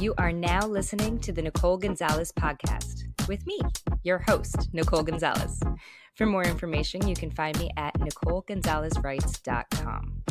You 0.00 0.12
are 0.18 0.32
now 0.32 0.66
listening 0.66 1.20
to 1.20 1.30
the 1.30 1.40
Nicole 1.40 1.76
Gonzalez 1.76 2.32
podcast 2.32 3.04
with 3.28 3.46
me, 3.46 3.60
your 4.02 4.18
host, 4.26 4.70
Nicole 4.72 5.04
Gonzalez. 5.04 5.60
For 6.16 6.26
more 6.26 6.42
information, 6.42 7.06
you 7.06 7.14
can 7.14 7.30
find 7.30 7.56
me 7.60 7.70
at 7.76 7.94
NicoleGonzalezWrites.com. 8.00 10.22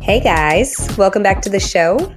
Hey 0.00 0.20
guys, 0.20 0.88
welcome 0.96 1.22
back 1.22 1.42
to 1.42 1.50
the 1.50 1.60
show. 1.60 2.14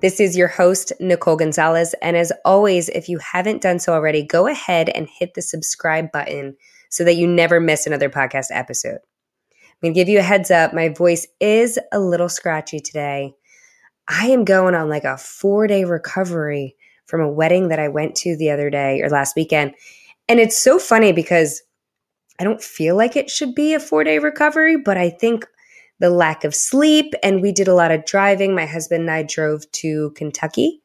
This 0.00 0.18
is 0.18 0.36
your 0.36 0.48
host, 0.48 0.92
Nicole 0.98 1.36
Gonzalez. 1.36 1.94
And 2.02 2.16
as 2.16 2.32
always, 2.44 2.88
if 2.88 3.08
you 3.08 3.18
haven't 3.18 3.62
done 3.62 3.78
so 3.78 3.92
already, 3.92 4.26
go 4.26 4.48
ahead 4.48 4.88
and 4.88 5.08
hit 5.08 5.34
the 5.34 5.42
subscribe 5.42 6.10
button 6.10 6.56
so 6.96 7.04
that 7.04 7.16
you 7.16 7.26
never 7.26 7.60
miss 7.60 7.86
another 7.86 8.08
podcast 8.08 8.46
episode. 8.48 9.00
I'm 9.62 9.78
going 9.82 9.92
to 9.92 10.00
give 10.00 10.08
you 10.08 10.18
a 10.18 10.22
heads 10.22 10.50
up. 10.50 10.72
My 10.72 10.88
voice 10.88 11.26
is 11.40 11.78
a 11.92 12.00
little 12.00 12.30
scratchy 12.30 12.80
today. 12.80 13.34
I 14.08 14.28
am 14.28 14.46
going 14.46 14.74
on 14.74 14.88
like 14.88 15.04
a 15.04 15.18
four 15.18 15.66
day 15.66 15.84
recovery 15.84 16.74
from 17.04 17.20
a 17.20 17.30
wedding 17.30 17.68
that 17.68 17.78
I 17.78 17.88
went 17.88 18.14
to 18.16 18.34
the 18.34 18.48
other 18.48 18.70
day 18.70 19.02
or 19.02 19.10
last 19.10 19.36
weekend. 19.36 19.74
And 20.26 20.40
it's 20.40 20.56
so 20.56 20.78
funny 20.78 21.12
because 21.12 21.62
I 22.40 22.44
don't 22.44 22.62
feel 22.62 22.96
like 22.96 23.14
it 23.14 23.28
should 23.28 23.54
be 23.54 23.74
a 23.74 23.80
four 23.80 24.02
day 24.02 24.18
recovery, 24.18 24.78
but 24.78 24.96
I 24.96 25.10
think 25.10 25.46
the 25.98 26.08
lack 26.08 26.44
of 26.44 26.54
sleep 26.54 27.12
and 27.22 27.42
we 27.42 27.52
did 27.52 27.68
a 27.68 27.74
lot 27.74 27.90
of 27.90 28.06
driving. 28.06 28.54
My 28.54 28.64
husband 28.64 29.02
and 29.02 29.10
I 29.10 29.22
drove 29.22 29.70
to 29.72 30.12
Kentucky 30.12 30.80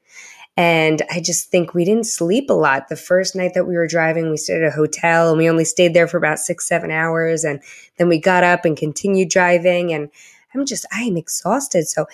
and 0.57 1.01
I 1.09 1.21
just 1.21 1.49
think 1.49 1.73
we 1.73 1.85
didn't 1.85 2.05
sleep 2.05 2.49
a 2.49 2.53
lot. 2.53 2.89
The 2.89 2.95
first 2.95 3.35
night 3.35 3.53
that 3.53 3.67
we 3.67 3.75
were 3.75 3.87
driving, 3.87 4.29
we 4.29 4.37
stayed 4.37 4.61
at 4.61 4.67
a 4.67 4.75
hotel 4.75 5.29
and 5.29 5.37
we 5.37 5.49
only 5.49 5.65
stayed 5.65 5.93
there 5.93 6.07
for 6.07 6.17
about 6.17 6.39
six, 6.39 6.67
seven 6.67 6.91
hours. 6.91 7.43
And 7.43 7.61
then 7.97 8.09
we 8.09 8.19
got 8.19 8.43
up 8.43 8.65
and 8.65 8.75
continued 8.75 9.29
driving. 9.29 9.93
And 9.93 10.09
I'm 10.53 10.65
just, 10.65 10.85
I 10.93 11.03
am 11.03 11.15
exhausted. 11.15 11.87
So 11.87 12.05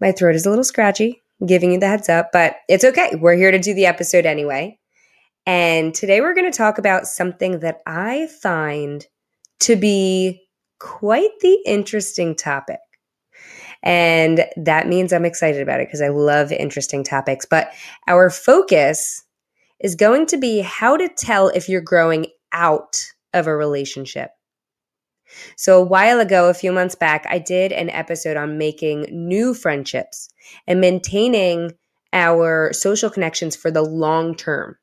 my 0.00 0.12
throat 0.12 0.34
is 0.34 0.46
a 0.46 0.50
little 0.50 0.64
scratchy, 0.64 1.22
giving 1.44 1.72
you 1.72 1.78
the 1.78 1.88
heads 1.88 2.08
up, 2.08 2.30
but 2.32 2.56
it's 2.68 2.84
okay. 2.84 3.14
We're 3.14 3.36
here 3.36 3.50
to 3.50 3.58
do 3.58 3.74
the 3.74 3.86
episode 3.86 4.24
anyway. 4.24 4.78
And 5.44 5.94
today 5.94 6.20
we're 6.20 6.34
going 6.34 6.50
to 6.50 6.56
talk 6.56 6.78
about 6.78 7.06
something 7.06 7.60
that 7.60 7.80
I 7.86 8.28
find 8.42 9.06
to 9.60 9.76
be 9.76 10.42
quite 10.78 11.30
the 11.40 11.62
interesting 11.66 12.34
topic. 12.34 12.80
And 13.86 14.44
that 14.56 14.88
means 14.88 15.12
I'm 15.12 15.24
excited 15.24 15.62
about 15.62 15.78
it 15.78 15.86
because 15.86 16.02
I 16.02 16.08
love 16.08 16.50
interesting 16.50 17.04
topics. 17.04 17.46
But 17.46 17.70
our 18.08 18.30
focus 18.30 19.22
is 19.78 19.94
going 19.94 20.26
to 20.26 20.36
be 20.36 20.58
how 20.58 20.96
to 20.96 21.08
tell 21.08 21.48
if 21.50 21.68
you're 21.68 21.80
growing 21.80 22.26
out 22.50 23.06
of 23.32 23.46
a 23.46 23.56
relationship. 23.56 24.30
So, 25.56 25.80
a 25.80 25.84
while 25.84 26.18
ago, 26.18 26.48
a 26.48 26.54
few 26.54 26.72
months 26.72 26.96
back, 26.96 27.26
I 27.28 27.38
did 27.38 27.70
an 27.70 27.88
episode 27.90 28.36
on 28.36 28.58
making 28.58 29.06
new 29.10 29.54
friendships 29.54 30.30
and 30.66 30.80
maintaining 30.80 31.70
our 32.12 32.72
social 32.72 33.08
connections 33.08 33.54
for 33.54 33.70
the 33.70 33.82
long 33.82 34.34
term. 34.34 34.76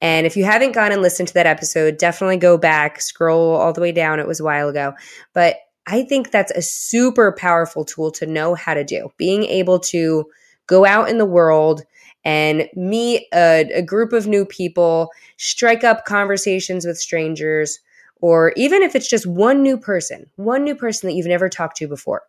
And 0.00 0.28
if 0.28 0.36
you 0.36 0.44
haven't 0.44 0.72
gone 0.72 0.92
and 0.92 1.02
listened 1.02 1.28
to 1.28 1.34
that 1.34 1.46
episode, 1.46 1.98
definitely 1.98 2.36
go 2.36 2.56
back, 2.56 3.00
scroll 3.00 3.56
all 3.56 3.72
the 3.72 3.80
way 3.80 3.90
down. 3.90 4.20
It 4.20 4.28
was 4.28 4.38
a 4.38 4.44
while 4.44 4.68
ago. 4.68 4.94
But 5.34 5.56
I 5.90 6.04
think 6.04 6.30
that's 6.30 6.52
a 6.52 6.62
super 6.62 7.32
powerful 7.32 7.84
tool 7.84 8.12
to 8.12 8.26
know 8.26 8.54
how 8.54 8.74
to 8.74 8.84
do. 8.84 9.12
Being 9.16 9.42
able 9.44 9.80
to 9.80 10.24
go 10.68 10.86
out 10.86 11.08
in 11.08 11.18
the 11.18 11.26
world 11.26 11.82
and 12.24 12.68
meet 12.76 13.26
a, 13.34 13.68
a, 13.74 13.82
group 13.82 14.12
of 14.12 14.28
new 14.28 14.44
people, 14.44 15.10
strike 15.36 15.82
up 15.82 16.04
conversations 16.04 16.86
with 16.86 16.96
strangers, 16.96 17.80
or 18.20 18.52
even 18.54 18.82
if 18.82 18.94
it's 18.94 19.08
just 19.08 19.26
one 19.26 19.62
new 19.62 19.76
person, 19.76 20.30
one 20.36 20.62
new 20.62 20.76
person 20.76 21.08
that 21.08 21.14
you've 21.14 21.26
never 21.26 21.48
talked 21.48 21.78
to 21.78 21.88
before. 21.88 22.22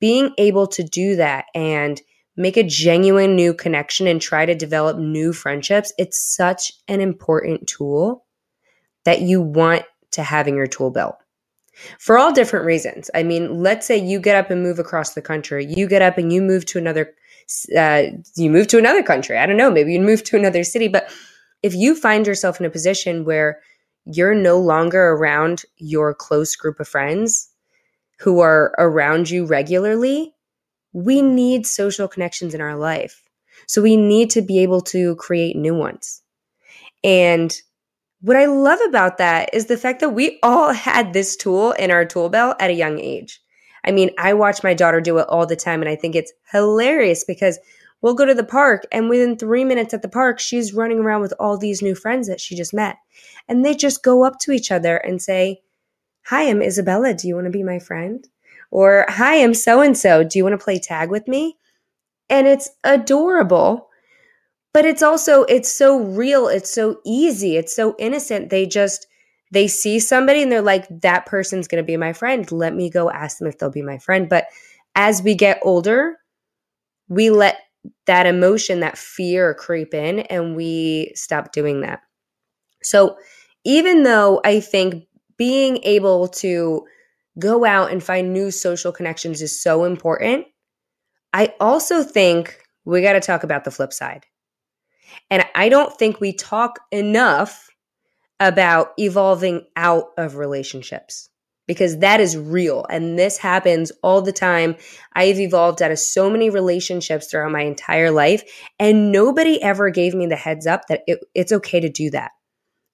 Being 0.00 0.32
able 0.38 0.66
to 0.68 0.82
do 0.82 1.14
that 1.16 1.44
and 1.54 2.02
make 2.36 2.56
a 2.56 2.64
genuine 2.64 3.36
new 3.36 3.54
connection 3.54 4.08
and 4.08 4.20
try 4.20 4.44
to 4.44 4.56
develop 4.56 4.98
new 4.98 5.32
friendships, 5.32 5.92
it's 5.98 6.18
such 6.18 6.72
an 6.88 7.00
important 7.00 7.68
tool 7.68 8.24
that 9.04 9.20
you 9.20 9.40
want 9.40 9.84
to 10.12 10.24
have 10.24 10.48
in 10.48 10.56
your 10.56 10.66
tool 10.66 10.90
belt 10.90 11.21
for 11.98 12.18
all 12.18 12.32
different 12.32 12.64
reasons. 12.64 13.10
I 13.14 13.22
mean, 13.22 13.62
let's 13.62 13.86
say 13.86 13.96
you 13.96 14.20
get 14.20 14.36
up 14.36 14.50
and 14.50 14.62
move 14.62 14.78
across 14.78 15.14
the 15.14 15.22
country. 15.22 15.66
You 15.66 15.88
get 15.88 16.02
up 16.02 16.18
and 16.18 16.32
you 16.32 16.42
move 16.42 16.66
to 16.66 16.78
another, 16.78 17.14
uh, 17.76 18.04
you 18.36 18.50
move 18.50 18.68
to 18.68 18.78
another 18.78 19.02
country. 19.02 19.38
I 19.38 19.46
don't 19.46 19.56
know. 19.56 19.70
Maybe 19.70 19.92
you 19.92 20.00
move 20.00 20.24
to 20.24 20.36
another 20.36 20.64
city. 20.64 20.88
But 20.88 21.12
if 21.62 21.74
you 21.74 21.94
find 21.94 22.26
yourself 22.26 22.60
in 22.60 22.66
a 22.66 22.70
position 22.70 23.24
where 23.24 23.60
you're 24.04 24.34
no 24.34 24.58
longer 24.58 25.10
around 25.10 25.62
your 25.76 26.14
close 26.14 26.56
group 26.56 26.80
of 26.80 26.88
friends 26.88 27.48
who 28.18 28.40
are 28.40 28.74
around 28.78 29.30
you 29.30 29.44
regularly, 29.46 30.34
we 30.92 31.22
need 31.22 31.66
social 31.66 32.08
connections 32.08 32.54
in 32.54 32.60
our 32.60 32.76
life. 32.76 33.22
So 33.66 33.80
we 33.80 33.96
need 33.96 34.30
to 34.30 34.42
be 34.42 34.58
able 34.58 34.80
to 34.82 35.16
create 35.16 35.56
new 35.56 35.74
ones. 35.74 36.20
And 37.04 37.56
what 38.22 38.36
I 38.36 38.46
love 38.46 38.78
about 38.86 39.18
that 39.18 39.50
is 39.52 39.66
the 39.66 39.76
fact 39.76 39.98
that 40.00 40.10
we 40.10 40.38
all 40.44 40.72
had 40.72 41.12
this 41.12 41.36
tool 41.36 41.72
in 41.72 41.90
our 41.90 42.04
tool 42.04 42.28
belt 42.28 42.56
at 42.60 42.70
a 42.70 42.74
young 42.74 43.00
age. 43.00 43.40
I 43.84 43.90
mean, 43.90 44.10
I 44.16 44.32
watch 44.32 44.62
my 44.62 44.74
daughter 44.74 45.00
do 45.00 45.18
it 45.18 45.26
all 45.28 45.44
the 45.44 45.56
time 45.56 45.82
and 45.82 45.88
I 45.88 45.96
think 45.96 46.14
it's 46.14 46.32
hilarious 46.52 47.24
because 47.24 47.58
we'll 48.00 48.14
go 48.14 48.24
to 48.24 48.34
the 48.34 48.44
park 48.44 48.84
and 48.92 49.08
within 49.08 49.36
three 49.36 49.64
minutes 49.64 49.92
at 49.92 50.02
the 50.02 50.08
park, 50.08 50.38
she's 50.38 50.72
running 50.72 51.00
around 51.00 51.20
with 51.20 51.34
all 51.40 51.58
these 51.58 51.82
new 51.82 51.96
friends 51.96 52.28
that 52.28 52.40
she 52.40 52.54
just 52.54 52.72
met. 52.72 52.96
And 53.48 53.64
they 53.64 53.74
just 53.74 54.04
go 54.04 54.24
up 54.24 54.38
to 54.40 54.52
each 54.52 54.70
other 54.70 54.96
and 54.98 55.20
say, 55.20 55.60
Hi, 56.26 56.48
I'm 56.48 56.62
Isabella. 56.62 57.14
Do 57.14 57.26
you 57.26 57.34
want 57.34 57.46
to 57.46 57.50
be 57.50 57.64
my 57.64 57.80
friend? 57.80 58.24
Or, 58.70 59.04
Hi, 59.08 59.42
I'm 59.42 59.54
so 59.54 59.80
and 59.80 59.98
so. 59.98 60.22
Do 60.22 60.38
you 60.38 60.44
want 60.44 60.58
to 60.58 60.64
play 60.64 60.78
tag 60.78 61.10
with 61.10 61.26
me? 61.26 61.56
And 62.30 62.46
it's 62.46 62.70
adorable 62.84 63.88
but 64.74 64.84
it's 64.84 65.02
also 65.02 65.44
it's 65.44 65.70
so 65.70 65.98
real 66.00 66.48
it's 66.48 66.70
so 66.72 67.00
easy 67.04 67.56
it's 67.56 67.74
so 67.74 67.94
innocent. 67.98 68.50
They 68.50 68.66
just 68.66 69.06
they 69.52 69.68
see 69.68 70.00
somebody 70.00 70.42
and 70.42 70.50
they're 70.50 70.62
like 70.62 70.86
that 71.02 71.26
person's 71.26 71.68
going 71.68 71.82
to 71.82 71.86
be 71.86 71.96
my 71.96 72.12
friend. 72.12 72.50
Let 72.50 72.74
me 72.74 72.90
go 72.90 73.10
ask 73.10 73.38
them 73.38 73.48
if 73.48 73.58
they'll 73.58 73.70
be 73.70 73.82
my 73.82 73.98
friend. 73.98 74.28
But 74.28 74.46
as 74.96 75.22
we 75.22 75.34
get 75.34 75.58
older 75.62 76.16
we 77.08 77.30
let 77.30 77.58
that 78.06 78.26
emotion 78.26 78.80
that 78.80 78.96
fear 78.98 79.54
creep 79.54 79.94
in 79.94 80.20
and 80.20 80.56
we 80.56 81.12
stop 81.14 81.52
doing 81.52 81.80
that. 81.80 82.00
So 82.82 83.16
even 83.64 84.02
though 84.02 84.40
i 84.44 84.60
think 84.60 85.04
being 85.36 85.78
able 85.84 86.28
to 86.28 86.84
go 87.38 87.64
out 87.64 87.90
and 87.90 88.02
find 88.02 88.32
new 88.32 88.50
social 88.50 88.92
connections 88.92 89.40
is 89.42 89.62
so 89.62 89.84
important 89.84 90.46
i 91.32 91.54
also 91.60 92.02
think 92.02 92.58
we 92.84 93.02
got 93.02 93.14
to 93.14 93.20
talk 93.20 93.44
about 93.44 93.64
the 93.64 93.70
flip 93.70 93.92
side 93.92 94.26
and 95.30 95.44
I 95.54 95.68
don't 95.68 95.96
think 95.96 96.20
we 96.20 96.32
talk 96.32 96.80
enough 96.90 97.68
about 98.40 98.88
evolving 98.98 99.64
out 99.76 100.06
of 100.18 100.36
relationships 100.36 101.30
because 101.68 101.98
that 101.98 102.20
is 102.20 102.36
real 102.36 102.84
and 102.90 103.18
this 103.18 103.38
happens 103.38 103.92
all 104.02 104.20
the 104.20 104.32
time. 104.32 104.74
I've 105.14 105.38
evolved 105.38 105.80
out 105.80 105.92
of 105.92 105.98
so 105.98 106.28
many 106.28 106.50
relationships 106.50 107.28
throughout 107.28 107.52
my 107.52 107.62
entire 107.62 108.10
life 108.10 108.42
and 108.78 109.12
nobody 109.12 109.62
ever 109.62 109.90
gave 109.90 110.14
me 110.14 110.26
the 110.26 110.36
heads 110.36 110.66
up 110.66 110.88
that 110.88 111.02
it, 111.06 111.20
it's 111.34 111.52
okay 111.52 111.80
to 111.80 111.88
do 111.88 112.10
that 112.10 112.32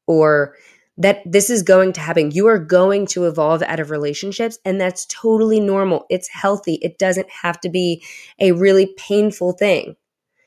or 0.07 0.55
that 0.99 1.23
this 1.25 1.49
is 1.49 1.63
going 1.63 1.93
to 1.95 2.01
happen. 2.01 2.33
You 2.33 2.49
are 2.49 2.59
going 2.59 3.07
to 3.07 3.25
evolve 3.25 3.63
out 3.63 3.81
of 3.81 3.91
relationships 3.91 4.59
and 4.65 4.81
that's 4.81 5.07
totally 5.07 5.61
normal. 5.61 6.05
It's 6.11 6.29
healthy. 6.29 6.75
It 6.83 6.99
doesn't 6.99 7.31
have 7.31 7.61
to 7.61 7.71
be 7.71 8.05
a 8.39 8.53
really 8.53 8.93
painful 8.99 9.53
thing. 9.53 9.97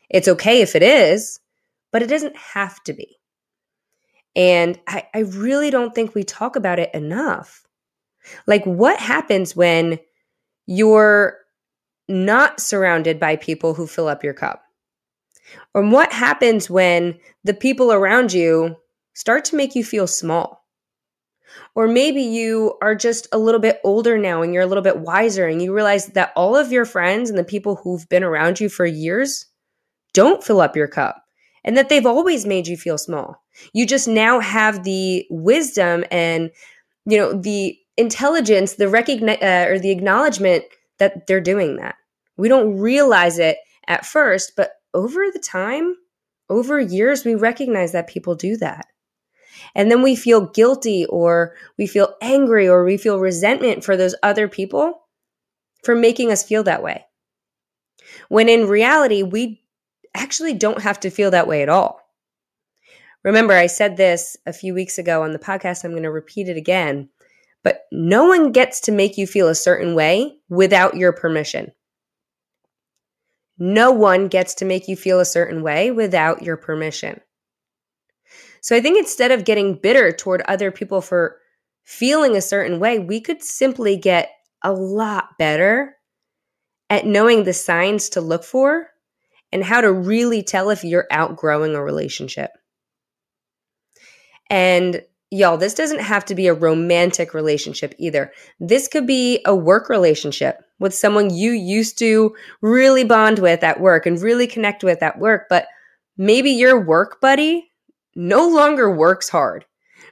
It's 0.09 0.27
okay 0.27 0.61
if 0.61 0.75
it 0.75 0.83
is, 0.83 1.39
but 1.91 2.01
it 2.01 2.07
doesn't 2.07 2.35
have 2.35 2.81
to 2.83 2.93
be. 2.93 3.17
And 4.35 4.79
I, 4.87 5.07
I 5.13 5.19
really 5.19 5.69
don't 5.69 5.93
think 5.93 6.15
we 6.15 6.23
talk 6.23 6.55
about 6.55 6.79
it 6.79 6.93
enough. 6.93 7.65
Like, 8.47 8.63
what 8.65 8.99
happens 8.99 9.55
when 9.55 9.99
you're 10.67 11.37
not 12.07 12.59
surrounded 12.59 13.19
by 13.19 13.35
people 13.35 13.73
who 13.73 13.87
fill 13.87 14.07
up 14.07 14.23
your 14.23 14.33
cup? 14.33 14.63
Or 15.73 15.81
what 15.87 16.13
happens 16.13 16.69
when 16.69 17.19
the 17.43 17.53
people 17.53 17.91
around 17.91 18.31
you 18.31 18.77
start 19.13 19.45
to 19.45 19.55
make 19.55 19.75
you 19.75 19.83
feel 19.83 20.07
small? 20.07 20.65
Or 21.75 21.87
maybe 21.87 22.21
you 22.21 22.77
are 22.81 22.95
just 22.95 23.27
a 23.33 23.37
little 23.37 23.59
bit 23.59 23.81
older 23.83 24.17
now 24.17 24.41
and 24.41 24.53
you're 24.53 24.63
a 24.63 24.67
little 24.67 24.83
bit 24.83 24.99
wiser 24.99 25.47
and 25.47 25.61
you 25.61 25.73
realize 25.73 26.07
that 26.07 26.31
all 26.35 26.55
of 26.55 26.71
your 26.71 26.85
friends 26.85 27.29
and 27.29 27.37
the 27.37 27.43
people 27.43 27.75
who've 27.75 28.07
been 28.07 28.23
around 28.23 28.59
you 28.61 28.69
for 28.69 28.85
years 28.85 29.47
don't 30.13 30.43
fill 30.43 30.61
up 30.61 30.75
your 30.75 30.87
cup 30.87 31.25
and 31.63 31.77
that 31.77 31.89
they've 31.89 32.05
always 32.05 32.45
made 32.45 32.67
you 32.67 32.77
feel 32.77 32.97
small. 32.97 33.43
You 33.73 33.85
just 33.85 34.07
now 34.07 34.39
have 34.39 34.83
the 34.83 35.25
wisdom 35.29 36.03
and 36.11 36.51
you 37.05 37.17
know 37.17 37.33
the 37.33 37.77
intelligence, 37.97 38.75
the 38.75 38.89
recognize 38.89 39.41
uh, 39.41 39.65
or 39.69 39.79
the 39.79 39.91
acknowledgement 39.91 40.65
that 40.99 41.27
they're 41.27 41.41
doing 41.41 41.77
that. 41.77 41.95
We 42.37 42.47
don't 42.47 42.77
realize 42.77 43.39
it 43.39 43.57
at 43.87 44.05
first, 44.05 44.53
but 44.55 44.71
over 44.93 45.25
the 45.31 45.39
time, 45.39 45.95
over 46.49 46.79
years, 46.79 47.25
we 47.25 47.35
recognize 47.35 47.91
that 47.91 48.07
people 48.07 48.35
do 48.35 48.57
that. 48.57 48.85
And 49.75 49.89
then 49.91 50.01
we 50.01 50.15
feel 50.15 50.47
guilty 50.47 51.05
or 51.05 51.55
we 51.77 51.87
feel 51.87 52.15
angry 52.21 52.67
or 52.67 52.83
we 52.83 52.97
feel 52.97 53.19
resentment 53.19 53.83
for 53.83 53.95
those 53.95 54.15
other 54.23 54.47
people 54.47 55.01
for 55.83 55.95
making 55.95 56.31
us 56.31 56.43
feel 56.43 56.63
that 56.63 56.83
way. 56.83 57.05
When 58.29 58.49
in 58.49 58.67
reality, 58.67 59.23
we 59.23 59.60
actually 60.15 60.53
don't 60.53 60.81
have 60.81 60.99
to 61.01 61.09
feel 61.09 61.31
that 61.31 61.47
way 61.47 61.61
at 61.61 61.69
all. 61.69 62.01
Remember, 63.23 63.53
I 63.53 63.67
said 63.67 63.97
this 63.97 64.35
a 64.45 64.53
few 64.53 64.73
weeks 64.73 64.97
ago 64.97 65.23
on 65.23 65.31
the 65.31 65.39
podcast. 65.39 65.83
I'm 65.83 65.91
going 65.91 66.03
to 66.03 66.11
repeat 66.11 66.49
it 66.49 66.57
again. 66.57 67.09
But 67.63 67.85
no 67.91 68.25
one 68.25 68.51
gets 68.51 68.81
to 68.81 68.91
make 68.91 69.17
you 69.17 69.27
feel 69.27 69.47
a 69.47 69.55
certain 69.55 69.93
way 69.93 70.37
without 70.49 70.95
your 70.95 71.11
permission. 71.11 71.71
No 73.59 73.91
one 73.91 74.27
gets 74.27 74.55
to 74.55 74.65
make 74.65 74.87
you 74.87 74.95
feel 74.95 75.19
a 75.19 75.25
certain 75.25 75.61
way 75.61 75.91
without 75.91 76.41
your 76.41 76.57
permission. 76.57 77.21
So 78.61 78.75
I 78.75 78.81
think 78.81 78.97
instead 78.97 79.31
of 79.31 79.45
getting 79.45 79.75
bitter 79.75 80.11
toward 80.11 80.41
other 80.43 80.71
people 80.71 81.01
for 81.01 81.37
feeling 81.83 82.35
a 82.35 82.41
certain 82.41 82.79
way, 82.79 82.97
we 82.97 83.21
could 83.21 83.43
simply 83.43 83.97
get 83.97 84.31
a 84.63 84.71
lot 84.71 85.37
better 85.37 85.95
at 86.89 87.05
knowing 87.05 87.43
the 87.43 87.53
signs 87.53 88.09
to 88.09 88.21
look 88.21 88.43
for 88.43 88.90
and 89.51 89.63
how 89.63 89.81
to 89.81 89.91
really 89.91 90.43
tell 90.43 90.69
if 90.69 90.83
you're 90.83 91.07
outgrowing 91.11 91.75
a 91.75 91.83
relationship. 91.83 92.51
And 94.49 95.01
y'all, 95.29 95.57
this 95.57 95.73
doesn't 95.73 96.01
have 96.01 96.25
to 96.25 96.35
be 96.35 96.47
a 96.47 96.53
romantic 96.53 97.33
relationship 97.33 97.95
either. 97.97 98.31
This 98.59 98.87
could 98.87 99.07
be 99.07 99.41
a 99.45 99.55
work 99.55 99.89
relationship 99.89 100.61
with 100.79 100.93
someone 100.93 101.33
you 101.33 101.51
used 101.51 101.97
to 101.99 102.35
really 102.61 103.03
bond 103.03 103.39
with 103.39 103.63
at 103.63 103.79
work 103.79 104.05
and 104.05 104.21
really 104.21 104.47
connect 104.47 104.83
with 104.83 105.01
at 105.01 105.19
work, 105.19 105.47
but 105.49 105.67
maybe 106.17 106.51
your 106.51 106.79
work 106.79 107.21
buddy 107.21 107.71
no 108.15 108.47
longer 108.47 108.93
works 108.93 109.29
hard. 109.29 109.65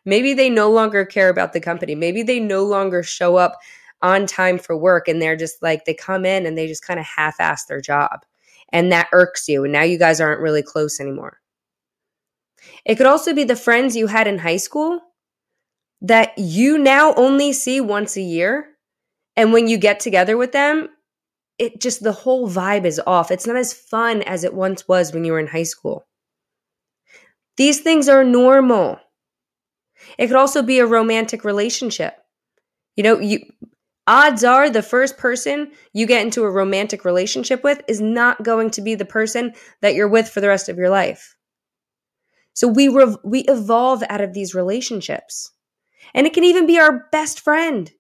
Maybe 0.06 0.34
they 0.34 0.50
no 0.50 0.72
longer 0.72 1.06
care 1.06 1.30
about 1.30 1.54
the 1.54 1.60
company. 1.60 1.96
Maybe 1.96 2.24
they 2.24 2.40
no 2.40 2.64
longer 2.64 3.04
show 3.04 3.36
up 3.36 3.58
on 4.02 4.26
time 4.26 4.58
for 4.58 4.78
work 4.78 5.08
and 5.08 5.22
they're 5.22 5.36
just 5.36 5.62
like, 5.62 5.84
they 5.84 5.94
come 5.94 6.26
in 6.26 6.46
and 6.46 6.58
they 6.58 6.68
just 6.68 6.86
kind 6.86 7.00
of 7.00 7.06
half 7.06 7.40
ass 7.40 7.66
their 7.66 7.82
job. 7.82 8.22
And 8.72 8.92
that 8.92 9.10
irks 9.12 9.48
you. 9.48 9.64
And 9.64 9.74
now 9.74 9.84
you 9.84 9.98
guys 9.98 10.22
aren't 10.22 10.42
really 10.42 10.62
close 10.62 11.00
anymore. 11.00 11.40
It 12.86 12.96
could 12.96 13.08
also 13.08 13.34
be 13.34 13.44
the 13.44 13.56
friends 13.56 13.96
you 13.96 14.08
had 14.08 14.28
in 14.28 14.40
high 14.40 14.58
school 14.58 15.00
that 16.02 16.38
you 16.38 16.78
now 16.78 17.14
only 17.16 17.54
see 17.54 17.82
once 17.82 18.16
a 18.16 18.22
year. 18.22 18.68
And 19.36 19.54
when 19.54 19.68
you 19.68 19.78
get 19.78 20.00
together 20.00 20.38
with 20.38 20.52
them, 20.52 20.90
it 21.58 21.82
just 21.82 22.04
the 22.04 22.12
whole 22.12 22.50
vibe 22.50 22.86
is 22.86 23.02
off. 23.06 23.32
It's 23.32 23.48
not 23.48 23.58
as 23.58 23.74
fun 23.74 24.22
as 24.24 24.44
it 24.44 24.54
once 24.54 24.88
was 24.88 25.14
when 25.14 25.26
you 25.26 25.34
were 25.34 25.40
in 25.40 25.48
high 25.48 25.64
school. 25.64 26.08
These 27.58 27.82
things 27.82 28.08
are 28.08 28.24
normal. 28.24 29.00
It 30.18 30.28
could 30.28 30.38
also 30.38 30.62
be 30.62 30.80
a 30.80 30.86
romantic 30.86 31.44
relationship. 31.44 32.16
You 32.96 33.04
know, 33.04 33.20
you 33.20 33.42
odds 34.08 34.44
are 34.44 34.70
the 34.70 34.82
first 34.82 35.18
person 35.18 35.72
you 35.94 36.06
get 36.06 36.22
into 36.24 36.44
a 36.44 36.52
romantic 36.52 37.06
relationship 37.06 37.64
with 37.64 37.82
is 37.88 38.02
not 38.02 38.44
going 38.44 38.72
to 38.72 38.82
be 38.82 38.96
the 38.96 39.06
person 39.06 39.54
that 39.82 39.96
you're 39.96 40.08
with 40.08 40.30
for 40.30 40.42
the 40.42 40.48
rest 40.48 40.70
of 40.70 40.78
your 40.78 40.90
life. 40.90 41.36
So 42.54 42.68
we 42.68 42.88
rev- 42.88 43.18
we 43.24 43.42
evolve 43.42 44.04
out 44.10 44.22
of 44.22 44.34
these 44.34 44.56
relationships. 44.56 45.52
And 46.14 46.26
it 46.26 46.34
can 46.34 46.44
even 46.44 46.66
be 46.66 46.80
our 46.80 47.08
best 47.12 47.40
friend. 47.40 47.92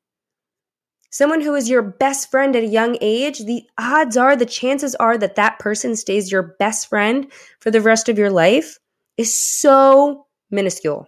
Someone 1.11 1.41
who 1.41 1.55
is 1.55 1.69
your 1.69 1.81
best 1.81 2.29
friend 2.29 2.55
at 2.55 2.63
a 2.63 2.67
young 2.67 2.97
age, 3.01 3.39
the 3.39 3.63
odds 3.77 4.15
are, 4.15 4.35
the 4.35 4.45
chances 4.45 4.95
are 4.95 5.17
that 5.17 5.35
that 5.35 5.57
person 5.59 5.95
stays 5.95 6.31
your 6.31 6.55
best 6.59 6.87
friend 6.87 7.31
for 7.59 7.71
the 7.71 7.81
rest 7.81 8.09
of 8.09 8.17
your 8.17 8.29
life 8.29 8.77
is 9.17 9.33
so 9.33 10.27
minuscule. 10.51 11.07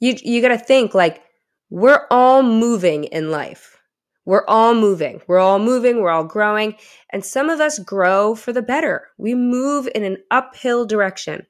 You 0.00 0.14
you 0.22 0.42
got 0.42 0.48
to 0.48 0.58
think 0.58 0.94
like 0.94 1.22
we're 1.70 2.06
all 2.10 2.42
moving 2.42 3.04
in 3.04 3.30
life. 3.30 3.78
We're 4.24 4.46
all 4.46 4.74
moving. 4.74 5.22
We're 5.28 5.38
all 5.38 5.60
moving, 5.60 6.00
we're 6.00 6.10
all 6.10 6.24
growing, 6.24 6.74
and 7.12 7.24
some 7.24 7.48
of 7.48 7.60
us 7.60 7.78
grow 7.78 8.34
for 8.34 8.52
the 8.52 8.62
better. 8.62 9.08
We 9.18 9.34
move 9.34 9.88
in 9.94 10.02
an 10.02 10.16
uphill 10.32 10.84
direction. 10.84 11.46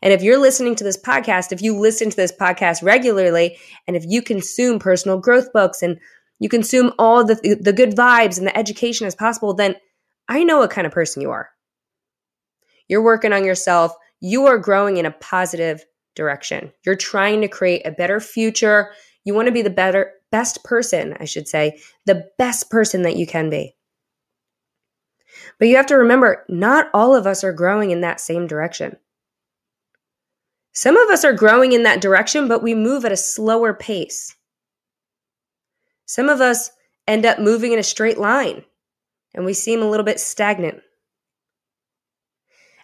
And 0.00 0.12
if 0.12 0.22
you're 0.22 0.38
listening 0.38 0.76
to 0.76 0.84
this 0.84 0.96
podcast, 0.96 1.52
if 1.52 1.60
you 1.60 1.78
listen 1.78 2.08
to 2.08 2.16
this 2.16 2.32
podcast 2.32 2.82
regularly, 2.82 3.58
and 3.86 3.96
if 3.96 4.04
you 4.06 4.22
consume 4.22 4.78
personal 4.78 5.18
growth 5.18 5.52
books 5.52 5.82
and 5.82 5.98
you 6.38 6.48
consume 6.48 6.92
all 6.98 7.24
the, 7.24 7.58
the 7.60 7.72
good 7.72 7.90
vibes 7.90 8.38
and 8.38 8.46
the 8.46 8.56
education 8.56 9.06
as 9.06 9.14
possible, 9.14 9.52
then 9.52 9.76
I 10.28 10.42
know 10.44 10.58
what 10.58 10.70
kind 10.70 10.86
of 10.86 10.92
person 10.92 11.22
you 11.22 11.30
are. 11.30 11.50
You're 12.88 13.02
working 13.02 13.32
on 13.32 13.44
yourself. 13.44 13.92
You 14.20 14.46
are 14.46 14.58
growing 14.58 14.96
in 14.96 15.06
a 15.06 15.10
positive 15.10 15.84
direction. 16.14 16.72
You're 16.84 16.96
trying 16.96 17.40
to 17.40 17.48
create 17.48 17.86
a 17.86 17.90
better 17.90 18.20
future. 18.20 18.90
You 19.24 19.34
want 19.34 19.46
to 19.46 19.52
be 19.52 19.62
the 19.62 19.70
better, 19.70 20.12
best 20.30 20.62
person, 20.64 21.16
I 21.18 21.24
should 21.24 21.48
say, 21.48 21.80
the 22.04 22.30
best 22.38 22.70
person 22.70 23.02
that 23.02 23.16
you 23.16 23.26
can 23.26 23.50
be. 23.50 23.74
But 25.58 25.68
you 25.68 25.76
have 25.76 25.86
to 25.86 25.96
remember, 25.96 26.44
not 26.48 26.90
all 26.94 27.14
of 27.14 27.26
us 27.26 27.42
are 27.42 27.52
growing 27.52 27.90
in 27.90 28.02
that 28.02 28.20
same 28.20 28.46
direction. 28.46 28.96
Some 30.72 30.96
of 30.96 31.08
us 31.08 31.24
are 31.24 31.32
growing 31.32 31.72
in 31.72 31.84
that 31.84 32.00
direction, 32.00 32.48
but 32.48 32.62
we 32.62 32.74
move 32.74 33.04
at 33.04 33.12
a 33.12 33.16
slower 33.16 33.72
pace. 33.72 34.34
Some 36.06 36.28
of 36.28 36.40
us 36.40 36.70
end 37.06 37.24
up 37.24 37.38
moving 37.38 37.72
in 37.72 37.78
a 37.78 37.84
straight 37.84 38.18
line 38.18 38.64
and 39.34 39.44
we 39.44 39.52
seem 39.52 39.82
a 39.82 39.88
little 39.88 40.04
bit 40.04 40.20
stagnant. 40.20 40.80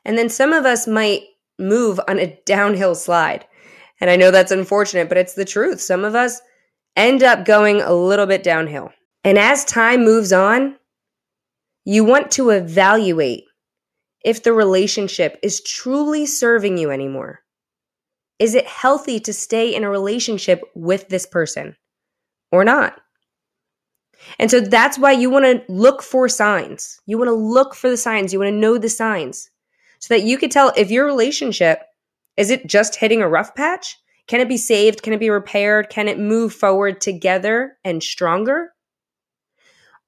And 0.05 0.17
then 0.17 0.29
some 0.29 0.53
of 0.53 0.65
us 0.65 0.87
might 0.87 1.23
move 1.59 2.01
on 2.09 2.19
a 2.19 2.41
downhill 2.47 2.95
slide. 2.95 3.47
And 4.01 4.11
I 4.11 4.17
know 4.17 4.31
that's 4.31 4.53
unfortunate, 4.53 5.09
but 5.09 5.19
it's 5.19 5.35
the 5.35 5.45
truth. 5.45 5.81
Some 5.81 6.05
of 6.05 6.15
us 6.15 6.41
end 6.97 7.23
up 7.23 7.45
going 7.45 7.81
a 7.81 7.93
little 7.93 8.27
bit 8.27 8.43
downhill. 8.43 8.91
And 9.25 9.39
as 9.39 9.65
time 9.65 10.05
moves 10.05 10.33
on, 10.33 10.77
you 11.85 12.05
want 12.05 12.31
to 12.33 12.51
evaluate 12.51 13.45
if 14.25 14.43
the 14.43 14.53
relationship 14.53 15.39
is 15.43 15.63
truly 15.63 16.27
serving 16.27 16.79
you 16.79 16.91
anymore. 16.91 17.41
Is 18.39 18.55
it 18.55 18.67
healthy 18.67 19.21
to 19.21 19.33
stay 19.33 19.75
in 19.75 19.85
a 19.85 19.91
relationship 19.91 20.63
with 20.75 21.09
this 21.09 21.27
person 21.27 21.77
or 22.51 22.65
not? 22.65 22.99
And 24.39 24.51
so 24.51 24.61
that's 24.61 24.99
why 24.99 25.13
you 25.13 25.31
want 25.31 25.45
to 25.45 25.73
look 25.73 26.03
for 26.03 26.29
signs. 26.29 27.01
You 27.07 27.19
want 27.19 27.29
to 27.29 27.35
look 27.35 27.75
for 27.75 27.91
the 27.91 27.97
signs. 27.97 28.33
You 28.33 28.39
want 28.39 28.53
to 28.53 28.57
know 28.57 28.79
the 28.79 28.89
signs 28.89 29.51
so 29.99 30.15
that 30.15 30.25
you 30.25 30.39
could 30.39 30.51
tell 30.51 30.73
if 30.77 30.91
your 30.91 31.07
relationship 31.07 31.83
is 32.37 32.51
it 32.51 32.67
just 32.67 32.97
hitting 32.97 33.23
a 33.23 33.29
rough 33.29 33.55
patch? 33.55 33.97
Can 34.27 34.41
it 34.41 34.49
be 34.49 34.57
saved? 34.57 35.03
Can 35.03 35.13
it 35.13 35.21
be 35.21 35.31
repaired? 35.31 35.91
Can 35.91 36.09
it 36.09 36.19
move 36.19 36.55
forward 36.55 37.01
together 37.01 37.77
and 37.85 38.03
stronger? 38.03 38.73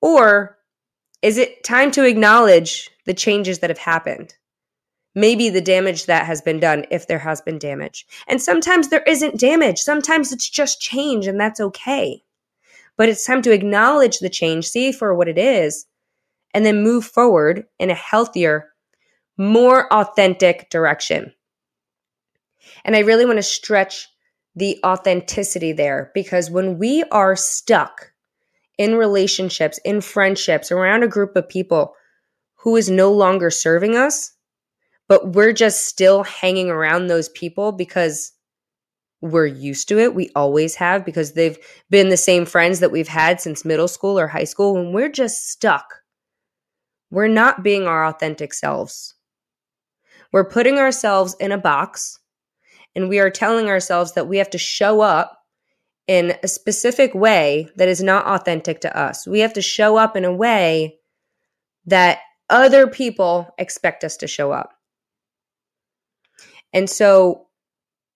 Or 0.00 0.58
is 1.22 1.38
it 1.38 1.64
time 1.64 1.90
to 1.92 2.04
acknowledge 2.04 2.90
the 3.04 3.14
changes 3.14 3.58
that 3.60 3.70
have 3.70 3.78
happened? 3.78 4.34
maybe 5.14 5.48
the 5.48 5.60
damage 5.60 6.06
that 6.06 6.26
has 6.26 6.40
been 6.40 6.60
done 6.60 6.84
if 6.90 7.06
there 7.06 7.18
has 7.18 7.40
been 7.40 7.58
damage. 7.58 8.06
And 8.26 8.40
sometimes 8.40 8.88
there 8.88 9.02
isn't 9.02 9.38
damage. 9.38 9.78
Sometimes 9.78 10.32
it's 10.32 10.48
just 10.48 10.80
change 10.80 11.26
and 11.26 11.38
that's 11.38 11.60
okay. 11.60 12.22
But 12.96 13.08
it's 13.08 13.24
time 13.24 13.42
to 13.42 13.52
acknowledge 13.52 14.18
the 14.18 14.30
change, 14.30 14.66
see 14.66 14.92
for 14.92 15.14
what 15.14 15.28
it 15.28 15.38
is, 15.38 15.86
and 16.54 16.64
then 16.64 16.82
move 16.82 17.04
forward 17.04 17.64
in 17.78 17.90
a 17.90 17.94
healthier, 17.94 18.72
more 19.38 19.92
authentic 19.92 20.68
direction. 20.70 21.32
And 22.84 22.96
I 22.96 23.00
really 23.00 23.26
want 23.26 23.38
to 23.38 23.42
stretch 23.42 24.08
the 24.54 24.78
authenticity 24.84 25.72
there 25.72 26.10
because 26.14 26.50
when 26.50 26.78
we 26.78 27.04
are 27.10 27.36
stuck 27.36 28.12
in 28.78 28.96
relationships, 28.96 29.78
in 29.84 30.00
friendships, 30.00 30.70
around 30.70 31.02
a 31.02 31.08
group 31.08 31.36
of 31.36 31.48
people 31.48 31.94
who 32.56 32.76
is 32.76 32.90
no 32.90 33.12
longer 33.12 33.50
serving 33.50 33.96
us, 33.96 34.32
but 35.08 35.34
we're 35.34 35.52
just 35.52 35.86
still 35.86 36.22
hanging 36.22 36.70
around 36.70 37.06
those 37.06 37.28
people 37.30 37.72
because 37.72 38.32
we're 39.20 39.46
used 39.46 39.88
to 39.88 39.98
it. 39.98 40.14
We 40.14 40.30
always 40.34 40.74
have 40.76 41.04
because 41.04 41.32
they've 41.32 41.58
been 41.90 42.08
the 42.08 42.16
same 42.16 42.44
friends 42.44 42.80
that 42.80 42.90
we've 42.90 43.08
had 43.08 43.40
since 43.40 43.64
middle 43.64 43.88
school 43.88 44.18
or 44.18 44.26
high 44.26 44.44
school. 44.44 44.74
When 44.74 44.92
we're 44.92 45.08
just 45.08 45.48
stuck, 45.48 45.86
we're 47.10 47.28
not 47.28 47.62
being 47.62 47.86
our 47.86 48.06
authentic 48.06 48.52
selves. 48.52 49.14
We're 50.32 50.48
putting 50.48 50.78
ourselves 50.78 51.36
in 51.38 51.52
a 51.52 51.58
box 51.58 52.18
and 52.94 53.08
we 53.08 53.18
are 53.18 53.30
telling 53.30 53.68
ourselves 53.68 54.12
that 54.12 54.28
we 54.28 54.38
have 54.38 54.50
to 54.50 54.58
show 54.58 55.00
up 55.00 55.38
in 56.06 56.34
a 56.42 56.48
specific 56.48 57.14
way 57.14 57.68
that 57.76 57.88
is 57.88 58.02
not 58.02 58.26
authentic 58.26 58.80
to 58.80 58.98
us. 58.98 59.26
We 59.26 59.40
have 59.40 59.54
to 59.54 59.62
show 59.62 59.96
up 59.96 60.16
in 60.16 60.24
a 60.24 60.34
way 60.34 60.98
that 61.86 62.18
other 62.50 62.86
people 62.86 63.48
expect 63.58 64.04
us 64.04 64.16
to 64.18 64.26
show 64.26 64.52
up. 64.52 64.72
And 66.72 66.88
so, 66.88 67.46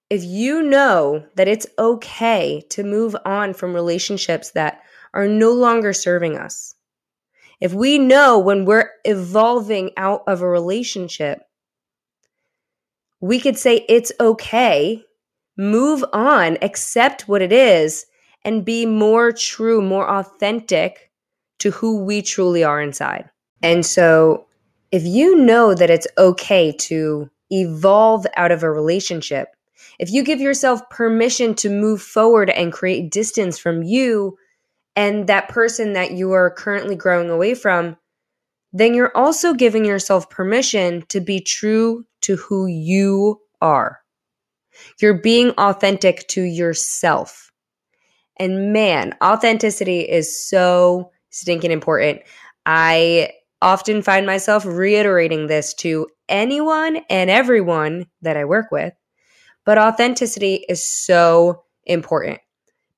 if 0.08 0.22
you 0.22 0.62
know 0.62 1.26
that 1.34 1.48
it's 1.48 1.66
okay 1.78 2.62
to 2.70 2.84
move 2.84 3.16
on 3.24 3.54
from 3.54 3.74
relationships 3.74 4.52
that 4.52 4.82
are 5.12 5.26
no 5.26 5.52
longer 5.52 5.92
serving 5.92 6.36
us, 6.36 6.74
if 7.60 7.72
we 7.72 7.98
know 7.98 8.38
when 8.38 8.64
we're 8.64 8.90
evolving 9.04 9.90
out 9.96 10.22
of 10.26 10.42
a 10.42 10.48
relationship, 10.48 11.40
we 13.20 13.40
could 13.40 13.56
say 13.56 13.84
it's 13.88 14.12
okay, 14.20 15.02
move 15.56 16.04
on, 16.12 16.58
accept 16.62 17.28
what 17.28 17.42
it 17.42 17.52
is, 17.52 18.06
and 18.44 18.64
be 18.64 18.86
more 18.86 19.32
true, 19.32 19.80
more 19.82 20.08
authentic 20.08 21.10
to 21.58 21.70
who 21.70 22.04
we 22.04 22.22
truly 22.22 22.62
are 22.62 22.80
inside. 22.80 23.28
And 23.62 23.84
so, 23.84 24.46
if 24.92 25.04
you 25.04 25.36
know 25.36 25.74
that 25.74 25.90
it's 25.90 26.06
okay 26.16 26.72
to 26.72 27.28
evolve 27.50 28.26
out 28.36 28.52
of 28.52 28.62
a 28.62 28.70
relationship, 28.70 29.48
if 29.98 30.10
you 30.10 30.22
give 30.22 30.40
yourself 30.40 30.88
permission 30.90 31.54
to 31.56 31.70
move 31.70 32.02
forward 32.02 32.50
and 32.50 32.72
create 32.72 33.10
distance 33.10 33.58
from 33.58 33.82
you 33.82 34.36
and 34.94 35.26
that 35.26 35.48
person 35.48 35.94
that 35.94 36.12
you 36.12 36.32
are 36.32 36.50
currently 36.50 36.94
growing 36.94 37.30
away 37.30 37.54
from, 37.54 37.96
then 38.78 38.94
you're 38.94 39.16
also 39.16 39.54
giving 39.54 39.84
yourself 39.84 40.28
permission 40.28 41.02
to 41.08 41.20
be 41.20 41.40
true 41.40 42.04
to 42.20 42.36
who 42.36 42.66
you 42.66 43.40
are. 43.60 44.00
You're 45.00 45.20
being 45.22 45.50
authentic 45.52 46.28
to 46.28 46.42
yourself. 46.42 47.50
And 48.38 48.72
man, 48.72 49.14
authenticity 49.24 50.00
is 50.00 50.46
so 50.48 51.10
stinking 51.30 51.70
important. 51.70 52.20
I 52.66 53.30
often 53.62 54.02
find 54.02 54.26
myself 54.26 54.66
reiterating 54.66 55.46
this 55.46 55.72
to 55.74 56.08
anyone 56.28 56.96
and 57.08 57.30
everyone 57.30 58.06
that 58.20 58.36
I 58.36 58.44
work 58.44 58.70
with. 58.70 58.92
But 59.64 59.78
authenticity 59.78 60.66
is 60.68 60.86
so 60.86 61.64
important 61.84 62.40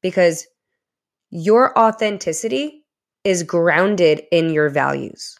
because 0.02 0.46
your 1.30 1.78
authenticity 1.78 2.84
is 3.22 3.42
grounded 3.42 4.22
in 4.32 4.50
your 4.50 4.70
values. 4.70 5.38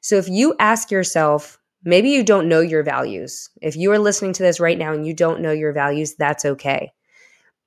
So 0.00 0.16
if 0.16 0.28
you 0.28 0.54
ask 0.58 0.90
yourself, 0.90 1.58
maybe 1.84 2.10
you 2.10 2.22
don't 2.22 2.48
know 2.48 2.60
your 2.60 2.82
values. 2.82 3.50
If 3.62 3.76
you 3.76 3.92
are 3.92 3.98
listening 3.98 4.32
to 4.34 4.42
this 4.42 4.60
right 4.60 4.78
now 4.78 4.92
and 4.92 5.06
you 5.06 5.14
don't 5.14 5.40
know 5.40 5.52
your 5.52 5.72
values, 5.72 6.14
that's 6.14 6.44
okay. 6.44 6.92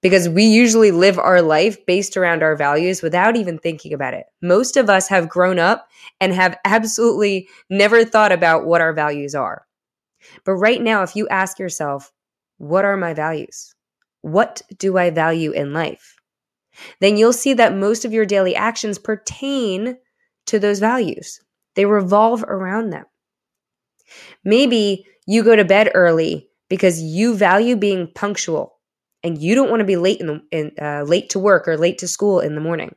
Because 0.02 0.30
we 0.30 0.44
usually 0.44 0.92
live 0.92 1.18
our 1.18 1.42
life 1.42 1.86
based 1.86 2.18
around 2.18 2.44
our 2.44 2.56
values 2.56 3.02
without 3.02 3.36
even 3.38 3.58
thinking 3.58 3.94
about 3.94 4.14
it. 4.14 4.26
Most 4.42 4.78
of 4.78 4.90
us 4.90 5.08
have 5.08 5.30
grown 5.30 5.60
up 5.60 5.88
and 6.20 6.34
have 6.34 6.58
absolutely 6.66 7.48
never 7.70 8.06
thought 8.06 8.32
about 8.32 8.66
what 8.66 8.82
our 8.82 8.94
values 8.94 9.36
are. 9.36 9.66
But 10.46 10.54
right 10.56 10.82
now, 10.82 11.04
if 11.04 11.16
you 11.16 11.28
ask 11.30 11.60
yourself, 11.60 12.12
what 12.58 12.86
are 12.86 12.98
my 12.98 13.14
values? 13.14 13.76
What 14.22 14.62
do 14.78 14.98
I 14.98 15.10
value 15.10 15.52
in 15.52 15.74
life? 15.74 16.16
then 17.00 17.18
you'll 17.18 17.34
see 17.34 17.54
that 17.54 17.76
most 17.76 18.06
of 18.06 18.14
your 18.14 18.26
daily 18.26 18.56
actions 18.56 18.98
pertain 18.98 19.98
to 20.48 20.60
those 20.60 20.80
values. 20.80 21.42
They 21.76 21.86
revolve 21.86 22.44
around 22.44 22.90
them. 22.92 23.06
Maybe 24.44 25.06
you 25.26 25.44
go 25.44 25.56
to 25.56 25.66
bed 25.66 25.92
early 25.94 26.50
because 26.70 27.02
you 27.02 27.36
value 27.36 27.76
being 27.76 28.12
punctual 28.14 28.80
and 29.24 29.38
you 29.38 29.56
don't 29.56 29.70
want 29.70 29.80
to 29.80 29.86
be 29.86 29.96
late 29.96 30.20
in 30.20 30.28
the 30.28 30.42
in, 30.52 30.72
uh, 30.82 31.04
late 31.04 31.30
to 31.32 31.40
work 31.40 31.68
or 31.68 31.78
late 31.78 32.00
to 32.00 32.08
school 32.08 32.40
in 32.40 32.56
the 32.56 32.62
morning. 32.62 32.96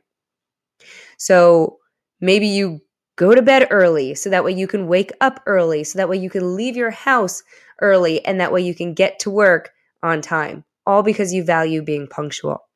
So 1.17 1.77
maybe 2.19 2.47
you 2.47 2.81
go 3.15 3.33
to 3.33 3.41
bed 3.41 3.67
early 3.71 4.13
so 4.13 4.29
that 4.29 4.43
way 4.43 4.51
you 4.51 4.67
can 4.67 4.87
wake 4.87 5.11
up 5.21 5.41
early 5.45 5.83
so 5.83 5.97
that 5.97 6.09
way 6.09 6.17
you 6.17 6.29
can 6.29 6.55
leave 6.55 6.77
your 6.77 6.91
house 6.91 7.41
early 7.81 8.23
and 8.25 8.39
that 8.39 8.51
way 8.51 8.61
you 8.61 8.75
can 8.75 8.93
get 8.93 9.19
to 9.19 9.31
work 9.31 9.71
on 10.03 10.21
time 10.21 10.63
all 10.85 11.01
because 11.01 11.33
you 11.33 11.43
value 11.43 11.81
being 11.81 12.07
punctual 12.07 12.67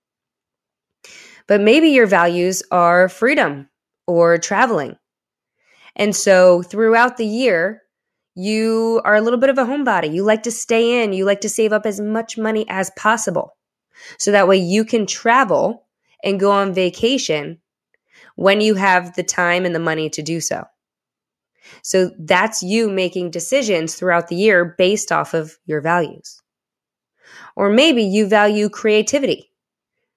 but 1.48 1.60
maybe 1.60 1.90
your 1.90 2.08
values 2.08 2.64
are 2.72 3.10
freedom 3.10 3.68
or 4.08 4.38
traveling. 4.38 4.96
And 5.96 6.16
so 6.16 6.62
throughout 6.62 7.18
the 7.18 7.26
year, 7.26 7.82
you 8.36 9.02
are 9.04 9.16
a 9.16 9.22
little 9.22 9.40
bit 9.40 9.50
of 9.50 9.58
a 9.58 9.66
homebody. 9.66 10.14
You 10.14 10.24
like 10.24 10.44
to 10.44 10.52
stay 10.52 11.04
in, 11.04 11.14
you 11.14 11.26
like 11.26 11.42
to 11.42 11.50
save 11.50 11.74
up 11.74 11.86
as 11.86 12.00
much 12.00 12.38
money 12.38 12.66
as 12.70 12.92
possible. 12.98 13.58
So 14.18 14.32
that 14.32 14.48
way 14.48 14.58
you 14.58 14.86
can 14.86 15.06
travel 15.06 15.86
and 16.24 16.40
go 16.40 16.52
on 16.52 16.74
vacation 16.74 17.60
when 18.36 18.62
you 18.62 18.76
have 18.76 19.16
the 19.16 19.24
time 19.24 19.66
and 19.66 19.76
the 19.76 19.80
money 19.80 20.10
to 20.12 20.22
do 20.22 20.40
so. 20.40 20.64
So 21.84 22.12
that's 22.20 22.64
you 22.64 22.90
making 22.90 23.32
decisions 23.32 23.96
throughout 23.96 24.28
the 24.28 24.36
year 24.36 24.76
based 24.78 25.12
off 25.12 25.34
of 25.34 25.58
your 25.66 25.82
values. 25.82 26.42
Or 27.56 27.70
maybe 27.70 28.04
you 28.04 28.28
value 28.28 28.70
creativity 28.70 29.51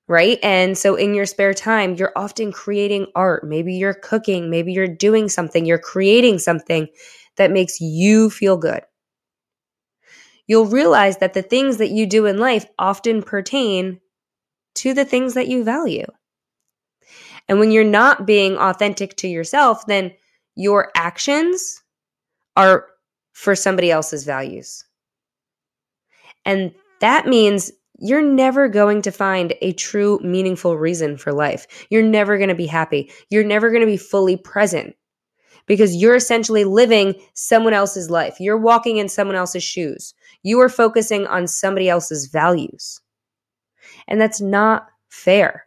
right? 0.07 0.39
And 0.43 0.77
so 0.77 0.97
in 0.97 1.15
your 1.15 1.27
spare 1.27 1.55
time, 1.55 1.95
you're 1.95 2.13
often 2.17 2.53
creating 2.53 3.07
art. 3.15 3.47
Maybe 3.47 3.75
you're 3.75 3.95
cooking, 3.95 4.51
maybe 4.51 4.73
you're 4.73 4.89
doing 4.89 5.29
something, 5.29 5.65
you're 5.65 5.79
creating 5.79 6.39
something 6.39 6.89
that 7.37 7.51
makes 7.51 7.81
you 7.81 8.31
feel 8.31 8.57
good. 8.57 8.83
You'll 10.47 10.67
realize 10.67 11.19
that 11.19 11.33
the 11.33 11.43
things 11.43 11.79
that 11.79 11.91
you 11.91 12.07
do 12.07 12.27
in 12.27 12.39
life 12.39 12.67
often 12.79 13.23
pertain 13.23 14.01
to 14.77 14.93
the 14.93 15.05
things 15.05 15.35
that 15.35 15.49
you 15.49 15.65
value. 15.65 16.07
And 17.49 17.59
when 17.59 17.71
you're 17.71 17.85
not 17.85 18.27
being 18.27 18.57
authentic 18.57 19.17
to 19.17 19.29
yourself, 19.29 19.87
then 19.87 20.13
your 20.55 20.91
actions 20.95 21.83
are 22.57 22.87
for 23.33 23.55
somebody 23.55 23.91
else's 23.91 24.25
values. 24.25 24.85
And 26.45 26.75
that 27.01 27.27
means 27.27 27.73
you're 27.99 28.23
never 28.23 28.69
going 28.69 29.03
to 29.03 29.13
find 29.13 29.55
a 29.63 29.73
true, 29.73 30.19
meaningful 30.23 30.77
reason 30.77 31.17
for 31.17 31.33
life. 31.33 31.87
You're 31.91 32.03
never 32.03 32.37
going 32.39 32.49
to 32.49 32.55
be 32.55 32.67
happy. 32.67 33.13
You're 33.31 33.45
never 33.45 33.71
going 33.71 33.83
to 33.83 33.87
be 33.87 33.97
fully 33.97 34.37
present 34.37 34.97
because 35.67 35.97
you're 35.97 36.17
essentially 36.17 36.65
living 36.65 37.15
someone 37.35 37.73
else's 37.73 38.11
life. 38.11 38.41
You're 38.41 38.59
walking 38.59 38.97
in 38.97 39.09
someone 39.09 39.37
else's 39.37 39.63
shoes. 39.63 40.15
You 40.43 40.61
are 40.61 40.69
focusing 40.69 41.27
on 41.27 41.47
somebody 41.47 41.89
else's 41.89 42.27
values. 42.27 43.01
And 44.09 44.21
that's 44.21 44.41
not 44.41 44.89
fair 45.09 45.67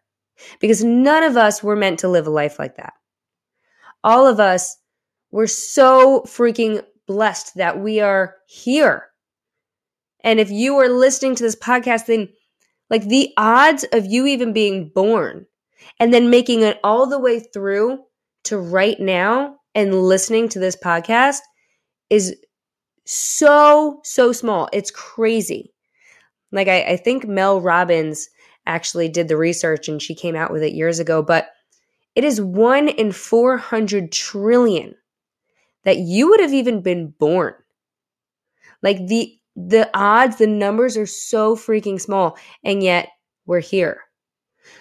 because 0.59 0.83
none 0.83 1.23
of 1.23 1.37
us 1.37 1.63
were 1.63 1.75
meant 1.75 1.99
to 1.99 2.09
live 2.09 2.27
a 2.27 2.31
life 2.31 2.59
like 2.59 2.75
that. 2.75 2.93
All 4.03 4.27
of 4.27 4.39
us 4.39 4.77
were 5.31 5.47
so 5.47 6.21
freaking 6.27 6.83
blessed 7.07 7.55
that 7.55 7.79
we 7.79 7.99
are 7.99 8.35
here 8.47 9.07
and 10.23 10.39
if 10.39 10.49
you 10.49 10.77
are 10.77 10.89
listening 10.89 11.35
to 11.35 11.43
this 11.43 11.55
podcast, 11.55 12.07
then 12.07 12.29
like 12.89 13.07
the 13.07 13.33
odds 13.37 13.85
of 13.91 14.05
you 14.05 14.25
even 14.25 14.53
being 14.53 14.89
born 14.93 15.45
and 15.99 16.13
then 16.13 16.29
making 16.29 16.61
it 16.61 16.79
all 16.83 17.07
the 17.07 17.19
way 17.19 17.39
through 17.39 17.99
to 18.45 18.57
right 18.57 18.99
now 18.99 19.57
and 19.75 19.93
listening 20.03 20.49
to 20.49 20.59
this 20.59 20.75
podcast 20.75 21.39
is 22.09 22.35
so, 23.05 23.99
so 24.03 24.31
small. 24.31 24.69
It's 24.73 24.91
crazy. 24.91 25.73
Like, 26.51 26.67
I, 26.67 26.81
I 26.83 26.97
think 26.97 27.27
Mel 27.27 27.61
Robbins 27.61 28.29
actually 28.65 29.09
did 29.09 29.27
the 29.27 29.37
research 29.37 29.87
and 29.87 30.01
she 30.01 30.15
came 30.15 30.35
out 30.35 30.51
with 30.51 30.63
it 30.63 30.73
years 30.73 30.99
ago, 30.99 31.21
but 31.21 31.49
it 32.15 32.23
is 32.23 32.41
one 32.41 32.87
in 32.87 33.11
400 33.11 34.11
trillion 34.11 34.95
that 35.83 35.97
you 35.97 36.29
would 36.29 36.39
have 36.39 36.53
even 36.53 36.81
been 36.81 37.13
born. 37.19 37.53
Like, 38.81 39.07
the 39.07 39.36
the 39.57 39.89
odds, 39.95 40.37
the 40.37 40.45
numbers 40.45 40.95
are 40.97 41.07
so 41.07 41.55
freaking 41.55 41.99
small, 41.99 42.37
and 42.63 42.83
yet 42.83 43.09
we're 43.47 43.59
here. 43.59 44.01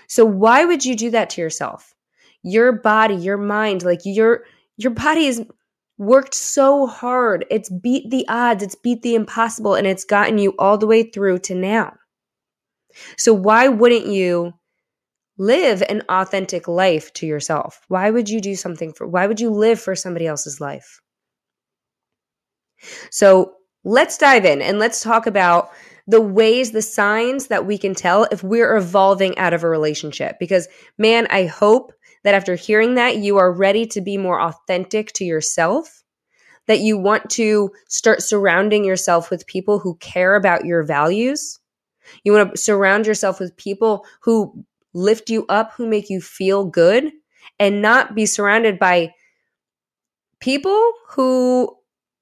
So 0.06 0.24
why 0.24 0.66
would 0.66 0.84
you 0.84 0.94
do 0.94 1.10
that 1.10 1.30
to 1.30 1.40
yourself? 1.40 1.94
Your 2.42 2.72
body, 2.72 3.14
your 3.14 3.38
mind, 3.38 3.82
like 3.82 4.00
your 4.04 4.44
your 4.76 4.92
body 4.92 5.26
has 5.26 5.42
worked 5.96 6.34
so 6.34 6.86
hard. 6.86 7.46
It's 7.50 7.70
beat 7.70 8.10
the 8.10 8.26
odds, 8.28 8.62
it's 8.62 8.74
beat 8.74 9.00
the 9.00 9.14
impossible, 9.14 9.74
and 9.74 9.86
it's 9.86 10.04
gotten 10.04 10.36
you 10.36 10.54
all 10.58 10.76
the 10.76 10.86
way 10.86 11.04
through 11.04 11.38
to 11.40 11.54
now. 11.54 11.94
So 13.16 13.32
why 13.32 13.68
wouldn't 13.68 14.06
you 14.06 14.52
live 15.38 15.82
an 15.88 16.02
authentic 16.10 16.68
life 16.68 17.12
to 17.14 17.26
yourself? 17.26 17.80
Why 17.88 18.10
would 18.10 18.28
you 18.28 18.42
do 18.42 18.54
something 18.54 18.92
for 18.92 19.06
why 19.06 19.26
would 19.26 19.40
you 19.40 19.50
live 19.50 19.80
for 19.80 19.94
somebody 19.94 20.26
else's 20.26 20.60
life? 20.60 21.00
So 23.10 23.54
let's 23.86 24.18
dive 24.18 24.44
in 24.44 24.60
and 24.60 24.80
let's 24.80 25.00
talk 25.00 25.26
about 25.26 25.70
the 26.08 26.20
ways, 26.20 26.72
the 26.72 26.82
signs 26.82 27.46
that 27.46 27.66
we 27.66 27.78
can 27.78 27.94
tell 27.94 28.24
if 28.24 28.42
we're 28.42 28.76
evolving 28.76 29.38
out 29.38 29.54
of 29.54 29.62
a 29.62 29.68
relationship. 29.68 30.38
Because, 30.40 30.68
man, 30.98 31.28
I 31.30 31.46
hope 31.46 31.92
that 32.24 32.34
after 32.34 32.56
hearing 32.56 32.96
that, 32.96 33.18
you 33.18 33.38
are 33.38 33.52
ready 33.52 33.86
to 33.86 34.00
be 34.00 34.18
more 34.18 34.40
authentic 34.40 35.12
to 35.12 35.24
yourself, 35.24 36.02
that 36.66 36.80
you 36.80 36.98
want 36.98 37.30
to 37.30 37.70
start 37.88 38.22
surrounding 38.22 38.84
yourself 38.84 39.30
with 39.30 39.46
people 39.46 39.78
who 39.78 39.94
care 39.96 40.34
about 40.34 40.64
your 40.64 40.82
values. 40.82 41.60
You 42.24 42.32
want 42.32 42.52
to 42.52 42.60
surround 42.60 43.06
yourself 43.06 43.38
with 43.38 43.56
people 43.56 44.04
who 44.20 44.64
lift 44.94 45.30
you 45.30 45.46
up, 45.48 45.72
who 45.76 45.86
make 45.86 46.10
you 46.10 46.20
feel 46.20 46.64
good, 46.64 47.12
and 47.60 47.82
not 47.82 48.16
be 48.16 48.26
surrounded 48.26 48.80
by 48.80 49.14
people 50.40 50.92
who 51.10 51.75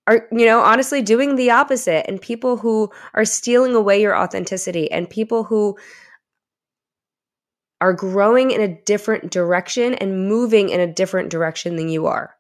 are 0.07 0.29
you 0.33 0.45
know 0.47 0.61
honestly 0.61 1.03
doing 1.03 1.37
the 1.37 1.51
opposite 1.51 2.07
and 2.09 2.21
people 2.21 2.57
who 2.57 2.91
are 3.15 3.25
stealing 3.25 3.75
away 3.75 4.01
your 4.01 4.17
authenticity 4.17 4.91
and 4.91 5.09
people 5.09 5.45
who 5.45 5.77
are 7.81 7.93
growing 7.93 8.51
in 8.51 8.61
a 8.61 8.83
different 8.85 9.31
direction 9.31 9.95
and 9.95 10.29
moving 10.29 10.71
in 10.71 10.81
a 10.81 10.93
different 10.93 11.31
direction 11.31 11.77
than 11.77 11.89
you 11.89 12.07
are. 12.07 12.35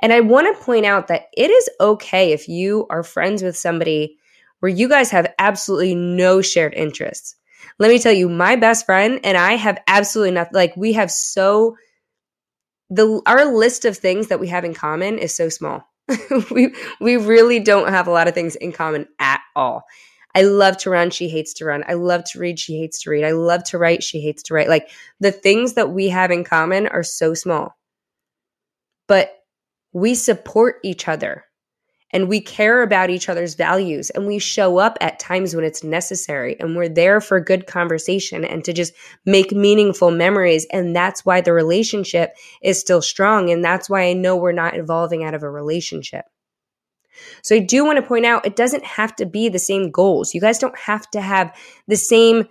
And 0.00 0.12
I 0.12 0.20
want 0.20 0.52
to 0.52 0.64
point 0.64 0.86
out 0.86 1.06
that 1.06 1.26
it 1.36 1.50
is 1.50 1.68
okay 1.80 2.32
if 2.32 2.48
you 2.48 2.86
are 2.90 3.04
friends 3.04 3.42
with 3.42 3.56
somebody 3.56 4.18
where 4.58 4.70
you 4.70 4.88
guys 4.88 5.10
have 5.10 5.32
absolutely 5.38 5.94
no 5.94 6.42
shared 6.42 6.74
interests. 6.74 7.36
Let 7.78 7.90
me 7.90 7.98
tell 8.00 8.12
you, 8.12 8.28
my 8.28 8.56
best 8.56 8.86
friend 8.86 9.20
and 9.22 9.36
I 9.36 9.52
have 9.52 9.78
absolutely 9.86 10.32
nothing. 10.32 10.54
Like 10.54 10.76
we 10.76 10.94
have 10.94 11.12
so 11.12 11.76
the 12.90 13.20
our 13.26 13.44
list 13.44 13.84
of 13.84 13.96
things 13.96 14.28
that 14.28 14.40
we 14.40 14.48
have 14.48 14.64
in 14.64 14.74
common 14.74 15.18
is 15.18 15.34
so 15.34 15.48
small. 15.48 15.84
we 16.50 16.74
we 17.00 17.16
really 17.16 17.60
don't 17.60 17.88
have 17.88 18.06
a 18.06 18.10
lot 18.10 18.28
of 18.28 18.34
things 18.34 18.56
in 18.56 18.72
common 18.72 19.06
at 19.18 19.40
all. 19.54 19.84
I 20.34 20.42
love 20.42 20.76
to 20.78 20.90
run, 20.90 21.10
she 21.10 21.28
hates 21.28 21.54
to 21.54 21.64
run. 21.64 21.84
I 21.88 21.94
love 21.94 22.22
to 22.32 22.38
read, 22.38 22.58
she 22.58 22.78
hates 22.78 23.02
to 23.02 23.10
read. 23.10 23.24
I 23.24 23.32
love 23.32 23.64
to 23.64 23.78
write, 23.78 24.02
she 24.02 24.20
hates 24.20 24.42
to 24.44 24.54
write. 24.54 24.68
Like 24.68 24.90
the 25.20 25.32
things 25.32 25.74
that 25.74 25.90
we 25.90 26.08
have 26.10 26.30
in 26.30 26.44
common 26.44 26.86
are 26.86 27.02
so 27.02 27.34
small. 27.34 27.76
But 29.06 29.32
we 29.92 30.14
support 30.14 30.76
each 30.84 31.08
other 31.08 31.44
and 32.10 32.28
we 32.28 32.40
care 32.40 32.82
about 32.82 33.10
each 33.10 33.28
other's 33.28 33.54
values 33.54 34.10
and 34.10 34.26
we 34.26 34.38
show 34.38 34.78
up 34.78 34.96
at 35.00 35.18
times 35.18 35.54
when 35.54 35.64
it's 35.64 35.84
necessary 35.84 36.56
and 36.58 36.76
we're 36.76 36.88
there 36.88 37.20
for 37.20 37.40
good 37.40 37.66
conversation 37.66 38.44
and 38.44 38.64
to 38.64 38.72
just 38.72 38.92
make 39.26 39.52
meaningful 39.52 40.10
memories 40.10 40.66
and 40.72 40.96
that's 40.96 41.24
why 41.24 41.40
the 41.40 41.52
relationship 41.52 42.34
is 42.62 42.80
still 42.80 43.02
strong 43.02 43.50
and 43.50 43.64
that's 43.64 43.90
why 43.90 44.04
I 44.04 44.12
know 44.14 44.36
we're 44.36 44.52
not 44.52 44.76
evolving 44.76 45.24
out 45.24 45.34
of 45.34 45.42
a 45.42 45.50
relationship. 45.50 46.24
So 47.42 47.56
I 47.56 47.58
do 47.58 47.84
want 47.84 47.96
to 47.96 48.06
point 48.06 48.26
out 48.26 48.46
it 48.46 48.56
doesn't 48.56 48.84
have 48.84 49.14
to 49.16 49.26
be 49.26 49.48
the 49.48 49.58
same 49.58 49.90
goals. 49.90 50.34
You 50.34 50.40
guys 50.40 50.58
don't 50.58 50.78
have 50.78 51.10
to 51.10 51.20
have 51.20 51.54
the 51.88 51.96
same 51.96 52.46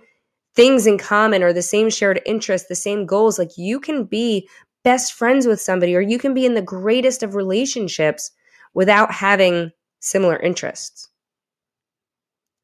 things 0.54 0.86
in 0.86 0.98
common 0.98 1.42
or 1.42 1.52
the 1.52 1.62
same 1.62 1.88
shared 1.88 2.20
interests, 2.26 2.68
the 2.68 2.74
same 2.74 3.06
goals. 3.06 3.38
Like 3.38 3.56
you 3.56 3.80
can 3.80 4.04
be 4.04 4.48
best 4.84 5.12
friends 5.12 5.46
with 5.46 5.60
somebody 5.60 5.96
or 5.96 6.00
you 6.00 6.18
can 6.18 6.34
be 6.34 6.44
in 6.44 6.54
the 6.54 6.62
greatest 6.62 7.22
of 7.22 7.34
relationships 7.34 8.30
without 8.74 9.12
having 9.12 9.70
similar 10.00 10.36
interests. 10.36 11.08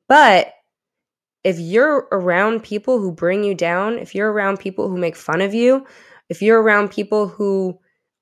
But 0.09 0.53
if 1.43 1.59
you're 1.59 2.09
around 2.11 2.63
people 2.63 2.99
who 2.99 3.13
bring 3.13 3.45
you 3.45 3.55
down, 3.55 3.99
if 3.99 4.15
you're 4.15 4.33
around 4.33 4.59
people 4.59 4.89
who 4.89 4.97
make 4.97 5.17
fun 5.17 5.41
of 5.41 5.55
you, 5.55 5.87
if 6.29 6.41
you're 6.41 6.63
around 6.63 6.91
people 6.91 7.29
who 7.29 7.79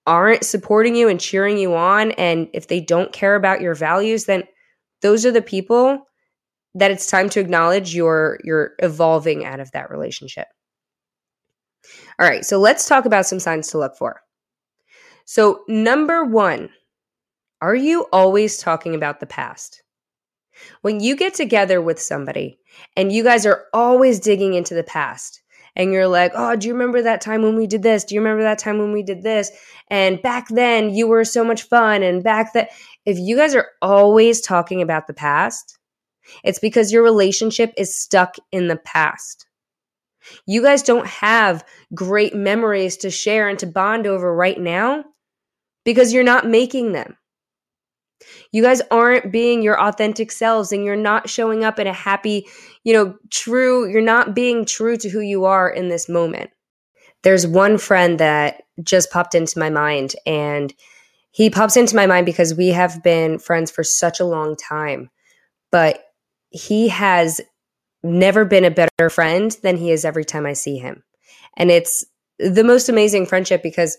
aren't 0.06 0.44
supporting 0.44 0.96
you 0.96 1.08
and 1.08 1.20
cheering 1.20 1.58
you 1.58 1.74
on, 1.74 2.12
and 2.12 2.48
if 2.52 2.66
they 2.66 2.80
don't 2.80 3.12
care 3.12 3.36
about 3.36 3.60
your 3.60 3.74
values, 3.74 4.24
then 4.24 4.42
those 5.00 5.24
are 5.24 5.30
the 5.30 5.42
people 5.42 6.06
that 6.74 6.90
it's 6.90 7.06
time 7.06 7.28
to 7.28 7.40
acknowledge 7.40 7.94
you're 7.94 8.38
you're 8.44 8.72
evolving 8.80 9.44
out 9.44 9.60
of 9.60 9.70
that 9.72 9.90
relationship. 9.90 10.48
All 12.18 12.28
right, 12.28 12.44
so 12.44 12.58
let's 12.58 12.86
talk 12.86 13.04
about 13.04 13.26
some 13.26 13.40
signs 13.40 13.68
to 13.68 13.78
look 13.78 13.96
for. 13.96 14.20
So, 15.24 15.62
number 15.68 16.24
1, 16.24 16.68
are 17.62 17.76
you 17.76 18.08
always 18.12 18.58
talking 18.58 18.96
about 18.96 19.20
the 19.20 19.26
past? 19.26 19.84
When 20.82 20.98
you 20.98 21.14
get 21.14 21.32
together 21.32 21.80
with 21.80 22.00
somebody 22.00 22.58
and 22.96 23.12
you 23.12 23.22
guys 23.22 23.46
are 23.46 23.66
always 23.72 24.18
digging 24.18 24.54
into 24.54 24.74
the 24.74 24.82
past 24.82 25.40
and 25.76 25.92
you're 25.92 26.08
like, 26.08 26.32
oh, 26.34 26.56
do 26.56 26.66
you 26.66 26.74
remember 26.74 27.02
that 27.02 27.20
time 27.20 27.42
when 27.42 27.54
we 27.54 27.68
did 27.68 27.84
this? 27.84 28.02
Do 28.02 28.16
you 28.16 28.20
remember 28.20 28.42
that 28.42 28.58
time 28.58 28.78
when 28.78 28.92
we 28.92 29.04
did 29.04 29.22
this? 29.22 29.52
And 29.88 30.20
back 30.20 30.48
then 30.48 30.90
you 30.92 31.06
were 31.06 31.24
so 31.24 31.44
much 31.44 31.62
fun. 31.62 32.02
And 32.02 32.24
back 32.24 32.52
then, 32.52 32.66
if 33.06 33.16
you 33.16 33.36
guys 33.36 33.54
are 33.54 33.68
always 33.80 34.40
talking 34.40 34.82
about 34.82 35.06
the 35.06 35.14
past, 35.14 35.78
it's 36.42 36.58
because 36.58 36.92
your 36.92 37.04
relationship 37.04 37.72
is 37.76 37.96
stuck 37.96 38.36
in 38.50 38.66
the 38.66 38.76
past. 38.76 39.46
You 40.46 40.62
guys 40.62 40.82
don't 40.82 41.06
have 41.06 41.64
great 41.94 42.34
memories 42.34 42.96
to 42.98 43.10
share 43.10 43.48
and 43.48 43.58
to 43.60 43.66
bond 43.66 44.08
over 44.08 44.34
right 44.34 44.58
now 44.58 45.04
because 45.84 46.12
you're 46.12 46.24
not 46.24 46.46
making 46.46 46.90
them. 46.90 47.16
You 48.52 48.62
guys 48.62 48.82
aren't 48.90 49.32
being 49.32 49.62
your 49.62 49.80
authentic 49.80 50.32
selves 50.32 50.72
and 50.72 50.84
you're 50.84 50.96
not 50.96 51.28
showing 51.28 51.64
up 51.64 51.78
in 51.78 51.86
a 51.86 51.92
happy, 51.92 52.46
you 52.84 52.92
know, 52.92 53.16
true, 53.30 53.90
you're 53.90 54.00
not 54.00 54.34
being 54.34 54.64
true 54.64 54.96
to 54.96 55.08
who 55.08 55.20
you 55.20 55.44
are 55.44 55.68
in 55.68 55.88
this 55.88 56.08
moment. 56.08 56.50
There's 57.22 57.46
one 57.46 57.78
friend 57.78 58.18
that 58.18 58.62
just 58.82 59.10
popped 59.10 59.34
into 59.34 59.58
my 59.58 59.70
mind 59.70 60.14
and 60.26 60.72
he 61.30 61.48
pops 61.48 61.76
into 61.76 61.96
my 61.96 62.06
mind 62.06 62.26
because 62.26 62.54
we 62.54 62.68
have 62.68 63.02
been 63.02 63.38
friends 63.38 63.70
for 63.70 63.82
such 63.82 64.20
a 64.20 64.24
long 64.24 64.56
time. 64.56 65.10
But 65.70 66.04
he 66.50 66.88
has 66.88 67.40
never 68.02 68.44
been 68.44 68.64
a 68.64 68.70
better 68.70 69.08
friend 69.08 69.56
than 69.62 69.76
he 69.76 69.90
is 69.90 70.04
every 70.04 70.24
time 70.24 70.44
I 70.44 70.52
see 70.52 70.76
him. 70.76 71.02
And 71.56 71.70
it's 71.70 72.04
the 72.38 72.64
most 72.64 72.88
amazing 72.88 73.26
friendship 73.26 73.62
because 73.62 73.96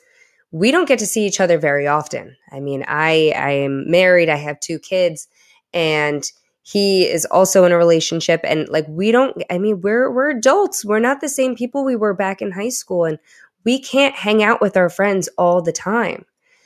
we 0.54 0.70
don't 0.72 0.88
get 0.88 1.00
to 1.00 1.08
see 1.08 1.26
each 1.26 1.42
other 1.42 1.58
very 1.58 1.88
often. 1.88 2.38
I 2.52 2.60
mean, 2.60 2.86
I 2.88 3.34
I 3.36 3.50
am 3.52 3.90
married, 3.90 4.30
I 4.30 4.36
have 4.36 4.60
two 4.60 4.78
kids, 4.80 5.28
and 5.74 6.24
he 6.62 7.06
is 7.10 7.26
also 7.26 7.66
in 7.66 7.74
a 7.74 7.78
relationship 7.78 8.40
and 8.44 8.70
like 8.70 8.86
we 8.88 9.12
don't 9.12 9.44
I 9.50 9.58
mean, 9.58 9.82
we're 9.82 10.12
we're 10.12 10.30
adults. 10.30 10.86
We're 10.86 11.00
not 11.00 11.20
the 11.22 11.28
same 11.28 11.56
people 11.56 11.84
we 11.84 11.96
were 11.98 12.14
back 12.14 12.42
in 12.42 12.52
high 12.52 12.70
school 12.70 13.04
and 13.04 13.18
we 13.66 13.80
can't 13.80 14.16
hang 14.16 14.44
out 14.44 14.62
with 14.62 14.78
our 14.78 14.90
friends 14.90 15.28
all 15.38 15.62
the 15.62 15.72
time. 15.72 16.26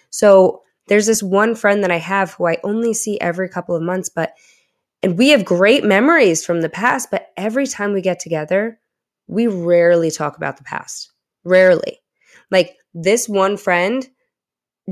So, 0.09 0.63
there's 0.87 1.05
this 1.05 1.23
one 1.23 1.55
friend 1.55 1.83
that 1.83 1.91
I 1.91 1.97
have 1.97 2.33
who 2.33 2.47
I 2.47 2.57
only 2.63 2.93
see 2.93 3.19
every 3.19 3.49
couple 3.49 3.75
of 3.75 3.81
months, 3.81 4.09
but 4.09 4.33
and 5.01 5.17
we 5.17 5.29
have 5.29 5.45
great 5.45 5.83
memories 5.85 6.45
from 6.45 6.61
the 6.61 6.69
past, 6.69 7.09
but 7.09 7.29
every 7.37 7.67
time 7.67 7.93
we 7.93 8.01
get 8.01 8.19
together, 8.19 8.79
we 9.27 9.47
rarely 9.47 10.11
talk 10.11 10.35
about 10.37 10.57
the 10.57 10.63
past. 10.63 11.11
Rarely. 11.43 11.99
Like 12.51 12.75
this 12.99 13.29
one 13.29 13.57
friend 13.57 14.07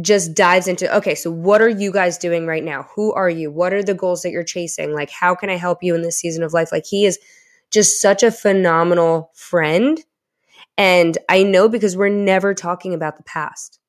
just 0.01 0.35
dives 0.35 0.67
into 0.67 0.93
okay 0.95 1.15
so 1.15 1.31
what 1.31 1.61
are 1.61 1.69
you 1.69 1.91
guys 1.91 2.17
doing 2.17 2.45
right 2.45 2.63
now? 2.63 2.85
Who 2.95 3.13
are 3.13 3.29
you? 3.29 3.49
What 3.49 3.73
are 3.73 3.83
the 3.83 3.93
goals 3.93 4.21
that 4.21 4.31
you're 4.31 4.43
chasing? 4.43 4.93
Like 4.93 5.09
how 5.09 5.33
can 5.35 5.49
i 5.49 5.55
help 5.55 5.81
you 5.81 5.95
in 5.95 6.01
this 6.01 6.17
season 6.17 6.43
of 6.43 6.53
life? 6.53 6.71
Like 6.71 6.85
he 6.85 7.05
is 7.05 7.17
just 7.71 8.01
such 8.01 8.21
a 8.21 8.31
phenomenal 8.31 9.31
friend. 9.33 9.99
And 10.77 11.17
i 11.29 11.41
know 11.43 11.67
because 11.67 11.97
we're 11.97 12.09
never 12.09 12.53
talking 12.53 12.93
about 12.93 13.17
the 13.17 13.23
past. 13.23 13.79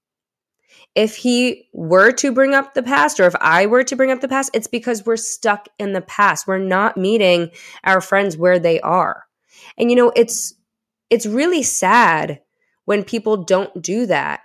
If 0.95 1.17
he 1.17 1.69
were 1.75 2.13
to 2.13 2.33
bring 2.33 2.55
up 2.55 2.73
the 2.73 2.83
past 2.83 3.21
or 3.21 3.27
if 3.27 3.35
i 3.41 3.67
were 3.67 3.85
to 3.85 3.97
bring 3.97 4.11
up 4.11 4.23
the 4.23 4.29
past 4.29 4.51
it's 4.55 4.69
because 4.69 5.05
we're 5.05 5.17
stuck 5.19 5.69
in 5.79 5.93
the 5.93 6.01
past. 6.01 6.47
We're 6.47 6.59
not 6.59 6.97
meeting 6.97 7.51
our 7.85 8.01
friends 8.01 8.37
where 8.37 8.59
they 8.59 8.81
are. 8.81 9.25
And 9.77 9.91
you 9.91 9.97
know 9.97 10.11
it's 10.17 10.55
it's 11.11 11.27
really 11.27 11.63
sad 11.63 12.41
when 12.87 13.05
people 13.05 13.37
don't 13.37 13.83
do 13.83 14.07
that 14.07 14.41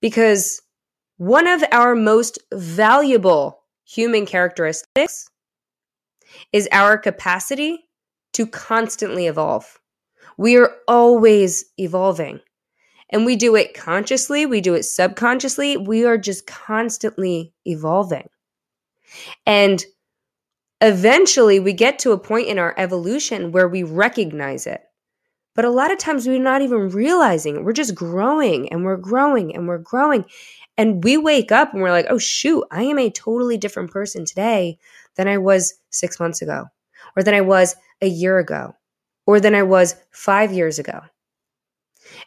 because 0.00 0.60
one 1.18 1.46
of 1.46 1.64
our 1.72 1.94
most 1.94 2.38
valuable 2.52 3.62
human 3.84 4.26
characteristics 4.26 5.30
is 6.52 6.68
our 6.72 6.98
capacity 6.98 7.88
to 8.32 8.46
constantly 8.46 9.26
evolve. 9.26 9.78
We 10.36 10.56
are 10.56 10.74
always 10.86 11.64
evolving. 11.78 12.40
And 13.10 13.24
we 13.24 13.36
do 13.36 13.54
it 13.54 13.72
consciously, 13.72 14.46
we 14.46 14.60
do 14.60 14.74
it 14.74 14.82
subconsciously. 14.82 15.76
We 15.76 16.04
are 16.04 16.18
just 16.18 16.46
constantly 16.46 17.54
evolving. 17.64 18.28
And 19.46 19.84
eventually, 20.80 21.60
we 21.60 21.72
get 21.72 22.00
to 22.00 22.10
a 22.12 22.18
point 22.18 22.48
in 22.48 22.58
our 22.58 22.74
evolution 22.76 23.52
where 23.52 23.68
we 23.68 23.84
recognize 23.84 24.66
it. 24.66 24.82
But 25.56 25.64
a 25.64 25.70
lot 25.70 25.90
of 25.90 25.96
times 25.98 26.28
we're 26.28 26.38
not 26.38 26.60
even 26.60 26.90
realizing. 26.90 27.64
We're 27.64 27.72
just 27.72 27.94
growing 27.94 28.68
and 28.68 28.84
we're 28.84 28.98
growing 28.98 29.56
and 29.56 29.66
we're 29.66 29.78
growing. 29.78 30.26
And 30.76 31.02
we 31.02 31.16
wake 31.16 31.50
up 31.50 31.72
and 31.72 31.80
we're 31.80 31.90
like, 31.90 32.06
oh, 32.10 32.18
shoot, 32.18 32.64
I 32.70 32.82
am 32.82 32.98
a 32.98 33.10
totally 33.10 33.56
different 33.56 33.90
person 33.90 34.26
today 34.26 34.78
than 35.16 35.26
I 35.26 35.38
was 35.38 35.74
six 35.88 36.20
months 36.20 36.42
ago, 36.42 36.66
or 37.16 37.22
than 37.22 37.32
I 37.32 37.40
was 37.40 37.74
a 38.02 38.06
year 38.06 38.38
ago, 38.38 38.74
or 39.26 39.40
than 39.40 39.54
I 39.54 39.62
was 39.62 39.96
five 40.10 40.52
years 40.52 40.78
ago. 40.78 41.00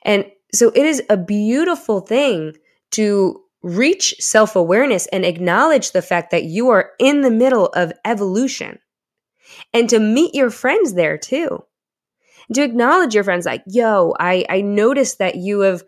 And 0.01 0.25
so 0.51 0.71
it 0.73 0.85
is 0.85 1.03
a 1.09 1.15
beautiful 1.15 2.01
thing 2.01 2.55
to 2.91 3.43
reach 3.61 4.15
self 4.19 4.55
awareness 4.55 5.05
and 5.07 5.23
acknowledge 5.23 5.91
the 5.91 6.01
fact 6.01 6.31
that 6.31 6.45
you 6.45 6.69
are 6.69 6.91
in 6.97 7.21
the 7.21 7.29
middle 7.29 7.67
of 7.67 7.93
evolution 8.05 8.79
and 9.71 9.87
to 9.89 9.99
meet 9.99 10.33
your 10.33 10.49
friends 10.49 10.95
there 10.95 11.17
too 11.17 11.63
to 12.53 12.63
acknowledge 12.63 13.15
your 13.15 13.23
friends 13.23 13.45
like, 13.45 13.63
yo, 13.67 14.13
I, 14.19 14.45
I 14.49 14.61
noticed 14.61 15.19
that 15.19 15.35
you 15.35 15.61
have 15.61 15.83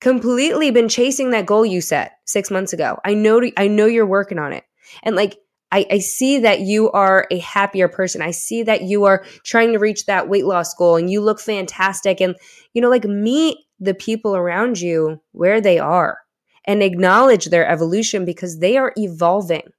completely 0.00 0.70
been 0.70 0.88
chasing 0.88 1.30
that 1.30 1.46
goal 1.46 1.66
you 1.66 1.80
set 1.80 2.18
six 2.24 2.50
months 2.50 2.72
ago. 2.72 2.98
I 3.04 3.14
know, 3.14 3.42
I 3.56 3.68
know 3.68 3.86
you're 3.86 4.06
working 4.06 4.38
on 4.38 4.52
it. 4.52 4.64
And 5.02 5.16
like, 5.16 5.38
I, 5.70 5.86
I 5.90 5.98
see 5.98 6.38
that 6.38 6.60
you 6.60 6.90
are 6.92 7.26
a 7.30 7.38
happier 7.38 7.88
person. 7.88 8.22
I 8.22 8.30
see 8.30 8.62
that 8.62 8.82
you 8.82 9.04
are 9.04 9.24
trying 9.44 9.72
to 9.72 9.78
reach 9.78 10.06
that 10.06 10.28
weight 10.28 10.46
loss 10.46 10.72
goal 10.74 10.96
and 10.96 11.10
you 11.10 11.20
look 11.20 11.40
fantastic. 11.40 12.20
And, 12.20 12.36
you 12.72 12.80
know, 12.80 12.88
like 12.88 13.04
meet 13.04 13.58
the 13.78 13.94
people 13.94 14.34
around 14.34 14.80
you 14.80 15.20
where 15.32 15.60
they 15.60 15.78
are 15.78 16.18
and 16.64 16.82
acknowledge 16.82 17.46
their 17.46 17.68
evolution 17.68 18.24
because 18.24 18.60
they 18.60 18.76
are 18.76 18.94
evolving. 18.96 19.72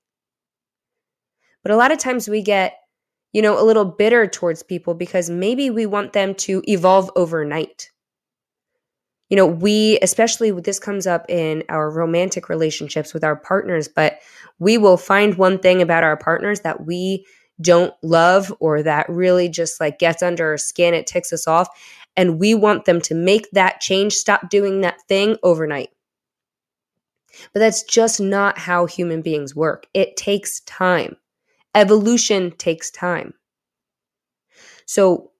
But 1.64 1.72
a 1.72 1.76
lot 1.76 1.92
of 1.92 1.98
times 1.98 2.30
we 2.30 2.42
get 2.42 2.79
you 3.34 3.42
know, 3.42 3.62
a 3.62 3.66
little 3.66 3.86
bitter 3.86 4.28
towards 4.28 4.64
people 4.64 4.94
because 4.94 5.30
maybe 5.30 5.70
we 5.70 5.86
want 5.86 6.14
them 6.14 6.34
to 6.36 6.62
evolve 6.68 7.12
overnight. 7.16 7.90
You 9.30 9.38
know, 9.38 9.46
we, 9.46 10.00
especially 10.02 10.50
this 10.52 10.80
comes 10.80 11.06
up 11.06 11.26
in 11.30 11.64
our 11.70 11.92
romantic 11.92 12.50
relationships 12.50 13.14
with 13.14 13.24
our 13.24 13.36
partners, 13.36 13.88
but 13.88 14.20
we 14.58 14.78
will 14.78 14.98
find 14.98 15.36
one 15.36 15.60
thing 15.60 15.82
about 15.82 16.04
our 16.04 16.18
partners 16.18 16.62
that 16.62 16.86
we 16.86 17.26
don't 17.62 17.94
love 18.02 18.54
or 18.60 18.82
that 18.82 19.08
really 19.10 19.48
just 19.48 19.80
like 19.80 20.00
gets 20.00 20.24
under 20.24 20.50
our 20.50 20.58
skin, 20.58 20.94
it 20.94 21.06
ticks 21.06 21.32
us 21.32 21.48
off. 21.48 21.68
And 22.18 22.40
we 22.40 22.56
want 22.56 22.86
them 22.86 23.00
to 23.02 23.14
make 23.14 23.50
that 23.52 23.82
change, 23.82 24.14
stop 24.14 24.50
doing 24.50 24.82
that 24.82 25.02
thing 25.08 25.38
overnight. 25.44 25.90
But 27.54 27.60
that's 27.60 27.84
just 27.84 28.20
not 28.20 28.58
how 28.58 28.86
human 28.88 29.22
beings 29.22 29.56
work. 29.56 29.86
It 29.94 30.18
takes 30.18 30.62
time. 30.62 31.16
Evolution 31.76 32.52
takes 32.52 32.90
time. 32.92 33.34
So 34.86 35.32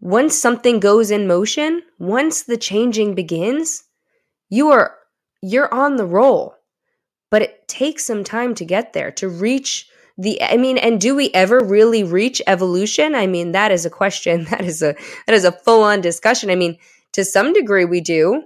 once 0.00 0.36
something 0.36 0.80
goes 0.80 1.10
in 1.10 1.26
motion, 1.26 1.82
once 1.98 2.42
the 2.42 2.56
changing 2.56 3.14
begins, 3.14 3.84
you 4.50 4.68
are 4.70 4.96
you're 5.42 5.72
on 5.72 5.96
the 5.96 6.06
roll. 6.06 6.54
But 7.30 7.42
it 7.42 7.68
takes 7.68 8.04
some 8.04 8.24
time 8.24 8.54
to 8.54 8.64
get 8.64 8.92
there, 8.92 9.10
to 9.12 9.28
reach 9.28 9.88
the 10.16 10.42
I 10.42 10.56
mean, 10.56 10.78
and 10.78 11.00
do 11.00 11.14
we 11.14 11.30
ever 11.32 11.60
really 11.60 12.04
reach 12.04 12.40
evolution? 12.46 13.14
I 13.14 13.26
mean, 13.26 13.52
that 13.52 13.72
is 13.72 13.84
a 13.84 13.90
question. 13.90 14.44
That 14.50 14.62
is 14.64 14.82
a 14.82 14.94
that 15.26 15.34
is 15.34 15.44
a 15.44 15.52
full-on 15.52 16.00
discussion. 16.00 16.50
I 16.50 16.54
mean, 16.54 16.78
to 17.12 17.24
some 17.24 17.52
degree 17.52 17.84
we 17.84 18.00
do. 18.00 18.44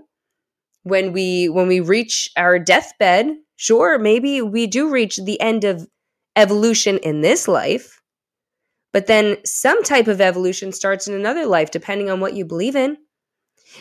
When 0.85 1.13
we 1.13 1.49
when 1.49 1.67
we 1.69 1.81
reach 1.81 2.31
our 2.37 2.59
deathbed, 2.59 3.37
sure, 3.57 3.99
maybe 3.99 4.41
we 4.41 4.67
do 4.67 4.89
reach 4.91 5.17
the 5.19 5.41
end 5.41 5.65
of 5.65 5.87
evolution 6.39 6.99
in 6.99 7.21
this 7.21 7.49
life. 7.49 8.01
But 8.93 9.07
then 9.07 9.37
some 9.45 9.83
type 9.83 10.09
of 10.09 10.21
evolution 10.21 10.73
starts 10.73 11.09
in 11.09 11.15
another 11.15 11.45
life 11.45 11.71
depending 11.71 12.09
on 12.09 12.21
what 12.21 12.35
you 12.35 12.45
believe 12.45 12.77
in. 12.77 12.97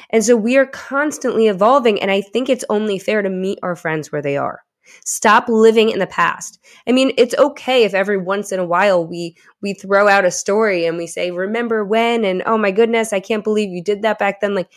And 0.09 0.23
so 0.25 0.35
we 0.35 0.57
are 0.57 0.65
constantly 0.65 1.47
evolving 1.47 2.01
and 2.01 2.11
I 2.11 2.21
think 2.21 2.49
it's 2.49 2.65
only 2.69 2.99
fair 2.99 3.21
to 3.21 3.29
meet 3.29 3.59
our 3.63 3.75
friends 3.75 4.11
where 4.11 4.21
they 4.21 4.37
are. 4.37 4.61
Stop 5.05 5.49
living 5.49 5.89
in 5.89 5.99
the 5.99 6.07
past. 6.07 6.59
I 6.87 6.93
mean, 6.93 7.11
it's 7.17 7.35
okay 7.37 7.83
if 7.83 7.93
every 7.93 8.17
once 8.17 8.51
in 8.51 8.59
a 8.59 8.65
while 8.65 9.05
we 9.05 9.35
we 9.61 9.73
throw 9.73 10.07
out 10.07 10.25
a 10.25 10.31
story 10.31 10.85
and 10.85 10.97
we 10.97 11.07
say, 11.07 11.29
"Remember 11.31 11.83
when?" 11.83 12.23
and 12.23 12.41
"Oh 12.45 12.57
my 12.57 12.71
goodness, 12.71 13.11
I 13.11 13.19
can't 13.19 13.43
believe 13.43 13.69
you 13.69 13.83
did 13.83 14.01
that 14.03 14.17
back 14.17 14.39
then." 14.39 14.55
Like 14.55 14.69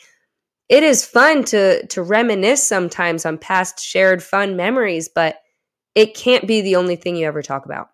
it 0.68 0.82
is 0.82 1.04
fun 1.04 1.44
to 1.46 1.86
to 1.88 2.02
reminisce 2.02 2.66
sometimes 2.66 3.26
on 3.26 3.38
past 3.38 3.80
shared 3.80 4.22
fun 4.22 4.56
memories, 4.56 5.08
but 5.08 5.36
it 5.94 6.14
can't 6.14 6.46
be 6.46 6.60
the 6.60 6.76
only 6.76 6.96
thing 6.96 7.16
you 7.16 7.26
ever 7.26 7.42
talk 7.42 7.64
about. 7.64 7.88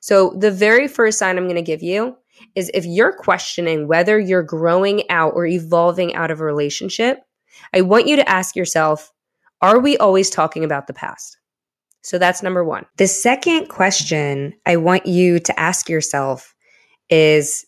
So, 0.00 0.34
the 0.38 0.50
very 0.50 0.86
first 0.86 1.18
sign 1.18 1.36
I'm 1.36 1.44
going 1.44 1.56
to 1.56 1.62
give 1.62 1.82
you 1.82 2.16
is 2.54 2.70
if 2.74 2.84
you're 2.84 3.12
questioning 3.12 3.88
whether 3.88 4.18
you're 4.18 4.42
growing 4.42 5.08
out 5.10 5.32
or 5.34 5.46
evolving 5.46 6.14
out 6.14 6.30
of 6.30 6.40
a 6.40 6.44
relationship, 6.44 7.20
I 7.72 7.80
want 7.80 8.06
you 8.06 8.16
to 8.16 8.28
ask 8.28 8.56
yourself, 8.56 9.12
are 9.60 9.78
we 9.80 9.96
always 9.98 10.30
talking 10.30 10.64
about 10.64 10.86
the 10.86 10.92
past? 10.92 11.38
So 12.02 12.18
that's 12.18 12.42
number 12.42 12.62
one. 12.62 12.84
The 12.98 13.06
second 13.06 13.68
question 13.68 14.52
I 14.66 14.76
want 14.76 15.06
you 15.06 15.38
to 15.40 15.58
ask 15.58 15.88
yourself 15.88 16.54
is 17.08 17.64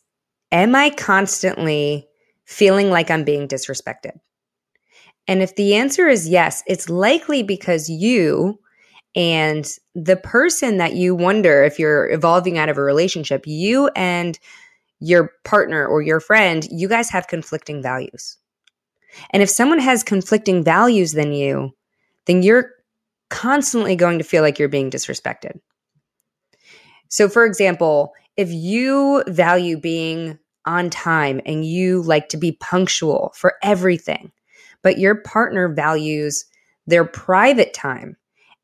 Am 0.52 0.76
I 0.76 0.90
constantly 0.90 2.06
feeling 2.44 2.90
like 2.90 3.10
I'm 3.10 3.24
being 3.24 3.48
disrespected? 3.48 4.12
And 5.26 5.42
if 5.42 5.56
the 5.56 5.74
answer 5.74 6.06
is 6.06 6.28
yes, 6.28 6.62
it's 6.66 6.88
likely 6.88 7.42
because 7.42 7.88
you 7.88 8.60
and 9.16 9.66
the 9.94 10.16
person 10.16 10.76
that 10.76 10.94
you 10.94 11.14
wonder 11.14 11.64
if 11.64 11.78
you're 11.78 12.10
evolving 12.10 12.58
out 12.58 12.68
of 12.68 12.76
a 12.76 12.82
relationship, 12.82 13.44
you 13.46 13.88
and 13.96 14.38
your 15.00 15.32
partner 15.42 15.86
or 15.86 16.02
your 16.02 16.20
friend, 16.20 16.68
you 16.70 16.86
guys 16.86 17.08
have 17.10 17.26
conflicting 17.26 17.82
values. 17.82 18.36
And 19.30 19.42
if 19.42 19.48
someone 19.48 19.78
has 19.78 20.02
conflicting 20.02 20.62
values 20.62 21.12
than 21.12 21.32
you, 21.32 21.74
then 22.26 22.42
you're 22.42 22.70
constantly 23.30 23.96
going 23.96 24.18
to 24.18 24.24
feel 24.24 24.42
like 24.42 24.58
you're 24.58 24.68
being 24.68 24.90
disrespected. 24.90 25.58
So, 27.08 27.28
for 27.28 27.46
example, 27.46 28.12
if 28.36 28.52
you 28.52 29.24
value 29.28 29.78
being 29.78 30.38
on 30.66 30.90
time 30.90 31.40
and 31.46 31.64
you 31.64 32.02
like 32.02 32.28
to 32.28 32.36
be 32.36 32.52
punctual 32.52 33.32
for 33.34 33.54
everything, 33.62 34.30
but 34.82 34.98
your 34.98 35.14
partner 35.14 35.68
values 35.68 36.44
their 36.86 37.04
private 37.04 37.72
time 37.72 38.16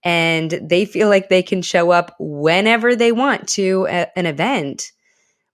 and 0.04 0.58
they 0.62 0.84
feel 0.84 1.08
like 1.08 1.28
they 1.28 1.42
can 1.42 1.62
show 1.62 1.90
up 1.90 2.14
whenever 2.18 2.96
they 2.96 3.12
want 3.12 3.48
to 3.48 3.86
a, 3.88 4.06
an 4.18 4.26
event, 4.26 4.90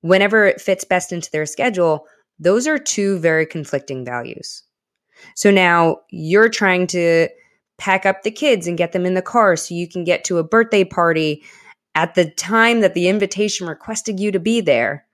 whenever 0.01 0.47
it 0.47 0.61
fits 0.61 0.85
best 0.85 1.13
into 1.13 1.31
their 1.31 1.47
schedule, 1.47 2.07
those 2.39 2.67
are 2.67 2.79
two 2.79 3.19
very 3.19 3.47
conflicting 3.47 4.05
values. 4.05 4.63
So 5.35 5.51
now 5.51 5.99
you're 6.11 6.49
trying 6.49 6.87
to 6.89 7.29
pack 7.79 8.07
up 8.07 8.23
the 8.23 8.31
kids 8.31 8.67
and 8.67 8.79
get 8.79 8.93
them 8.93 9.07
in 9.07 9.15
the 9.15 9.23
car 9.23 9.57
so 9.57 9.75
you 9.75 9.89
can 9.89 10.05
get 10.05 10.25
to 10.25 10.39
a 10.39 10.45
birthday 10.45 10.85
party 10.85 11.43
at 11.95 12.15
the 12.15 12.31
time 12.31 12.81
that 12.81 12.95
the 12.95 13.09
invitation 13.09 13.67
requested 13.67 14.21
you 14.21 14.31
to 14.33 14.41
be 14.41 14.61
there. 14.61 15.05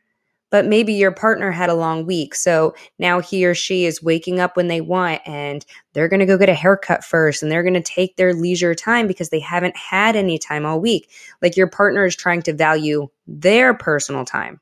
But 0.54 0.66
maybe 0.66 0.92
your 0.92 1.10
partner 1.10 1.50
had 1.50 1.68
a 1.68 1.74
long 1.74 2.06
week. 2.06 2.32
So 2.36 2.76
now 3.00 3.18
he 3.18 3.44
or 3.44 3.56
she 3.56 3.86
is 3.86 4.00
waking 4.00 4.38
up 4.38 4.56
when 4.56 4.68
they 4.68 4.80
want 4.80 5.20
and 5.26 5.66
they're 5.92 6.06
going 6.06 6.20
to 6.20 6.26
go 6.26 6.38
get 6.38 6.48
a 6.48 6.54
haircut 6.54 7.02
first 7.02 7.42
and 7.42 7.50
they're 7.50 7.64
going 7.64 7.74
to 7.74 7.82
take 7.82 8.14
their 8.14 8.32
leisure 8.32 8.72
time 8.72 9.08
because 9.08 9.30
they 9.30 9.40
haven't 9.40 9.76
had 9.76 10.14
any 10.14 10.38
time 10.38 10.64
all 10.64 10.80
week. 10.80 11.10
Like 11.42 11.56
your 11.56 11.66
partner 11.66 12.04
is 12.04 12.14
trying 12.14 12.40
to 12.42 12.52
value 12.52 13.08
their 13.26 13.74
personal 13.74 14.24
time. 14.24 14.60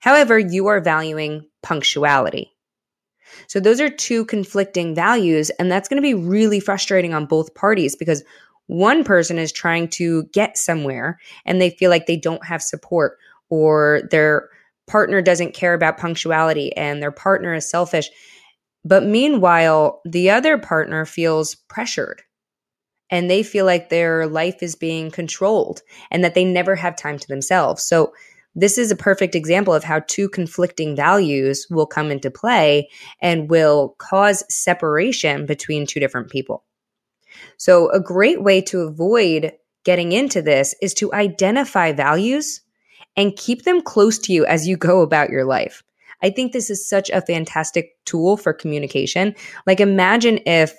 However, 0.00 0.38
you 0.38 0.68
are 0.68 0.80
valuing 0.80 1.44
punctuality. 1.62 2.50
So 3.46 3.60
those 3.60 3.82
are 3.82 3.90
two 3.90 4.24
conflicting 4.24 4.94
values. 4.94 5.50
And 5.58 5.70
that's 5.70 5.90
going 5.90 6.00
to 6.00 6.08
be 6.08 6.14
really 6.14 6.60
frustrating 6.60 7.12
on 7.12 7.26
both 7.26 7.54
parties 7.54 7.94
because 7.94 8.24
one 8.68 9.04
person 9.04 9.36
is 9.36 9.52
trying 9.52 9.88
to 9.88 10.24
get 10.32 10.56
somewhere 10.56 11.18
and 11.44 11.60
they 11.60 11.68
feel 11.68 11.90
like 11.90 12.06
they 12.06 12.16
don't 12.16 12.46
have 12.46 12.62
support 12.62 13.18
or 13.50 14.08
their 14.10 14.48
partner 14.88 15.22
doesn't 15.22 15.54
care 15.54 15.74
about 15.74 15.98
punctuality 15.98 16.74
and 16.76 17.02
their 17.02 17.12
partner 17.12 17.54
is 17.54 17.68
selfish. 17.68 18.10
But 18.84 19.04
meanwhile, 19.04 20.00
the 20.04 20.30
other 20.30 20.58
partner 20.58 21.04
feels 21.04 21.54
pressured 21.54 22.22
and 23.10 23.30
they 23.30 23.42
feel 23.42 23.64
like 23.64 23.88
their 23.88 24.26
life 24.26 24.62
is 24.62 24.74
being 24.74 25.10
controlled 25.10 25.82
and 26.10 26.24
that 26.24 26.34
they 26.34 26.44
never 26.44 26.74
have 26.74 26.96
time 26.96 27.18
to 27.18 27.28
themselves. 27.28 27.82
So 27.82 28.12
this 28.54 28.76
is 28.76 28.90
a 28.90 28.96
perfect 28.96 29.34
example 29.34 29.72
of 29.72 29.84
how 29.84 30.00
two 30.00 30.28
conflicting 30.28 30.96
values 30.96 31.66
will 31.70 31.86
come 31.86 32.10
into 32.10 32.30
play 32.30 32.88
and 33.22 33.48
will 33.48 33.94
cause 33.98 34.42
separation 34.52 35.46
between 35.46 35.86
two 35.86 36.00
different 36.00 36.28
people. 36.28 36.64
So, 37.56 37.88
a 37.90 38.00
great 38.00 38.42
way 38.42 38.60
to 38.62 38.80
avoid 38.80 39.52
getting 39.84 40.12
into 40.12 40.42
this 40.42 40.74
is 40.82 40.92
to 40.94 41.12
identify 41.12 41.92
values 41.92 42.62
and 43.18 43.36
keep 43.36 43.64
them 43.64 43.82
close 43.82 44.18
to 44.20 44.32
you 44.32 44.46
as 44.46 44.66
you 44.66 44.76
go 44.76 45.02
about 45.02 45.28
your 45.28 45.44
life. 45.44 45.82
I 46.22 46.30
think 46.30 46.52
this 46.52 46.70
is 46.70 46.88
such 46.88 47.10
a 47.10 47.20
fantastic 47.20 47.96
tool 48.04 48.36
for 48.36 48.52
communication. 48.52 49.34
Like, 49.66 49.80
imagine 49.80 50.40
if 50.46 50.74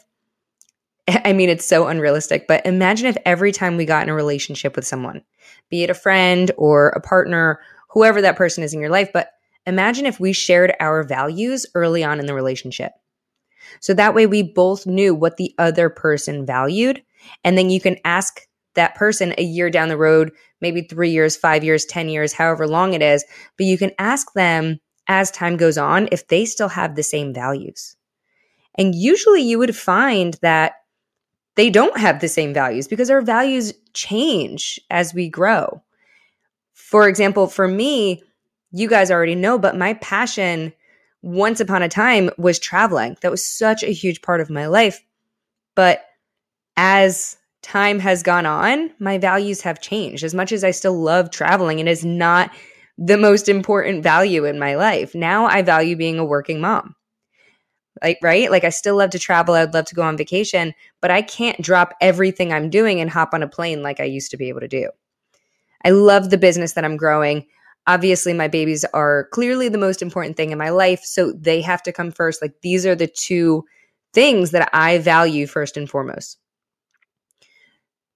I 1.25 1.33
mean, 1.33 1.49
it's 1.49 1.65
so 1.65 1.87
unrealistic, 1.87 2.47
but 2.47 2.65
imagine 2.65 3.07
if 3.07 3.17
every 3.25 3.51
time 3.51 3.77
we 3.77 3.85
got 3.85 4.03
in 4.03 4.09
a 4.09 4.13
relationship 4.13 4.75
with 4.75 4.87
someone, 4.87 5.21
be 5.69 5.83
it 5.83 5.89
a 5.89 5.95
friend 5.95 6.51
or 6.57 6.89
a 6.89 7.01
partner, 7.01 7.59
whoever 7.89 8.21
that 8.21 8.37
person 8.37 8.63
is 8.63 8.73
in 8.73 8.79
your 8.79 8.89
life, 8.89 9.09
but 9.13 9.31
imagine 9.65 10.05
if 10.05 10.19
we 10.19 10.33
shared 10.33 10.73
our 10.79 11.03
values 11.03 11.65
early 11.75 12.03
on 12.03 12.19
in 12.19 12.25
the 12.25 12.33
relationship. 12.33 12.91
So 13.81 13.93
that 13.93 14.15
way 14.15 14.25
we 14.27 14.43
both 14.43 14.85
knew 14.85 15.13
what 15.13 15.37
the 15.37 15.53
other 15.57 15.89
person 15.89 16.45
valued. 16.45 17.03
And 17.43 17.57
then 17.57 17.69
you 17.69 17.81
can 17.81 17.97
ask 18.05 18.47
that 18.75 18.95
person 18.95 19.33
a 19.37 19.43
year 19.43 19.69
down 19.69 19.89
the 19.89 19.97
road, 19.97 20.31
maybe 20.61 20.81
three 20.81 21.09
years, 21.09 21.35
five 21.35 21.63
years, 21.63 21.85
10 21.85 22.09
years, 22.09 22.33
however 22.33 22.67
long 22.67 22.93
it 22.93 23.01
is, 23.01 23.23
but 23.57 23.65
you 23.65 23.77
can 23.77 23.91
ask 23.99 24.33
them 24.33 24.79
as 25.07 25.31
time 25.31 25.57
goes 25.57 25.77
on 25.77 26.07
if 26.11 26.27
they 26.27 26.45
still 26.45 26.69
have 26.69 26.95
the 26.95 27.03
same 27.03 27.33
values. 27.33 27.95
And 28.75 28.95
usually 28.95 29.41
you 29.41 29.59
would 29.59 29.75
find 29.75 30.35
that 30.41 30.73
they 31.55 31.69
don't 31.69 31.97
have 31.97 32.21
the 32.21 32.27
same 32.27 32.53
values 32.53 32.87
because 32.87 33.09
our 33.09 33.21
values 33.21 33.73
change 33.93 34.79
as 34.89 35.13
we 35.13 35.27
grow. 35.27 35.81
For 36.73 37.09
example, 37.09 37.47
for 37.47 37.67
me, 37.67 38.23
you 38.71 38.87
guys 38.87 39.11
already 39.11 39.35
know, 39.35 39.57
but 39.57 39.75
my 39.77 39.95
passion 39.95 40.71
once 41.21 41.59
upon 41.59 41.83
a 41.83 41.89
time 41.89 42.29
was 42.37 42.59
traveling. 42.59 43.17
That 43.21 43.31
was 43.31 43.45
such 43.45 43.83
a 43.83 43.91
huge 43.91 44.21
part 44.21 44.41
of 44.41 44.49
my 44.49 44.67
life. 44.67 45.03
But 45.75 46.05
as 46.77 47.35
time 47.61 47.99
has 47.99 48.23
gone 48.23 48.45
on, 48.45 48.91
my 48.99 49.17
values 49.17 49.61
have 49.61 49.81
changed. 49.81 50.23
As 50.23 50.33
much 50.33 50.51
as 50.51 50.63
I 50.63 50.71
still 50.71 50.99
love 50.99 51.31
traveling, 51.31 51.79
it 51.79 51.87
is 51.87 52.05
not 52.05 52.51
the 52.97 53.17
most 53.17 53.47
important 53.47 54.03
value 54.03 54.45
in 54.45 54.59
my 54.59 54.75
life. 54.75 55.15
Now 55.15 55.45
I 55.45 55.61
value 55.61 55.95
being 55.95 56.19
a 56.19 56.25
working 56.25 56.59
mom. 56.59 56.95
Like 58.03 58.19
right? 58.21 58.51
Like 58.51 58.63
i 58.63 58.69
still 58.69 58.97
love 58.97 59.09
to 59.11 59.19
travel. 59.19 59.55
I'd 59.55 59.73
love 59.73 59.85
to 59.85 59.95
go 59.95 60.03
on 60.03 60.17
vacation 60.17 60.73
but 61.01 61.11
i 61.11 61.21
can't 61.21 61.61
drop 61.61 61.93
everything 62.01 62.51
i'm 62.53 62.69
doing 62.69 63.01
and 63.01 63.09
hop 63.09 63.33
on 63.33 63.43
a 63.43 63.47
plane 63.47 63.81
like 63.81 63.99
i 63.99 64.03
used 64.03 64.31
to 64.31 64.37
be 64.37 64.49
able 64.49 64.61
to 64.61 64.67
do. 64.67 64.89
I 65.83 65.91
love 65.91 66.29
the 66.29 66.37
business 66.37 66.73
that 66.73 66.85
i'm 66.85 66.97
growing. 66.97 67.45
Obviously 67.87 68.33
my 68.33 68.47
babies 68.47 68.85
are 68.93 69.27
clearly 69.31 69.69
the 69.69 69.77
most 69.77 70.01
important 70.01 70.37
thing 70.37 70.51
in 70.51 70.57
my 70.57 70.69
life 70.69 71.01
so 71.03 71.31
they 71.33 71.61
have 71.61 71.83
to 71.83 71.91
come 71.91 72.11
first. 72.11 72.41
Like 72.41 72.53
these 72.61 72.85
are 72.85 72.95
the 72.95 73.07
two 73.07 73.65
things 74.13 74.51
that 74.51 74.69
i 74.73 74.97
value 74.97 75.45
first 75.45 75.77
and 75.77 75.89
foremost 75.89 76.37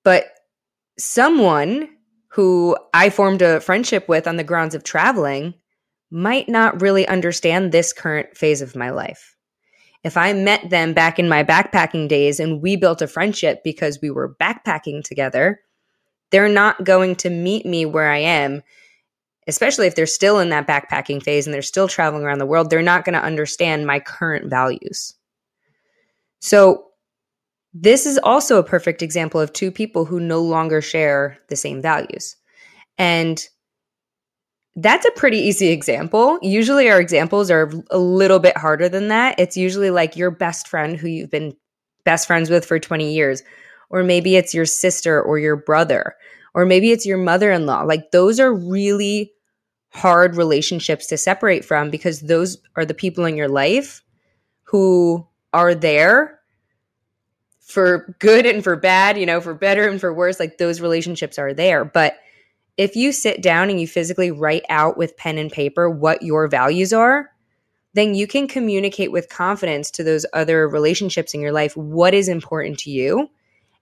but 0.04 0.26
someone 0.98 1.89
who 2.30 2.76
I 2.94 3.10
formed 3.10 3.42
a 3.42 3.60
friendship 3.60 4.08
with 4.08 4.28
on 4.28 4.38
the 4.38 4.44
grounds 4.44 4.76
of 4.76 4.84
traveling 4.84 5.54
might 6.12 6.48
not 6.48 6.82
really 6.82 7.08
understand 7.08 7.72
this 7.72 7.94
current 7.94 8.38
phase 8.38 8.62
of 8.62 8.76
my 8.76 8.89
life. 8.89 9.36
If 10.04 10.18
I 10.18 10.34
met 10.34 10.70
them 10.70 10.94
back 10.94 11.18
in 11.18 11.30
my 11.30 11.44
backpacking 11.44 12.08
days 12.08 12.39
and 12.39 12.62
we 12.62 12.76
built 12.76 13.02
a 13.02 13.08
friendship 13.08 13.62
because 13.63 14.00
we 14.02 14.12
were 14.12 14.36
backpacking 14.42 15.04
together, 15.04 15.62
they're 16.32 16.50
not 16.50 16.84
going 16.84 17.16
to 17.18 17.30
meet 17.30 17.66
me 17.66 17.86
where 17.86 18.10
I 18.10 18.18
am, 18.18 18.63
especially 19.48 19.88
if 19.88 19.96
they're 19.96 20.06
still 20.06 20.39
in 20.39 20.50
that 20.50 20.68
backpacking 20.68 21.24
phase 21.24 21.48
and 21.48 21.54
they're 21.54 21.62
still 21.62 21.88
traveling 21.88 22.24
around 22.24 22.39
the 22.39 22.46
world. 22.46 22.70
They're 22.70 22.82
not 22.82 23.06
going 23.06 23.13
to 23.13 23.24
understand 23.24 23.88
my 23.88 24.00
current 24.00 24.50
values. 24.50 25.13
So, 26.39 26.88
this 27.74 28.06
is 28.06 28.20
also 28.20 28.60
a 28.60 28.64
perfect 28.64 29.02
example 29.02 29.42
of 29.42 29.52
two 29.52 29.72
people 29.72 30.06
who 30.06 30.20
no 30.20 30.42
longer 30.42 30.82
share 30.82 31.38
the 31.50 31.56
same 31.56 31.82
values. 31.82 32.36
And 32.98 33.44
that's 34.76 35.06
a 35.06 35.12
pretty 35.12 35.38
easy 35.38 35.70
example. 35.70 36.40
Usually, 36.42 36.90
our 36.90 37.00
examples 37.00 37.50
are 37.52 37.72
a 37.92 37.98
little 37.98 38.40
bit 38.40 38.58
harder 38.58 38.90
than 38.90 39.08
that. 39.08 39.40
It's 39.40 39.58
usually 39.58 39.92
like 39.92 40.16
your 40.16 40.32
best 40.32 40.68
friend 40.68 40.98
who 40.98 41.08
you've 41.08 41.32
been 41.32 41.56
best 42.06 42.28
friends 42.28 42.50
with 42.50 42.66
for 42.66 42.80
20 42.80 43.14
years, 43.14 43.44
or 43.90 44.04
maybe 44.04 44.36
it's 44.36 44.54
your 44.54 44.66
sister 44.66 45.22
or 45.22 45.40
your 45.40 45.56
brother, 45.56 46.16
or 46.54 46.66
maybe 46.66 46.92
it's 46.92 47.06
your 47.06 47.18
mother 47.18 47.52
in 47.52 47.66
law. 47.66 47.82
Like, 47.82 48.12
those 48.12 48.40
are 48.40 48.54
really 48.54 49.32
hard 49.94 50.36
relationships 50.36 51.08
to 51.08 51.18
separate 51.18 51.64
from 51.64 51.92
because 51.92 52.22
those 52.22 52.58
are 52.76 52.86
the 52.86 52.96
people 52.96 53.26
in 53.26 53.38
your 53.38 53.48
life 53.48 54.02
who 54.64 55.26
are 55.54 55.76
there 55.76 56.40
for 57.63 58.15
good 58.19 58.45
and 58.45 58.63
for 58.63 58.76
bad, 58.76 59.17
you 59.17 59.26
know, 59.26 59.41
for 59.41 59.54
better 59.54 59.88
and 59.88 59.99
for 59.99 60.13
worse, 60.13 60.39
like 60.39 60.58
those 60.58 60.82
relationships 60.82 61.39
are 61.39 61.54
there. 61.54 61.86
But 61.86 62.17
if 62.78 62.95
you 62.95 63.12
sit 63.12 63.41
down 63.41 63.69
and 63.69 63.80
you 63.80 63.88
physically 63.88 64.32
write 64.32 64.63
out 64.69 64.97
with 64.97 65.15
pen 65.17 65.38
and 65.38 65.52
paper 65.52 65.89
what 65.89 66.21
your 66.21 66.47
values 66.47 66.91
are, 66.91 67.30
then 67.93 68.15
you 68.15 68.28
can 68.28 68.47
communicate 68.47 69.12
with 69.12 69.30
confidence 69.30 69.91
to 69.91 70.04
those 70.04 70.26
other 70.34 70.67
relationships 70.67 71.34
in 71.34 71.41
your 71.41 71.52
life 71.52 71.78
what 71.78 72.13
is 72.13 72.28
important 72.28 72.80
to 72.80 72.91
you. 72.91 73.30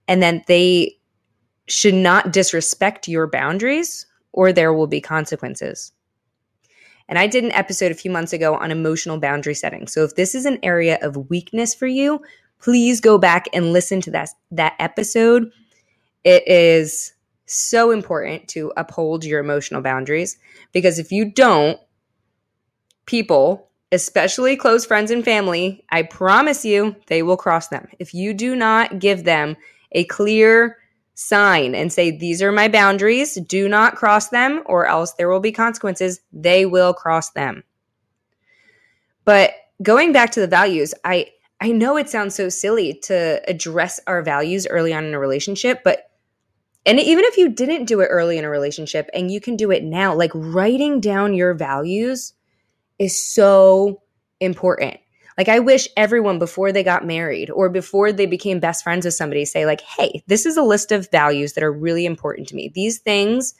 And 0.08 0.22
then 0.22 0.44
they 0.48 0.98
should 1.67 1.94
not 1.94 2.34
disrespect 2.34 3.08
your 3.08 3.28
boundaries 3.28 4.06
or 4.34 4.52
there 4.52 4.74
will 4.74 4.88
be 4.88 5.02
consequences. 5.02 5.94
And 7.08 7.17
I 7.17 7.28
did 7.28 7.44
an 7.44 7.52
episode 7.54 7.91
a 7.91 7.96
few 7.96 8.12
months 8.12 8.34
ago 8.34 8.56
on 8.56 8.72
emotional 8.72 9.20
boundary 9.20 9.56
setting. 9.56 9.88
So 9.88 10.04
if 10.04 10.15
this 10.15 10.36
is 10.36 10.46
an 10.46 10.60
area 10.63 10.98
of 11.02 11.30
weakness 11.30 11.74
for 11.74 11.88
you, 11.88 12.22
please 12.62 13.02
go 13.02 13.17
back 13.17 13.47
and 13.54 13.74
listen 13.74 14.02
to 14.02 14.12
that 14.12 14.30
that 14.52 14.76
episode. 14.80 15.52
It 16.24 16.47
is 16.47 17.13
so 17.45 17.91
important 17.91 18.47
to 18.50 18.71
uphold 18.78 19.26
your 19.26 19.39
emotional 19.39 19.82
boundaries 19.82 20.38
because 20.71 21.00
if 21.00 21.12
you 21.12 21.26
don't, 21.26 21.80
people, 23.06 23.69
especially 23.91 24.56
close 24.56 24.86
friends 24.86 25.12
and 25.12 25.26
family, 25.26 25.84
I 25.89 26.04
promise 26.04 26.63
you 26.63 26.95
they 27.08 27.24
will 27.24 27.38
cross 27.38 27.67
them. 27.67 27.88
If 28.00 28.13
you 28.13 28.34
do 28.34 28.56
not 28.56 29.00
give 29.00 29.26
them 29.26 29.58
a 29.91 30.06
clear 30.06 30.78
sign 31.13 31.76
and 31.76 31.91
say, 31.91 32.12
These 32.12 32.41
are 32.41 32.52
my 32.52 32.67
boundaries, 32.67 33.36
do 33.47 33.67
not 33.67 33.95
cross 33.95 34.30
them, 34.30 34.62
or 34.65 34.86
else 34.86 35.13
there 35.13 35.30
will 35.30 35.39
be 35.39 35.52
consequences, 35.52 36.21
they 36.32 36.65
will 36.65 36.93
cross 36.93 37.32
them. 37.32 37.63
But 39.26 39.52
going 39.82 40.13
back 40.13 40.32
to 40.32 40.39
the 40.39 40.47
values, 40.47 40.93
I 41.04 41.28
I 41.62 41.71
know 41.71 41.95
it 41.95 42.10
sounds 42.10 42.34
so 42.34 42.50
silly 42.50 42.95
to 43.04 43.41
address 43.47 44.00
our 44.08 44.24
values 44.24 44.65
early 44.67 44.93
on 44.93 45.06
in 45.06 45.13
a 45.13 45.19
relationship, 45.19 45.82
but 45.84 46.10
and 46.84 47.00
even 47.00 47.24
if 47.26 47.38
you 47.38 47.50
didn't 47.50 47.86
do 47.86 48.00
it 48.00 48.08
early 48.08 48.39
in 48.39 48.45
a 48.45 48.50
relationship 48.50 49.08
and 49.13 49.30
you 49.30 49.39
can 49.39 49.56
do 49.56 49.69
it 49.69 49.84
now, 49.84 50.15
like 50.15 50.32
writing 50.34 51.00
down 51.00 51.36
your 51.36 51.54
values 51.54 52.34
is 52.97 53.24
so 53.24 54.02
important. 54.39 54.97
Like 55.38 55.47
I 55.47 55.60
wish 55.60 55.88
everyone 55.95 56.39
before 56.39 56.71
they 56.71 56.84
got 56.84 57.06
married 57.06 57.52
or 57.52 57.69
before 57.69 58.12
they 58.12 58.26
became 58.26 58.60
best 58.60 58.84
friends 58.84 59.06
with 59.06 59.13
somebody 59.13 59.45
say 59.45 59.67
like, 59.67 59.82
"Hey, 59.82 60.24
this 60.26 60.47
is 60.47 60.58
a 60.58 60.63
list 60.63 60.91
of 60.91 61.12
values 61.12 61.54
that 61.54 61.63
are 61.63 61.71
really 61.71 62.06
important 62.06 62.47
to 62.50 62.56
me. 62.56 62.71
These 62.74 62.97
things 62.97 63.54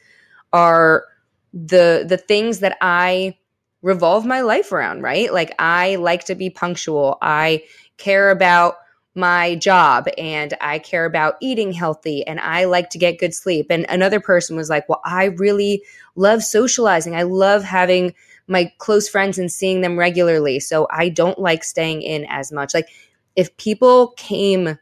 are 0.52 1.06
the 1.54 2.06
the 2.08 2.18
things 2.18 2.60
that 2.60 2.78
I 2.82 3.38
revolve 3.82 4.26
my 4.26 4.42
life 4.42 4.72
around, 4.72 5.02
right? 5.02 5.32
Like 5.34 5.54
I 5.60 5.96
like 5.96 6.26
to 6.26 6.36
be 6.36 6.50
punctual. 6.50 7.18
I 7.22 7.64
care 8.02 8.32
about 8.32 8.76
my 9.14 9.56
job 9.56 10.08
and 10.18 10.54
I 10.62 10.80
care 10.80 11.06
about 11.06 11.36
eating 11.42 11.74
healthy 11.74 12.26
and 12.26 12.40
I 12.40 12.66
like 12.66 12.90
to 12.92 12.98
get 12.98 13.20
good 13.20 13.34
sleep. 13.34 13.68
And 13.70 13.86
another 13.90 14.20
person 14.20 14.56
was 14.56 14.70
like, 14.70 14.88
Well, 14.88 15.02
I 15.06 15.26
really 15.26 15.84
love 16.16 16.44
socializing. 16.44 17.16
I 17.16 17.24
love 17.24 17.64
having 17.64 18.14
my 18.48 18.72
close 18.78 19.08
friends 19.08 19.38
and 19.38 19.52
seeing 19.52 19.82
them 19.82 19.98
regularly. 19.98 20.60
So 20.60 20.88
I 20.92 21.10
don't 21.10 21.40
like 21.40 21.64
staying 21.64 22.02
in 22.02 22.26
as 22.30 22.52
much. 22.52 22.74
Like, 22.74 22.88
if 23.36 23.56
people 23.58 24.10
came 24.18 24.78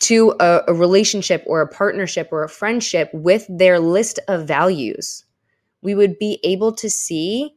to 0.00 0.34
a, 0.40 0.62
a 0.66 0.74
relationship 0.74 1.44
or 1.46 1.60
a 1.60 1.68
partnership 1.68 2.28
or 2.32 2.42
a 2.42 2.48
friendship 2.48 3.08
with 3.12 3.46
their 3.48 3.78
list 3.78 4.18
of 4.26 4.48
values, 4.48 5.24
we 5.82 5.94
would 5.94 6.18
be 6.18 6.40
able 6.42 6.72
to 6.72 6.90
see 6.90 7.54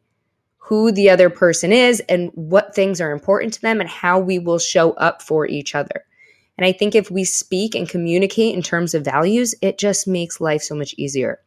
who 0.65 0.91
the 0.91 1.12
other 1.12 1.30
person 1.30 1.71
is 1.71 1.99
and 2.10 2.32
what 2.34 2.73
things 2.73 2.99
are 2.99 3.12
important 3.12 3.54
to 3.54 3.62
them 3.62 3.80
and 3.80 3.88
how 3.88 4.19
we 4.19 4.39
will 4.39 4.58
show 4.58 4.93
up 4.93 5.21
for 5.21 5.45
each 5.47 5.75
other. 5.75 6.04
And 6.58 6.65
I 6.65 6.71
think 6.71 6.95
if 6.95 7.12
we 7.12 7.23
speak 7.23 7.75
and 7.75 7.88
communicate 7.88 8.56
in 8.56 8.63
terms 8.63 8.95
of 8.95 9.06
values, 9.06 9.54
it 9.62 9.78
just 9.78 10.08
makes 10.08 10.41
life 10.41 10.63
so 10.63 10.73
much 10.73 10.95
easier. 10.97 11.39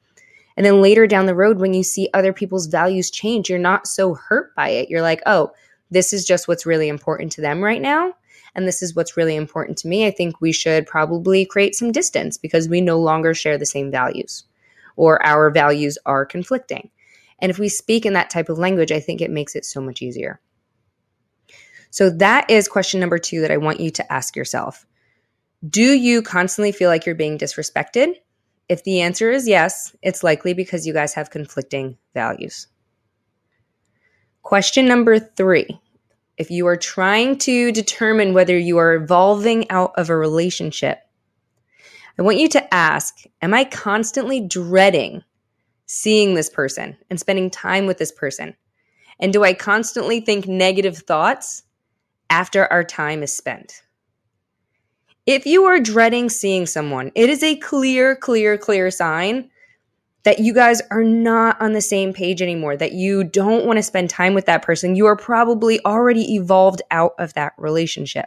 And 0.57 0.65
then 0.65 0.81
later 0.81 1.09
down 1.09 1.27
the 1.27 1.35
road, 1.35 1.59
when 1.59 1.75
you 1.75 1.83
see 1.83 2.09
other 2.15 2.33
people's 2.33 2.67
values 2.67 3.11
change, 3.11 3.51
you're 3.51 3.59
not 3.59 3.89
so 3.89 4.15
hurt 4.15 4.55
by 4.55 4.69
it. 4.69 4.89
You're 4.89 5.03
like, 5.03 5.23
oh, 5.27 5.51
this 5.91 6.13
is 6.13 6.25
just 6.25 6.47
what's 6.47 6.67
really 6.67 6.89
important 6.89 7.33
to 7.33 7.41
them 7.41 7.63
right 7.63 7.83
now. 7.83 8.13
And 8.55 8.69
this 8.69 8.85
is 8.85 8.95
what's 8.95 9.17
really 9.17 9.35
important 9.35 9.79
to 9.79 9.89
me. 9.89 10.07
I 10.07 10.13
think 10.13 10.41
we 10.41 10.53
should 10.53 10.87
probably 10.87 11.45
create 11.45 11.75
some 11.75 11.91
distance 11.91 12.39
because 12.39 12.69
we 12.69 12.81
no 12.81 13.01
longer 13.01 13.35
share 13.35 13.59
the 13.59 13.67
same 13.67 13.91
values 13.91 14.45
or 14.95 15.25
our 15.27 15.51
values 15.51 15.99
are 16.07 16.25
conflicting. 16.25 16.91
And 17.41 17.51
if 17.51 17.59
we 17.59 17.69
speak 17.69 18.05
in 18.05 18.15
that 18.15 18.31
type 18.31 18.49
of 18.49 18.59
language, 18.59 18.93
I 18.93 19.01
think 19.01 19.21
it 19.21 19.31
makes 19.31 19.55
it 19.55 19.65
so 19.65 19.81
much 19.81 20.03
easier. 20.03 20.41
So 21.91 22.11
that 22.11 22.51
is 22.51 22.69
question 22.69 23.01
number 23.01 23.19
two 23.19 23.41
that 23.41 23.51
I 23.51 23.57
want 23.57 23.81
you 23.81 23.91
to 23.93 24.13
ask 24.13 24.37
yourself. 24.37 24.87
Do 25.69 25.83
you 25.83 26.23
constantly 26.23 26.73
feel 26.73 26.89
like 26.89 27.07
you're 27.07 27.15
being 27.15 27.39
disrespected? 27.39 28.15
If 28.69 28.85
the 28.85 29.01
answer 29.01 29.31
is 29.31 29.49
yes, 29.49 29.97
it's 30.03 30.23
likely 30.23 30.53
because 30.53 30.87
you 30.87 30.93
guys 30.93 31.15
have 31.15 31.31
conflicting 31.31 31.97
values. 32.15 32.67
Question 34.43 34.87
number 34.87 35.19
three 35.19 35.81
if 36.37 36.53
you 36.53 36.67
are 36.69 36.77
trying 36.77 37.37
to 37.37 37.73
determine 37.73 38.33
whether 38.33 38.57
you 38.57 38.79
are 38.79 38.95
evolving 38.95 39.69
out 39.71 39.93
of 39.97 40.09
a 40.09 40.17
relationship, 40.17 41.01
I 42.17 42.23
want 42.23 42.39
you 42.39 42.49
to 42.51 42.75
ask 42.75 43.23
Am 43.43 43.55
I 43.55 43.65
constantly 43.65 44.41
dreading 44.41 45.25
seeing 45.89 46.35
this 46.35 46.49
person 46.49 46.97
and 47.11 47.19
spending 47.19 47.51
time 47.51 47.87
with 47.87 47.99
this 47.99 48.13
person? 48.13 48.55
And 49.19 49.33
do 49.33 49.43
I 49.43 49.55
constantly 49.55 50.21
think 50.21 50.47
negative 50.47 50.99
thoughts 50.99 51.65
after 52.31 52.67
our 52.67 52.85
time 52.85 53.25
is 53.25 53.37
spent? 53.37 53.83
If 55.27 55.45
you 55.45 55.65
are 55.65 55.81
dreading 55.81 56.31
seeing 56.31 56.67
someone, 56.67 57.11
it 57.15 57.29
is 57.29 57.43
a 57.43 57.57
clear, 57.57 58.15
clear, 58.15 58.57
clear 58.57 58.91
sign 58.91 59.51
that 60.23 60.39
you 60.39 60.55
guys 60.55 60.81
are 60.91 61.05
not 61.05 61.61
on 61.61 61.73
the 61.73 61.81
same 61.81 62.13
page 62.13 62.43
anymore, 62.43 62.77
that 62.77 62.93
you 62.93 63.25
don't 63.25 63.65
want 63.65 63.79
to 63.79 63.83
spend 63.83 64.11
time 64.11 64.35
with 64.35 64.47
that 64.47 64.63
person. 64.63 64.97
You 64.97 65.07
are 65.07 65.17
probably 65.17 65.85
already 65.85 66.35
evolved 66.35 66.83
out 66.91 67.13
of 67.19 67.35
that 67.35 67.53
relationship. 67.57 68.27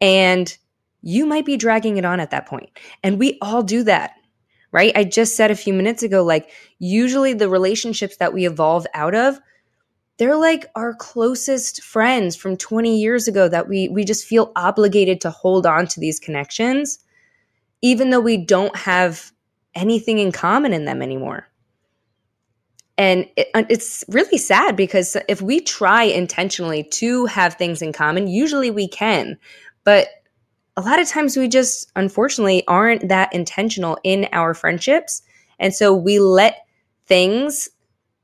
And 0.00 0.56
you 1.02 1.26
might 1.26 1.46
be 1.46 1.56
dragging 1.56 1.96
it 1.96 2.04
on 2.04 2.20
at 2.20 2.30
that 2.30 2.46
point. 2.46 2.70
And 3.02 3.18
we 3.18 3.38
all 3.40 3.62
do 3.62 3.82
that 3.84 4.12
right? 4.76 4.92
I 4.94 5.04
just 5.04 5.36
said 5.36 5.50
a 5.50 5.56
few 5.56 5.72
minutes 5.72 6.02
ago, 6.02 6.22
like, 6.22 6.50
usually 6.78 7.32
the 7.32 7.48
relationships 7.48 8.18
that 8.18 8.34
we 8.34 8.46
evolve 8.46 8.86
out 8.92 9.14
of, 9.14 9.40
they're 10.18 10.36
like 10.36 10.66
our 10.74 10.94
closest 10.94 11.82
friends 11.82 12.36
from 12.36 12.58
20 12.58 13.00
years 13.00 13.26
ago 13.26 13.48
that 13.48 13.68
we 13.68 13.88
we 13.88 14.04
just 14.04 14.26
feel 14.26 14.52
obligated 14.54 15.20
to 15.22 15.30
hold 15.30 15.66
on 15.66 15.86
to 15.86 16.00
these 16.00 16.20
connections 16.20 16.98
even 17.82 18.10
though 18.10 18.20
we 18.20 18.36
don't 18.36 18.74
have 18.76 19.30
anything 19.74 20.18
in 20.18 20.32
common 20.32 20.72
in 20.72 20.86
them 20.86 21.02
anymore 21.02 21.46
and 22.96 23.28
it, 23.36 23.48
uh, 23.54 23.64
it's 23.68 24.04
really 24.08 24.38
sad 24.38 24.74
because 24.74 25.18
if 25.28 25.42
we 25.42 25.60
try 25.60 26.04
intentionally 26.04 26.82
to 26.82 27.26
have 27.26 27.54
things 27.54 27.82
in 27.82 27.92
common 27.92 28.26
usually 28.26 28.70
we 28.70 28.88
can 28.88 29.36
but 29.84 30.08
a 30.76 30.82
lot 30.82 31.00
of 31.00 31.08
times 31.08 31.36
we 31.36 31.48
just 31.48 31.90
unfortunately 31.96 32.66
aren't 32.66 33.08
that 33.08 33.32
intentional 33.32 33.98
in 34.04 34.28
our 34.32 34.54
friendships. 34.54 35.22
And 35.58 35.74
so 35.74 35.94
we 35.94 36.18
let 36.18 36.66
things 37.06 37.68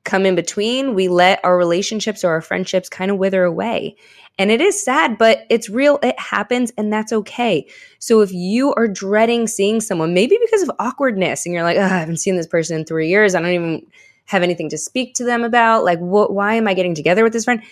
come 0.05 0.27
in 0.27 0.35
between, 0.35 0.95
we 0.95 1.09
let 1.09 1.41
our 1.45 1.57
relationships 1.57 2.25
or 2.25 2.31
our 2.31 2.41
friendships 2.41 2.89
kind 2.89 3.11
of 3.11 3.19
wither 3.19 3.45
away. 3.45 3.97
And 4.39 4.51
it 4.51 4.61
is 4.61 4.83
sad, 4.83 5.17
but 5.19 5.47
it's 5.49 5.69
real. 5.69 5.99
It 6.03 6.19
happens 6.19 6.73
and 6.77 6.93
that's 6.93 7.13
okay. 7.13 7.67
So 7.99 8.21
if 8.21 8.33
you 8.33 8.75
are 8.75 8.89
dreading 8.89 9.47
seeing 9.47 9.81
someone, 9.81 10.15
maybe 10.15 10.39
because 10.43 10.63
of 10.63 10.71
awkwardness, 10.79 11.47
and 11.47 11.55
you're 11.55 11.63
like, 11.63 11.79
I 11.79 11.87
haven't 11.87 12.17
seen 12.17 12.37
this 12.37 12.47
person 12.47 12.79
in 12.79 12.85
three 12.85 13.09
years, 13.09 13.35
I 13.35 13.41
don't 13.41 13.53
even 13.53 13.87
have 14.27 14.43
anything 14.43 14.71
to 14.71 14.79
speak 14.79 15.15
to 15.15 15.25
them 15.25 15.45
about. 15.45 15.85
Like, 15.85 15.99
what, 15.99 16.33
why 16.33 16.55
am 16.55 16.67
I 16.67 16.75
getting 16.75 16.95
together 16.95 17.23
with 17.23 17.33
this 17.33 17.45
friend? 17.45 17.63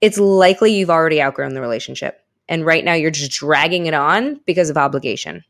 It's 0.00 0.18
likely 0.18 0.72
you've 0.72 0.90
already 0.90 1.20
outgrown 1.20 1.54
the 1.54 1.60
relationship. 1.60 2.21
And 2.48 2.66
right 2.66 2.84
now 2.84 2.94
you're 2.94 3.10
just 3.10 3.32
dragging 3.32 3.86
it 3.86 3.94
on 3.94 4.40
because 4.46 4.70
of 4.70 4.76
obligation. 4.76 5.44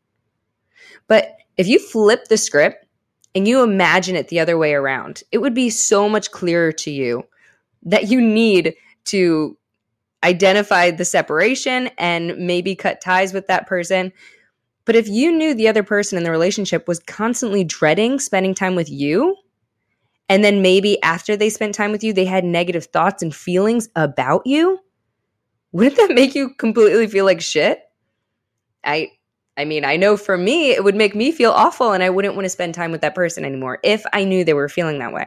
But 1.09 1.37
if 1.57 1.66
you 1.66 1.78
flip 1.78 2.26
the 2.26 2.37
script 2.37 2.87
and 3.35 3.48
you 3.48 3.62
imagine 3.62 4.16
it 4.16 4.28
the 4.28 4.40
other 4.40 4.59
way 4.59 4.74
around, 4.74 5.22
it 5.33 5.38
would 5.38 5.55
be 5.55 5.70
so 5.70 6.09
much 6.09 6.31
clearer 6.31 6.72
to 6.72 6.90
you 6.90 7.24
that 7.85 8.09
you 8.09 8.20
need 8.20 8.74
to 9.05 9.57
identify 10.24 10.90
the 10.90 11.05
separation 11.05 11.90
and 11.98 12.37
maybe 12.38 12.76
cut 12.76 13.00
ties 13.00 13.33
with 13.33 13.48
that 13.48 13.66
person. 13.66 14.12
But 14.85 14.96
if 14.96 15.09
you 15.09 15.33
knew 15.33 15.55
the 15.55 15.68
other 15.68 15.83
person 15.83 16.18
in 16.18 16.24
the 16.24 16.31
relationship 16.31 16.87
was 16.87 17.00
constantly 17.00 17.64
dreading 17.64 18.18
spending 18.20 18.55
time 18.55 18.74
with 18.74 18.90
you, 18.90 19.37
and 20.28 20.44
then 20.44 20.62
maybe 20.62 21.02
after 21.02 21.37
they 21.37 21.50
spent 21.50 21.74
time 21.74 21.92
with 21.92 22.02
you, 22.02 22.12
they 22.12 22.24
had 22.24 22.44
negative 22.44 22.87
thoughts 22.87 23.22
and 23.22 23.35
feelings 23.35 23.88
about 23.96 24.46
you, 24.46 24.78
wouldn't 25.72 25.96
that 25.96 26.14
make 26.14 26.35
you 26.35 26.50
completely 26.54 27.06
feel 27.06 27.24
like 27.24 27.40
shit? 27.40 27.82
I 28.85 29.12
I 29.56 29.64
mean, 29.64 29.85
I 29.85 29.96
know 29.96 30.16
for 30.16 30.38
me, 30.38 30.70
it 30.70 30.82
would 30.82 30.94
make 30.94 31.14
me 31.14 31.30
feel 31.30 31.50
awful 31.50 31.92
and 31.92 32.02
I 32.02 32.11
wouldn't 32.11 32.35
want 32.35 32.46
to 32.46 32.50
spend 32.50 32.74
time 32.74 32.90
with 32.90 33.02
that 33.02 33.14
person 33.14 33.44
anymore 33.44 33.78
if 33.82 34.02
I 34.12 34.24
knew 34.24 34.44
they 34.44 34.54
were 34.54 34.68
feeling 34.68 34.98
that 35.00 35.12
way. 35.12 35.26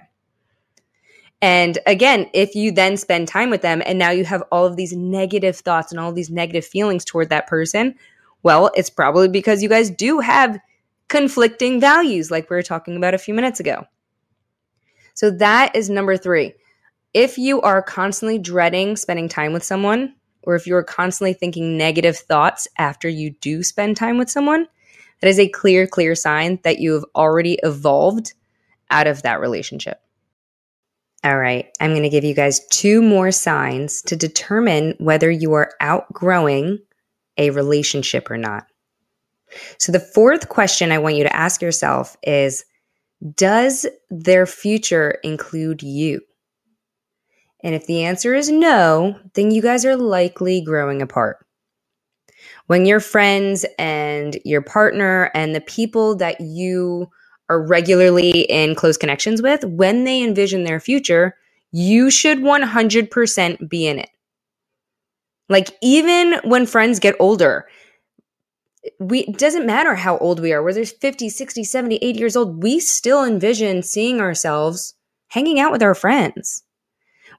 And 1.42 1.78
again, 1.86 2.28
if 2.34 2.56
you 2.56 2.72
then 2.72 2.98
spend 2.98 3.28
time 3.28 3.52
with 3.52 3.62
them 3.62 3.84
and 3.86 4.00
now 4.00 4.10
you 4.10 4.26
have 4.26 4.42
all 4.52 4.66
of 4.66 4.78
these 4.78 4.94
negative 4.94 5.56
thoughts 5.56 5.92
and 5.92 6.00
all 6.00 6.12
these 6.12 6.32
negative 6.32 6.66
feelings 6.66 7.06
toward 7.06 7.30
that 7.30 7.46
person, 7.46 7.94
well, 8.42 8.72
it's 8.76 8.90
probably 8.90 9.28
because 9.28 9.62
you 9.62 9.70
guys 9.70 9.92
do 9.92 10.20
have 10.20 10.60
conflicting 11.08 11.80
values, 11.80 12.32
like 12.32 12.50
we 12.50 12.56
were 12.56 12.64
talking 12.64 12.96
about 12.96 13.14
a 13.14 13.20
few 13.20 13.34
minutes 13.34 13.60
ago. 13.60 13.86
So 15.14 15.30
that 15.32 15.76
is 15.76 15.90
number 15.90 16.18
three. 16.18 16.54
If 17.14 17.38
you 17.38 17.62
are 17.62 17.82
constantly 17.82 18.40
dreading 18.40 18.96
spending 18.96 19.30
time 19.30 19.54
with 19.54 19.64
someone, 19.64 20.16
or 20.46 20.56
if 20.56 20.68
you're 20.68 20.84
constantly 20.84 21.34
thinking 21.34 21.78
negative 21.78 22.18
thoughts 22.18 22.68
after 22.78 23.10
you 23.10 23.32
do 23.42 23.64
spend 23.64 23.98
time 23.98 24.18
with 24.18 24.30
someone, 24.30 24.68
that 25.22 25.28
is 25.28 25.40
a 25.40 25.50
clear, 25.50 25.88
clear 25.88 26.16
sign 26.16 26.60
that 26.64 26.80
you 26.80 26.94
have 26.94 27.06
already 27.16 27.60
evolved 27.64 28.34
out 28.90 29.08
of 29.08 29.22
that 29.24 29.40
relationship. 29.40 30.00
All 31.24 31.38
right, 31.38 31.66
I'm 31.80 31.92
going 31.92 32.04
to 32.04 32.10
give 32.10 32.24
you 32.24 32.36
guys 32.36 32.66
two 32.68 33.02
more 33.02 33.32
signs 33.32 34.04
to 34.04 34.16
determine 34.16 34.94
whether 35.00 35.32
you 35.32 35.54
are 35.54 35.74
outgrowing 35.82 36.80
a 37.38 37.50
relationship 37.50 38.30
or 38.30 38.38
not. 38.38 38.68
So, 39.80 39.92
the 39.92 40.00
fourth 40.00 40.50
question 40.50 40.92
I 40.92 41.00
want 41.00 41.16
you 41.16 41.24
to 41.24 41.36
ask 41.36 41.62
yourself 41.62 42.16
is 42.22 42.64
Does 43.36 43.88
their 44.12 44.46
future 44.46 45.18
include 45.24 45.82
you? 45.82 46.22
And 47.66 47.74
if 47.74 47.88
the 47.88 48.04
answer 48.04 48.36
is 48.36 48.52
no, 48.52 49.20
then 49.34 49.50
you 49.50 49.60
guys 49.60 49.86
are 49.86 49.96
likely 49.96 50.62
growing 50.62 51.02
apart. 51.02 51.44
When 52.68 52.86
your 52.86 53.00
friends 53.00 53.66
and 53.80 54.38
your 54.46 54.62
partner 54.62 55.32
and 55.34 55.56
the 55.56 55.62
people 55.62 56.16
that 56.18 56.40
you 56.40 57.10
are 57.50 57.66
regularly 57.66 58.42
in 58.42 58.76
close 58.76 58.98
connections 58.98 59.42
with, 59.42 59.66
when 59.66 60.04
they 60.04 60.22
envision 60.22 60.64
their 60.64 60.80
future, 60.80 61.38
you 61.72 62.12
should 62.12 62.38
100% 62.38 63.68
be 63.68 63.88
in 63.88 63.98
it. 63.98 64.10
Like, 65.50 65.72
even 65.82 66.36
when 66.44 66.68
friends 66.68 67.00
get 67.00 67.16
older, 67.20 67.66
we 69.00 69.22
it 69.22 69.40
doesn't 69.40 69.66
matter 69.66 69.96
how 69.96 70.20
old 70.20 70.40
we 70.40 70.54
are, 70.54 70.62
whether 70.62 70.86
50, 70.86 71.30
60, 71.30 71.64
70, 71.64 71.96
80 71.96 72.20
years 72.20 72.36
old, 72.36 72.62
we 72.62 72.80
still 72.80 73.24
envision 73.24 73.82
seeing 73.82 74.22
ourselves 74.22 74.94
hanging 75.30 75.60
out 75.60 75.72
with 75.72 75.82
our 75.82 75.96
friends. 75.96 76.65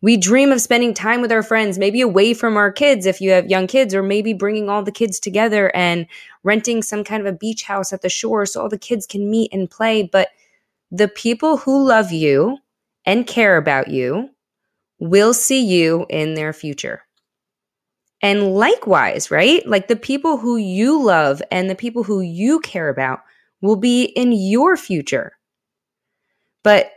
We 0.02 0.16
dream 0.16 0.52
of 0.52 0.60
spending 0.60 0.94
time 0.94 1.20
with 1.20 1.32
our 1.32 1.42
friends, 1.42 1.78
maybe 1.78 2.00
away 2.00 2.34
from 2.34 2.56
our 2.56 2.70
kids 2.70 3.06
if 3.06 3.20
you 3.20 3.30
have 3.30 3.46
young 3.50 3.66
kids, 3.66 3.94
or 3.94 4.02
maybe 4.02 4.32
bringing 4.32 4.68
all 4.68 4.82
the 4.82 4.92
kids 4.92 5.18
together 5.18 5.74
and 5.74 6.06
renting 6.42 6.82
some 6.82 7.04
kind 7.04 7.26
of 7.26 7.32
a 7.32 7.36
beach 7.36 7.62
house 7.62 7.92
at 7.92 8.02
the 8.02 8.08
shore 8.08 8.46
so 8.46 8.62
all 8.62 8.68
the 8.68 8.78
kids 8.78 9.06
can 9.06 9.30
meet 9.30 9.52
and 9.52 9.70
play. 9.70 10.02
But 10.02 10.28
the 10.90 11.08
people 11.08 11.56
who 11.56 11.86
love 11.86 12.12
you 12.12 12.58
and 13.04 13.26
care 13.26 13.56
about 13.56 13.88
you 13.88 14.30
will 14.98 15.34
see 15.34 15.64
you 15.64 16.06
in 16.08 16.34
their 16.34 16.52
future. 16.52 17.02
And 18.22 18.54
likewise, 18.54 19.30
right? 19.30 19.66
Like 19.66 19.88
the 19.88 19.96
people 19.96 20.38
who 20.38 20.56
you 20.56 21.02
love 21.02 21.42
and 21.50 21.68
the 21.68 21.74
people 21.74 22.02
who 22.02 22.20
you 22.20 22.60
care 22.60 22.88
about 22.88 23.20
will 23.60 23.76
be 23.76 24.04
in 24.04 24.32
your 24.32 24.76
future. 24.76 25.32
But 26.62 26.90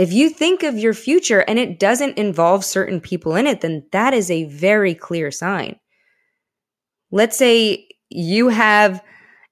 if 0.00 0.14
you 0.14 0.30
think 0.30 0.62
of 0.62 0.78
your 0.78 0.94
future 0.94 1.40
and 1.40 1.58
it 1.58 1.78
doesn't 1.78 2.16
involve 2.16 2.64
certain 2.64 3.02
people 3.02 3.36
in 3.36 3.46
it, 3.46 3.60
then 3.60 3.84
that 3.92 4.14
is 4.14 4.30
a 4.30 4.44
very 4.44 4.94
clear 4.94 5.30
sign. 5.30 5.78
Let's 7.10 7.36
say 7.36 7.86
you 8.08 8.48
have 8.48 9.04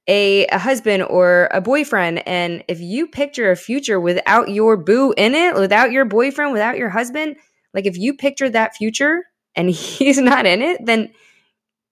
a, 0.06 0.46
a, 0.46 0.56
husband 0.56 1.02
or 1.02 1.50
a 1.52 1.60
boyfriend, 1.60 2.26
and 2.26 2.64
if 2.66 2.80
you 2.80 3.06
picture 3.06 3.50
a 3.50 3.56
future 3.56 4.00
without 4.00 4.48
your 4.48 4.78
boo 4.78 5.12
in 5.18 5.34
it, 5.34 5.54
without 5.54 5.92
your 5.92 6.06
boyfriend, 6.06 6.54
without 6.54 6.78
your 6.78 6.88
husband, 6.88 7.36
like 7.74 7.84
if 7.84 7.98
you 7.98 8.14
picture 8.14 8.48
that 8.48 8.74
future 8.74 9.24
and 9.54 9.68
he's 9.70 10.16
not 10.16 10.46
in 10.46 10.62
it, 10.62 10.82
then 10.82 11.12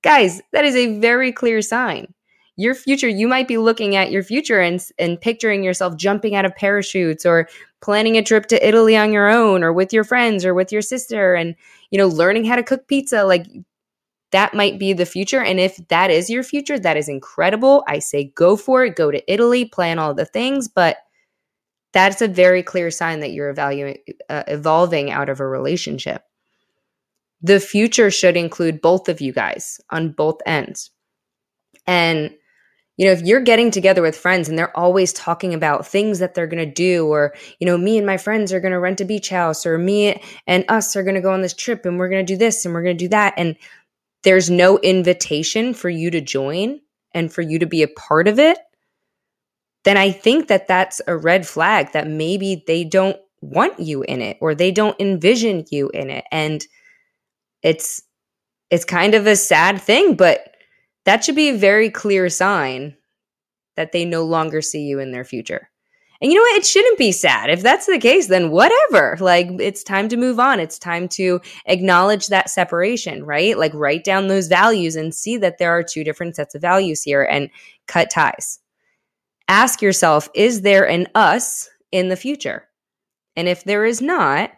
guys, 0.02 0.40
that 0.54 0.64
is 0.64 0.74
a 0.74 0.98
very 0.98 1.30
clear 1.30 1.60
sign 1.60 2.14
your 2.56 2.74
future 2.74 3.08
you 3.08 3.28
might 3.28 3.46
be 3.46 3.58
looking 3.58 3.96
at 3.96 4.10
your 4.10 4.22
future 4.22 4.60
and 4.60 4.80
and 4.98 5.20
picturing 5.20 5.62
yourself 5.62 5.96
jumping 5.96 6.34
out 6.34 6.44
of 6.44 6.56
parachutes 6.56 7.24
or 7.26 7.48
planning 7.86 8.16
a 8.16 8.22
trip 8.22 8.46
to 8.46 8.68
Italy 8.68 8.96
on 8.96 9.12
your 9.12 9.28
own 9.28 9.62
or 9.62 9.72
with 9.72 9.92
your 9.92 10.02
friends 10.02 10.44
or 10.44 10.52
with 10.54 10.72
your 10.72 10.82
sister 10.82 11.36
and 11.36 11.54
you 11.92 11.98
know 11.98 12.08
learning 12.08 12.44
how 12.44 12.56
to 12.56 12.64
cook 12.64 12.88
pizza 12.88 13.22
like 13.22 13.46
that 14.32 14.54
might 14.54 14.76
be 14.76 14.92
the 14.92 15.06
future. 15.06 15.40
And 15.40 15.60
if 15.60 15.76
that 15.86 16.10
is 16.10 16.28
your 16.28 16.42
future 16.42 16.80
that 16.80 16.96
is 16.96 17.08
incredible. 17.08 17.84
I 17.86 18.00
say 18.00 18.32
go 18.34 18.56
for 18.56 18.84
it 18.84 18.96
go 18.96 19.12
to 19.12 19.32
italy 19.32 19.66
plan 19.66 20.00
all 20.00 20.14
the 20.14 20.24
things. 20.24 20.66
But 20.66 20.96
that's 21.92 22.20
a 22.20 22.26
very 22.26 22.64
clear 22.64 22.90
sign 22.90 23.20
that 23.20 23.30
you're 23.30 23.50
evaluating 23.50 24.02
uh, 24.28 24.42
evolving 24.48 25.12
out 25.12 25.28
of 25.28 25.38
a 25.38 25.46
relationship. 25.46 26.24
The 27.40 27.60
future 27.60 28.10
should 28.10 28.36
include 28.36 28.80
both 28.80 29.08
of 29.08 29.20
you 29.20 29.32
guys 29.32 29.80
on 29.90 30.10
both 30.10 30.40
ends. 30.44 30.90
And 31.86 32.34
you 32.96 33.06
know, 33.06 33.12
if 33.12 33.22
you're 33.22 33.40
getting 33.40 33.70
together 33.70 34.00
with 34.00 34.16
friends 34.16 34.48
and 34.48 34.58
they're 34.58 34.76
always 34.76 35.12
talking 35.12 35.52
about 35.52 35.86
things 35.86 36.18
that 36.18 36.34
they're 36.34 36.46
going 36.46 36.66
to 36.66 36.72
do, 36.72 37.06
or, 37.06 37.34
you 37.58 37.66
know, 37.66 37.76
me 37.76 37.98
and 37.98 38.06
my 38.06 38.16
friends 38.16 38.52
are 38.52 38.60
going 38.60 38.72
to 38.72 38.80
rent 38.80 39.00
a 39.00 39.04
beach 39.04 39.28
house, 39.28 39.66
or 39.66 39.76
me 39.76 40.22
and 40.46 40.64
us 40.68 40.96
are 40.96 41.02
going 41.02 41.14
to 41.14 41.20
go 41.20 41.32
on 41.32 41.42
this 41.42 41.54
trip 41.54 41.84
and 41.84 41.98
we're 41.98 42.08
going 42.08 42.24
to 42.24 42.32
do 42.32 42.38
this 42.38 42.64
and 42.64 42.74
we're 42.74 42.82
going 42.82 42.96
to 42.96 43.04
do 43.04 43.10
that. 43.10 43.34
And 43.36 43.56
there's 44.22 44.50
no 44.50 44.78
invitation 44.78 45.74
for 45.74 45.90
you 45.90 46.10
to 46.10 46.20
join 46.20 46.80
and 47.12 47.32
for 47.32 47.42
you 47.42 47.58
to 47.58 47.66
be 47.66 47.82
a 47.82 47.88
part 47.88 48.28
of 48.28 48.38
it, 48.38 48.58
then 49.84 49.96
I 49.96 50.10
think 50.10 50.48
that 50.48 50.66
that's 50.66 51.00
a 51.06 51.16
red 51.16 51.46
flag 51.46 51.92
that 51.92 52.08
maybe 52.08 52.64
they 52.66 52.82
don't 52.84 53.16
want 53.40 53.78
you 53.78 54.02
in 54.02 54.20
it 54.20 54.36
or 54.40 54.54
they 54.54 54.72
don't 54.72 55.00
envision 55.00 55.64
you 55.70 55.90
in 55.90 56.10
it. 56.10 56.24
And 56.32 56.64
it's, 57.62 58.02
it's 58.70 58.84
kind 58.84 59.14
of 59.14 59.26
a 59.26 59.36
sad 59.36 59.80
thing, 59.80 60.14
but 60.16 60.55
that 61.06 61.24
should 61.24 61.36
be 61.36 61.48
a 61.48 61.56
very 61.56 61.88
clear 61.88 62.28
sign 62.28 62.96
that 63.76 63.92
they 63.92 64.04
no 64.04 64.24
longer 64.24 64.60
see 64.60 64.82
you 64.82 64.98
in 64.98 65.12
their 65.12 65.24
future. 65.24 65.70
And 66.20 66.32
you 66.32 66.38
know 66.38 66.42
what? 66.42 66.56
It 66.56 66.66
shouldn't 66.66 66.98
be 66.98 67.12
sad. 67.12 67.50
If 67.50 67.62
that's 67.62 67.86
the 67.86 67.98
case, 67.98 68.28
then 68.28 68.50
whatever. 68.50 69.18
Like, 69.20 69.48
it's 69.60 69.82
time 69.82 70.08
to 70.08 70.16
move 70.16 70.40
on. 70.40 70.60
It's 70.60 70.78
time 70.78 71.08
to 71.10 71.40
acknowledge 71.66 72.28
that 72.28 72.48
separation, 72.48 73.24
right? 73.24 73.58
Like, 73.58 73.74
write 73.74 74.02
down 74.02 74.28
those 74.28 74.48
values 74.48 74.96
and 74.96 75.14
see 75.14 75.36
that 75.38 75.58
there 75.58 75.70
are 75.72 75.82
two 75.82 76.04
different 76.04 76.36
sets 76.36 76.54
of 76.54 76.62
values 76.62 77.02
here 77.02 77.22
and 77.22 77.50
cut 77.86 78.10
ties. 78.10 78.60
Ask 79.48 79.82
yourself, 79.82 80.28
is 80.34 80.62
there 80.62 80.88
an 80.88 81.06
us 81.14 81.68
in 81.92 82.08
the 82.08 82.16
future? 82.16 82.66
And 83.36 83.46
if 83.46 83.62
there 83.64 83.84
is 83.84 84.00
not, 84.00 84.50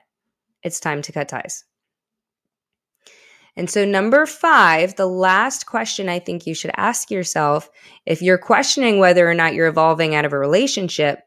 it's 0.63 0.79
time 0.79 1.03
to 1.03 1.13
cut 1.13 1.29
ties. 1.29 1.65
And 3.59 3.69
so, 3.69 3.85
number 3.85 4.25
five, 4.25 4.95
the 4.95 5.09
last 5.09 5.67
question 5.67 6.09
I 6.09 6.21
think 6.21 6.47
you 6.47 6.55
should 6.55 6.71
ask 6.77 7.11
yourself 7.11 7.69
if 8.07 8.23
you're 8.23 8.39
questioning 8.39 9.01
whether 9.01 9.29
or 9.29 9.35
not 9.35 9.53
you're 9.53 9.67
evolving 9.67 10.15
out 10.15 10.25
of 10.25 10.33
a 10.33 10.39
relationship, 10.39 11.19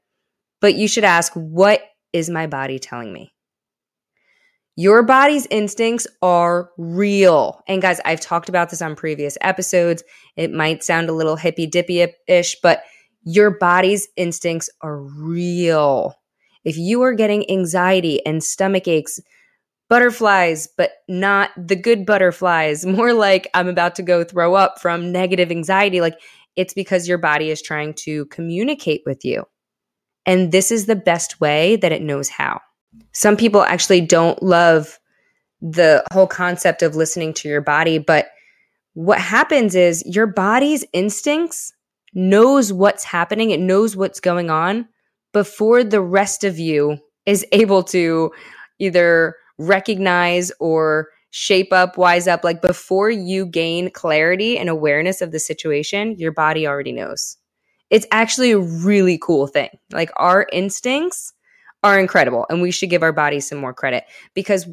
but 0.61 0.75
you 0.75 0.88
should 0.88 1.03
ask, 1.03 1.34
what 1.34 1.82
is 2.13 2.29
my 2.29 2.47
body 2.47 2.79
telling 2.79 3.11
me? 3.11 3.34
Your 4.77 5.03
body's 5.03 5.45
instincts 5.47 6.07
are 6.21 6.69
real. 6.77 7.59
And 7.67 7.82
guys, 7.82 7.99
I've 8.05 8.21
talked 8.21 8.47
about 8.47 8.69
this 8.69 8.82
on 8.82 8.95
previous 8.95 9.38
episodes. 9.41 10.01
It 10.38 10.53
might 10.53 10.86
sound 10.86 11.09
a 11.09 11.13
little 11.13 11.36
hippy 11.36 11.67
dippy 11.67 12.07
ish, 12.29 12.55
but 12.63 12.82
your 13.23 13.51
body's 13.51 14.07
instincts 14.15 14.69
are 14.79 15.01
real. 15.01 16.15
If 16.63 16.77
you 16.77 17.01
are 17.01 17.13
getting 17.13 17.51
anxiety 17.51 18.25
and 18.25 18.41
stomach 18.41 18.88
aches, 18.88 19.19
butterflies, 19.91 20.69
but 20.77 20.91
not 21.09 21.49
the 21.57 21.75
good 21.75 22.05
butterflies, 22.05 22.85
more 22.97 23.13
like 23.13 23.49
I'm 23.53 23.67
about 23.67 23.93
to 23.95 24.01
go 24.01 24.23
throw 24.23 24.55
up 24.55 24.79
from 24.79 25.11
negative 25.11 25.51
anxiety, 25.51 25.99
like 25.99 26.17
it's 26.55 26.73
because 26.73 27.09
your 27.09 27.17
body 27.17 27.49
is 27.49 27.61
trying 27.61 27.93
to 27.95 28.25
communicate 28.27 29.03
with 29.05 29.25
you. 29.25 29.43
And 30.25 30.53
this 30.53 30.71
is 30.71 30.85
the 30.85 30.95
best 30.95 31.41
way 31.41 31.75
that 31.77 31.91
it 31.91 32.01
knows 32.01 32.29
how. 32.29 32.61
Some 33.11 33.35
people 33.35 33.63
actually 33.63 33.99
don't 33.99 34.41
love 34.41 34.97
the 35.61 36.03
whole 36.13 36.27
concept 36.27 36.81
of 36.81 36.95
listening 36.95 37.33
to 37.33 37.49
your 37.49 37.61
body, 37.61 37.97
but 37.97 38.27
what 38.93 39.19
happens 39.19 39.75
is 39.75 40.03
your 40.05 40.27
body's 40.27 40.85
instincts 40.93 41.73
knows 42.13 42.71
what's 42.71 43.03
happening, 43.03 43.51
it 43.51 43.59
knows 43.59 43.97
what's 43.97 44.21
going 44.21 44.49
on 44.49 44.87
before 45.33 45.83
the 45.83 46.01
rest 46.01 46.45
of 46.45 46.59
you 46.59 46.97
is 47.25 47.45
able 47.51 47.83
to 47.83 48.31
either 48.79 49.35
recognize 49.57 50.51
or 50.59 51.09
shape 51.31 51.71
up, 51.73 51.97
wise 51.97 52.27
up. 52.27 52.43
Like 52.43 52.61
before 52.61 53.09
you 53.09 53.45
gain 53.45 53.89
clarity 53.91 54.57
and 54.57 54.69
awareness 54.69 55.21
of 55.21 55.31
the 55.31 55.39
situation, 55.39 56.15
your 56.17 56.31
body 56.31 56.67
already 56.67 56.91
knows. 56.91 57.37
It's 57.89 58.07
actually 58.11 58.51
a 58.51 58.59
really 58.59 59.17
cool 59.17 59.47
thing. 59.47 59.69
Like 59.91 60.11
our 60.17 60.47
instincts 60.51 61.33
are 61.83 61.99
incredible 61.99 62.45
and 62.49 62.61
we 62.61 62.71
should 62.71 62.89
give 62.89 63.03
our 63.03 63.13
bodies 63.13 63.47
some 63.47 63.57
more 63.57 63.73
credit 63.73 64.05
because 64.33 64.67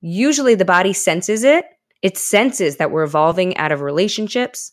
usually 0.00 0.54
the 0.54 0.64
body 0.64 0.92
senses 0.92 1.44
it. 1.44 1.66
It 2.02 2.16
senses 2.16 2.76
that 2.76 2.90
we're 2.90 3.02
evolving 3.02 3.56
out 3.56 3.72
of 3.72 3.80
relationships, 3.80 4.72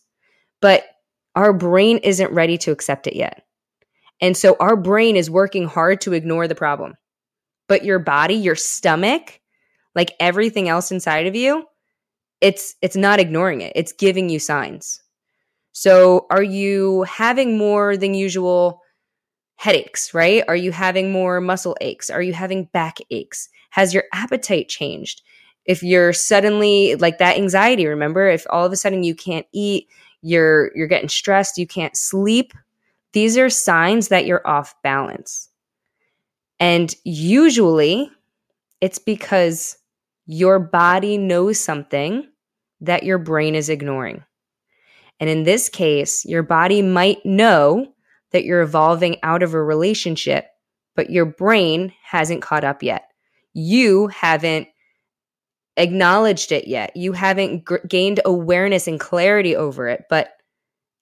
but 0.60 0.84
our 1.34 1.52
brain 1.52 1.98
isn't 1.98 2.32
ready 2.32 2.58
to 2.58 2.70
accept 2.70 3.06
it 3.06 3.16
yet. 3.16 3.44
And 4.20 4.36
so 4.36 4.56
our 4.60 4.76
brain 4.76 5.16
is 5.16 5.30
working 5.30 5.66
hard 5.66 6.00
to 6.02 6.12
ignore 6.12 6.46
the 6.46 6.54
problem. 6.54 6.94
But 7.68 7.84
your 7.84 7.98
body, 7.98 8.34
your 8.34 8.56
stomach, 8.56 9.40
like 9.94 10.12
everything 10.20 10.68
else 10.68 10.90
inside 10.92 11.26
of 11.26 11.34
you, 11.34 11.66
it's 12.40 12.74
it's 12.82 12.96
not 12.96 13.20
ignoring 13.20 13.60
it. 13.60 13.72
It's 13.74 13.92
giving 13.92 14.28
you 14.28 14.38
signs. 14.38 15.02
So 15.72 16.26
are 16.30 16.42
you 16.42 17.02
having 17.02 17.58
more 17.58 17.96
than 17.96 18.14
usual 18.14 18.80
headaches, 19.56 20.14
right? 20.14 20.44
Are 20.46 20.56
you 20.56 20.72
having 20.72 21.10
more 21.10 21.40
muscle 21.40 21.76
aches? 21.80 22.10
Are 22.10 22.22
you 22.22 22.32
having 22.32 22.64
back 22.66 22.98
aches? 23.10 23.48
Has 23.70 23.94
your 23.94 24.04
appetite 24.12 24.68
changed? 24.68 25.22
If 25.64 25.82
you're 25.82 26.12
suddenly 26.12 26.96
like 26.96 27.18
that 27.18 27.36
anxiety, 27.36 27.86
remember, 27.86 28.28
if 28.28 28.46
all 28.50 28.66
of 28.66 28.72
a 28.72 28.76
sudden 28.76 29.02
you 29.02 29.14
can't 29.14 29.46
eat, 29.52 29.88
you're 30.22 30.70
you're 30.76 30.86
getting 30.86 31.08
stressed, 31.08 31.58
you 31.58 31.66
can't 31.66 31.96
sleep, 31.96 32.52
these 33.12 33.38
are 33.38 33.48
signs 33.48 34.08
that 34.08 34.26
you're 34.26 34.46
off 34.46 34.74
balance. 34.82 35.48
And 36.60 36.94
usually 37.04 38.10
it's 38.80 38.98
because 38.98 39.76
your 40.26 40.58
body 40.58 41.18
knows 41.18 41.58
something 41.60 42.28
that 42.80 43.02
your 43.02 43.18
brain 43.18 43.54
is 43.54 43.68
ignoring. 43.68 44.24
And 45.20 45.30
in 45.30 45.44
this 45.44 45.68
case, 45.68 46.24
your 46.24 46.42
body 46.42 46.82
might 46.82 47.24
know 47.24 47.94
that 48.32 48.44
you're 48.44 48.62
evolving 48.62 49.16
out 49.22 49.42
of 49.42 49.54
a 49.54 49.62
relationship, 49.62 50.46
but 50.96 51.10
your 51.10 51.24
brain 51.24 51.92
hasn't 52.02 52.42
caught 52.42 52.64
up 52.64 52.82
yet. 52.82 53.10
You 53.52 54.08
haven't 54.08 54.68
acknowledged 55.76 56.52
it 56.52 56.66
yet. 56.66 56.96
You 56.96 57.12
haven't 57.12 57.68
g- 57.68 57.76
gained 57.88 58.20
awareness 58.24 58.86
and 58.86 58.98
clarity 58.98 59.56
over 59.56 59.88
it, 59.88 60.04
but 60.10 60.30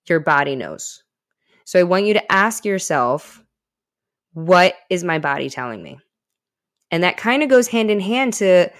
your 0.09 0.21
body 0.21 0.57
knows. 0.57 1.03
So 1.65 1.79
I 1.79 1.85
want 1.85 2.05
you 2.05 2.15
to 2.15 2.33
ask 2.33 2.65
yourself, 2.65 3.41
what 4.35 4.74
is 4.91 5.05
my 5.05 5.18
body 5.18 5.51
telling 5.51 5.83
me? 5.83 5.99
And 6.91 7.03
that 7.03 7.16
kind 7.16 7.43
of 7.43 7.49
goes 7.49 7.68
hand 7.68 7.91
in 7.91 8.01
hand 8.01 8.35
to 8.35 8.70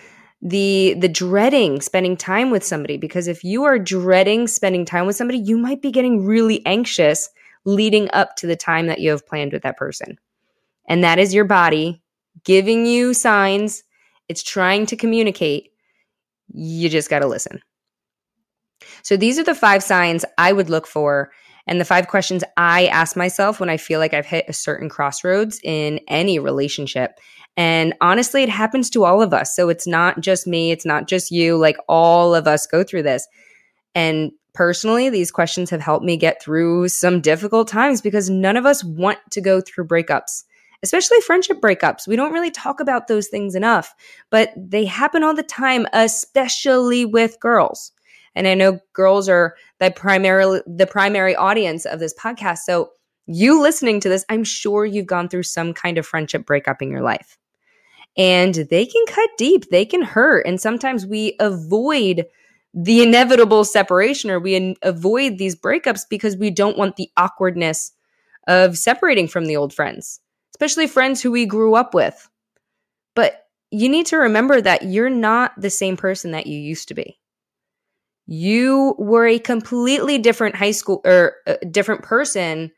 the 0.44 0.94
the 0.98 1.09
dreading 1.09 1.80
spending 1.80 2.16
time 2.16 2.50
with 2.50 2.64
somebody 2.64 2.96
because 2.96 3.28
if 3.28 3.44
you 3.44 3.62
are 3.62 3.78
dreading 3.78 4.48
spending 4.48 4.84
time 4.84 5.07
with 5.07 5.16
somebody, 5.16 5.38
you 5.38 5.57
might 5.57 5.80
be 5.80 5.92
getting 5.92 6.24
really 6.24 6.64
anxious 6.66 7.28
leading 7.64 8.11
up 8.12 8.34
to 8.36 8.46
the 8.46 8.57
time 8.57 8.88
that 8.88 8.98
you 8.98 9.11
have 9.11 9.26
planned 9.26 9.53
with 9.53 9.62
that 9.62 9.76
person. 9.76 10.18
And 10.88 11.05
that 11.05 11.18
is 11.18 11.32
your 11.32 11.44
body 11.44 12.03
giving 12.44 12.86
you 12.86 13.14
signs. 13.14 13.84
It's 14.28 14.42
trying 14.42 14.86
to 14.86 14.96
communicate. 14.96 15.70
You 16.53 16.88
just 16.88 17.09
got 17.09 17.20
to 17.20 17.28
listen. 17.28 17.61
So 19.03 19.16
these 19.16 19.38
are 19.38 19.44
the 19.44 19.55
five 19.55 19.82
signs 19.82 20.24
I 20.38 20.53
would 20.53 20.68
look 20.68 20.86
for 20.86 21.30
and 21.66 21.80
the 21.80 21.84
five 21.84 22.08
questions 22.08 22.44
I 22.56 22.86
ask 22.86 23.16
myself 23.16 23.60
when 23.60 23.70
I 23.70 23.76
feel 23.76 24.00
like 24.00 24.14
I've 24.14 24.26
hit 24.26 24.46
a 24.48 24.52
certain 24.52 24.88
crossroads 24.88 25.60
in 25.62 26.00
any 26.08 26.38
relationship. 26.38 27.18
And 27.56 27.94
honestly, 28.00 28.42
it 28.42 28.48
happens 28.48 28.88
to 28.90 29.04
all 29.04 29.22
of 29.22 29.34
us. 29.34 29.54
So 29.54 29.68
it's 29.68 29.86
not 29.86 30.20
just 30.20 30.46
me, 30.46 30.70
it's 30.70 30.86
not 30.86 31.06
just 31.06 31.30
you. 31.30 31.56
Like 31.56 31.76
all 31.88 32.34
of 32.34 32.46
us 32.46 32.66
go 32.66 32.82
through 32.82 33.02
this. 33.02 33.26
And 33.94 34.32
personally, 34.54 35.10
these 35.10 35.30
questions 35.30 35.70
have 35.70 35.80
helped 35.80 36.04
me 36.04 36.16
get 36.16 36.42
through 36.42 36.88
some 36.88 37.20
difficult 37.20 37.68
times 37.68 38.00
because 38.00 38.30
none 38.30 38.56
of 38.56 38.66
us 38.66 38.82
want 38.82 39.18
to 39.32 39.40
go 39.40 39.60
through 39.60 39.86
breakups, 39.86 40.44
especially 40.82 41.20
friendship 41.20 41.60
breakups. 41.60 42.08
We 42.08 42.16
don't 42.16 42.32
really 42.32 42.50
talk 42.50 42.80
about 42.80 43.06
those 43.06 43.28
things 43.28 43.54
enough, 43.54 43.94
but 44.30 44.50
they 44.56 44.86
happen 44.86 45.22
all 45.22 45.34
the 45.34 45.42
time, 45.42 45.86
especially 45.92 47.04
with 47.04 47.38
girls. 47.38 47.92
And 48.34 48.48
I 48.48 48.54
know 48.54 48.78
girls 48.94 49.28
are 49.28 49.56
the 49.83 49.91
primarily 49.91 50.61
the 50.66 50.87
primary 50.87 51.35
audience 51.35 51.85
of 51.87 51.99
this 51.99 52.14
podcast. 52.14 52.59
So 52.59 52.91
you 53.26 53.61
listening 53.61 53.99
to 54.01 54.09
this, 54.09 54.24
I'm 54.28 54.45
sure 54.45 54.85
you've 54.85 55.07
gone 55.07 55.28
through 55.28 55.43
some 55.43 55.74
kind 55.74 55.99
of 55.99 56.07
friendship 56.07 56.47
breakup 56.47 56.83
in 56.83 56.91
your 56.91 57.03
life. 57.03 57.37
And 58.16 58.55
they 58.55 58.87
can 58.87 59.05
cut 59.07 59.30
deep, 59.39 59.70
they 59.70 59.85
can 59.85 60.03
hurt. 60.03 60.47
And 60.47 60.61
sometimes 60.61 61.07
we 61.07 61.35
avoid 61.41 62.26
the 62.74 63.03
inevitable 63.03 63.64
separation 63.64 64.30
or 64.30 64.39
we 64.39 64.55
in- 64.55 64.76
avoid 64.83 65.39
these 65.39 65.57
breakups 65.57 66.03
because 66.09 66.37
we 66.37 66.51
don't 66.51 66.78
want 66.78 66.97
the 66.97 67.11
awkwardness 67.16 67.93
of 68.49 68.78
separating 68.78 69.28
from 69.28 69.47
the 69.47 69.57
old 69.57 69.72
friends, 69.72 70.20
especially 70.55 70.87
friends 70.87 71.20
who 71.20 71.33
we 71.33 71.45
grew 71.45 71.74
up 71.74 71.95
with. 71.95 72.28
But 73.14 73.47
you 73.70 73.89
need 73.89 74.07
to 74.07 74.16
remember 74.16 74.61
that 74.61 74.85
you're 74.85 75.11
not 75.11 75.53
the 75.59 75.70
same 75.70 75.97
person 75.97 76.30
that 76.33 76.47
you 76.47 76.59
used 76.59 76.89
to 76.89 76.95
be 76.95 77.18
you 78.33 78.95
were 78.97 79.26
a 79.26 79.39
completely 79.39 80.16
different 80.16 80.55
high 80.55 80.70
school 80.70 81.03
or 81.05 81.35
a 81.47 81.59
different 81.66 82.03
person. 82.03 82.72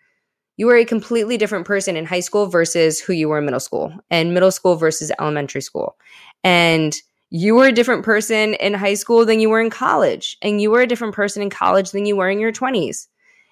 You 0.57 0.67
were 0.67 0.75
a 0.75 0.85
completely 0.85 1.37
different 1.37 1.65
person 1.65 1.97
in 1.97 2.07
high 2.07 2.21
school 2.21 2.47
versus 2.47 2.99
who 2.99 3.13
you 3.13 3.29
were 3.29 3.39
in 3.39 3.45
middle 3.45 3.61
school, 3.61 3.93
and 4.11 4.35
middle 4.35 4.51
school 4.51 4.75
versus 4.75 5.13
elementary 5.21 5.63
school. 5.63 5.97
And 6.43 6.93
you 7.31 7.55
were 7.55 7.67
a 7.67 7.73
different 7.73 8.05
person 8.05 8.55
in 8.55 8.75
high 8.75 8.95
school 8.95 9.25
than 9.25 9.39
you 9.39 9.49
were 9.49 9.61
in 9.61 9.71
college, 9.71 10.37
and 10.43 10.61
you 10.61 10.73
were 10.73 10.81
a 10.81 10.89
different 10.89 11.15
person 11.15 11.41
in 11.41 11.51
college 11.51 11.93
than 11.93 12.05
you 12.05 12.17
were 12.17 12.29
in 12.29 12.41
your 12.41 12.53
20s. 12.53 13.07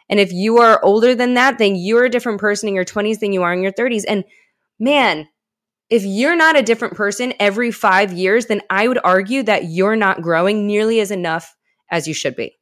And 0.09 0.19
if 0.19 0.33
you 0.33 0.59
are 0.59 0.85
older 0.85 1.15
than 1.15 1.35
that, 1.35 1.59
then 1.59 1.77
you're 1.77 2.07
a 2.07 2.11
different 2.11 2.41
person 2.41 2.69
in 2.69 2.75
your 2.75 2.85
20s 2.85 3.21
than 3.21 3.33
you 3.33 3.45
are 3.45 3.53
in 3.53 3.63
your 3.63 3.71
30s. 3.71 4.03
And 4.09 4.25
man, 4.81 5.29
if 5.89 6.03
you're 6.05 6.35
not 6.35 6.59
a 6.59 6.63
different 6.63 6.95
person 6.95 7.33
every 7.39 7.71
five 7.71 8.13
years, 8.13 8.47
then 8.47 8.61
I 8.71 8.89
would 8.89 8.99
argue 9.05 9.45
that 9.45 9.67
you're 9.67 9.95
not 9.95 10.21
growing 10.21 10.67
nearly 10.67 10.99
as 10.99 11.13
enough 11.13 11.55
as 11.93 12.09
you 12.09 12.15
should 12.15 12.35
be. 12.35 12.59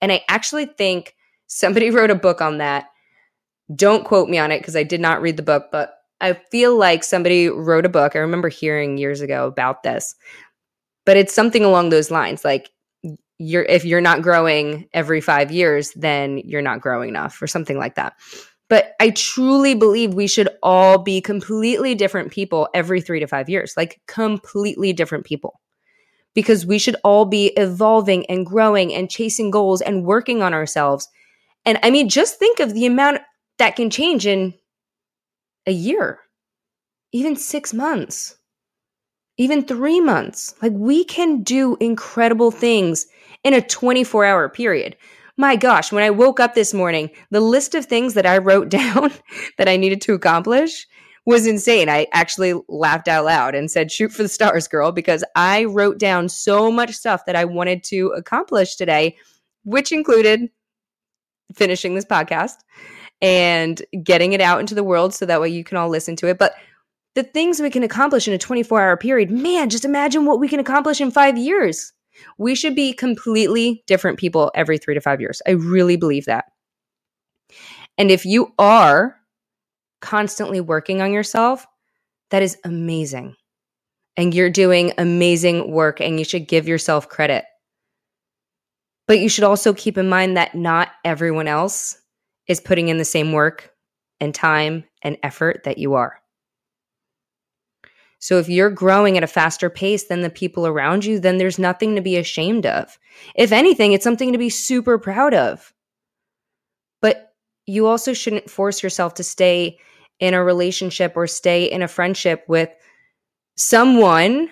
And 0.00 0.10
I 0.10 0.22
actually 0.28 0.64
think 0.64 1.14
somebody 1.48 1.90
wrote 1.90 2.10
a 2.10 2.14
book 2.14 2.40
on 2.40 2.58
that. 2.58 2.86
Don't 3.74 4.04
quote 4.04 4.30
me 4.30 4.38
on 4.38 4.50
it 4.50 4.60
because 4.60 4.76
I 4.76 4.84
did 4.84 5.00
not 5.00 5.20
read 5.20 5.36
the 5.36 5.42
book, 5.42 5.66
but 5.70 5.94
I 6.22 6.32
feel 6.50 6.76
like 6.76 7.04
somebody 7.04 7.48
wrote 7.50 7.84
a 7.84 7.90
book. 7.90 8.16
I 8.16 8.20
remember 8.20 8.48
hearing 8.48 8.96
years 8.96 9.20
ago 9.20 9.46
about 9.46 9.82
this. 9.82 10.14
But 11.04 11.16
it's 11.16 11.34
something 11.34 11.64
along 11.64 11.90
those 11.90 12.10
lines 12.10 12.44
like 12.44 12.70
you're 13.38 13.62
if 13.64 13.84
you're 13.84 14.00
not 14.00 14.22
growing 14.22 14.88
every 14.92 15.20
5 15.20 15.50
years, 15.50 15.92
then 15.92 16.38
you're 16.38 16.62
not 16.62 16.80
growing 16.80 17.08
enough 17.08 17.40
or 17.40 17.46
something 17.46 17.78
like 17.78 17.94
that. 17.94 18.14
But 18.68 18.92
I 19.00 19.10
truly 19.10 19.74
believe 19.74 20.12
we 20.12 20.26
should 20.26 20.48
all 20.62 20.98
be 20.98 21.20
completely 21.20 21.94
different 21.94 22.32
people 22.32 22.68
every 22.74 23.00
3 23.00 23.20
to 23.20 23.26
5 23.26 23.48
years, 23.48 23.74
like 23.76 24.00
completely 24.06 24.92
different 24.92 25.24
people 25.24 25.60
because 26.34 26.66
we 26.66 26.78
should 26.78 26.96
all 27.04 27.24
be 27.24 27.48
evolving 27.56 28.26
and 28.26 28.46
growing 28.46 28.94
and 28.94 29.10
chasing 29.10 29.50
goals 29.50 29.80
and 29.80 30.04
working 30.04 30.42
on 30.42 30.54
ourselves. 30.54 31.08
And 31.64 31.78
I 31.82 31.90
mean, 31.90 32.08
just 32.08 32.38
think 32.38 32.60
of 32.60 32.74
the 32.74 32.86
amount 32.86 33.20
that 33.58 33.76
can 33.76 33.90
change 33.90 34.26
in 34.26 34.54
a 35.66 35.72
year, 35.72 36.20
even 37.12 37.36
six 37.36 37.74
months, 37.74 38.36
even 39.36 39.64
three 39.64 40.00
months. 40.00 40.54
Like 40.60 40.72
we 40.74 41.04
can 41.04 41.42
do 41.42 41.76
incredible 41.80 42.50
things 42.50 43.06
in 43.44 43.54
a 43.54 43.60
24 43.60 44.24
hour 44.24 44.48
period. 44.48 44.96
My 45.36 45.54
gosh, 45.54 45.92
when 45.92 46.02
I 46.02 46.10
woke 46.10 46.40
up 46.40 46.54
this 46.54 46.74
morning, 46.74 47.10
the 47.30 47.40
list 47.40 47.76
of 47.76 47.86
things 47.86 48.14
that 48.14 48.26
I 48.26 48.38
wrote 48.38 48.68
down 48.80 49.12
that 49.56 49.68
I 49.68 49.76
needed 49.76 50.00
to 50.02 50.14
accomplish 50.14 50.86
was 51.28 51.46
insane. 51.46 51.90
I 51.90 52.06
actually 52.14 52.54
laughed 52.70 53.06
out 53.06 53.26
loud 53.26 53.54
and 53.54 53.70
said, 53.70 53.92
shoot 53.92 54.10
for 54.10 54.22
the 54.22 54.30
stars, 54.30 54.66
girl, 54.66 54.92
because 54.92 55.22
I 55.36 55.64
wrote 55.64 55.98
down 55.98 56.30
so 56.30 56.72
much 56.72 56.94
stuff 56.94 57.26
that 57.26 57.36
I 57.36 57.44
wanted 57.44 57.84
to 57.84 58.14
accomplish 58.16 58.76
today, 58.76 59.14
which 59.62 59.92
included 59.92 60.48
finishing 61.54 61.94
this 61.94 62.06
podcast 62.06 62.54
and 63.20 63.82
getting 64.02 64.32
it 64.32 64.40
out 64.40 64.58
into 64.58 64.74
the 64.74 64.82
world 64.82 65.12
so 65.12 65.26
that 65.26 65.38
way 65.38 65.50
you 65.50 65.64
can 65.64 65.76
all 65.76 65.90
listen 65.90 66.16
to 66.16 66.28
it. 66.28 66.38
But 66.38 66.54
the 67.14 67.24
things 67.24 67.60
we 67.60 67.68
can 67.68 67.82
accomplish 67.82 68.26
in 68.26 68.32
a 68.32 68.38
24 68.38 68.80
hour 68.80 68.96
period, 68.96 69.30
man, 69.30 69.68
just 69.68 69.84
imagine 69.84 70.24
what 70.24 70.40
we 70.40 70.48
can 70.48 70.60
accomplish 70.60 70.98
in 70.98 71.10
five 71.10 71.36
years. 71.36 71.92
We 72.38 72.54
should 72.54 72.74
be 72.74 72.94
completely 72.94 73.84
different 73.86 74.18
people 74.18 74.50
every 74.54 74.78
three 74.78 74.94
to 74.94 75.00
five 75.02 75.20
years. 75.20 75.42
I 75.46 75.50
really 75.50 75.96
believe 75.96 76.24
that. 76.24 76.46
And 77.98 78.10
if 78.10 78.24
you 78.24 78.54
are 78.58 79.17
constantly 80.00 80.60
working 80.60 81.00
on 81.02 81.12
yourself, 81.12 81.66
that 82.30 82.42
is 82.42 82.58
amazing. 82.64 83.34
And 84.16 84.34
you're 84.34 84.50
doing 84.50 84.92
amazing 84.98 85.70
work, 85.70 86.00
and 86.00 86.18
you 86.18 86.24
should 86.24 86.48
give 86.48 86.66
yourself 86.66 87.08
credit. 87.08 87.44
But 89.06 89.20
you 89.20 89.28
should 89.28 89.44
also 89.44 89.72
keep 89.72 89.96
in 89.96 90.08
mind 90.08 90.36
that 90.36 90.54
not 90.54 90.90
everyone 91.04 91.48
else 91.48 91.96
is 92.46 92.60
putting 92.60 92.88
in 92.88 92.98
the 92.98 93.04
same 93.04 93.32
work 93.32 93.72
and 94.20 94.34
time 94.34 94.84
and 95.02 95.16
effort 95.22 95.62
that 95.64 95.78
you 95.78 95.94
are. 95.94 96.20
So 98.20 98.38
if 98.38 98.48
you're 98.48 98.70
growing 98.70 99.16
at 99.16 99.22
a 99.22 99.28
faster 99.28 99.70
pace 99.70 100.04
than 100.04 100.22
the 100.22 100.30
people 100.30 100.66
around 100.66 101.04
you, 101.04 101.20
then 101.20 101.38
there's 101.38 101.58
nothing 101.58 101.94
to 101.94 102.00
be 102.00 102.16
ashamed 102.16 102.66
of. 102.66 102.98
If 103.36 103.52
anything, 103.52 103.92
it's 103.92 104.04
something 104.04 104.32
to 104.32 104.38
be 104.38 104.50
super 104.50 104.98
proud 104.98 105.34
of. 105.34 105.72
But 107.00 107.27
you 107.68 107.86
also 107.86 108.12
shouldn't 108.12 108.50
force 108.50 108.82
yourself 108.82 109.14
to 109.14 109.22
stay 109.22 109.78
in 110.20 110.34
a 110.34 110.42
relationship 110.42 111.12
or 111.16 111.26
stay 111.26 111.64
in 111.64 111.82
a 111.82 111.88
friendship 111.88 112.44
with 112.48 112.70
someone 113.56 114.48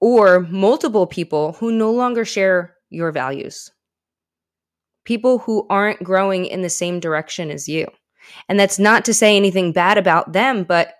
or 0.00 0.40
multiple 0.40 1.06
people 1.06 1.52
who 1.54 1.72
no 1.72 1.90
longer 1.90 2.24
share 2.24 2.74
your 2.88 3.12
values. 3.12 3.70
People 5.04 5.38
who 5.38 5.66
aren't 5.68 6.02
growing 6.02 6.46
in 6.46 6.62
the 6.62 6.70
same 6.70 7.00
direction 7.00 7.50
as 7.50 7.68
you. 7.68 7.86
And 8.48 8.58
that's 8.58 8.78
not 8.78 9.04
to 9.06 9.14
say 9.14 9.36
anything 9.36 9.72
bad 9.72 9.98
about 9.98 10.32
them, 10.32 10.64
but 10.64 10.94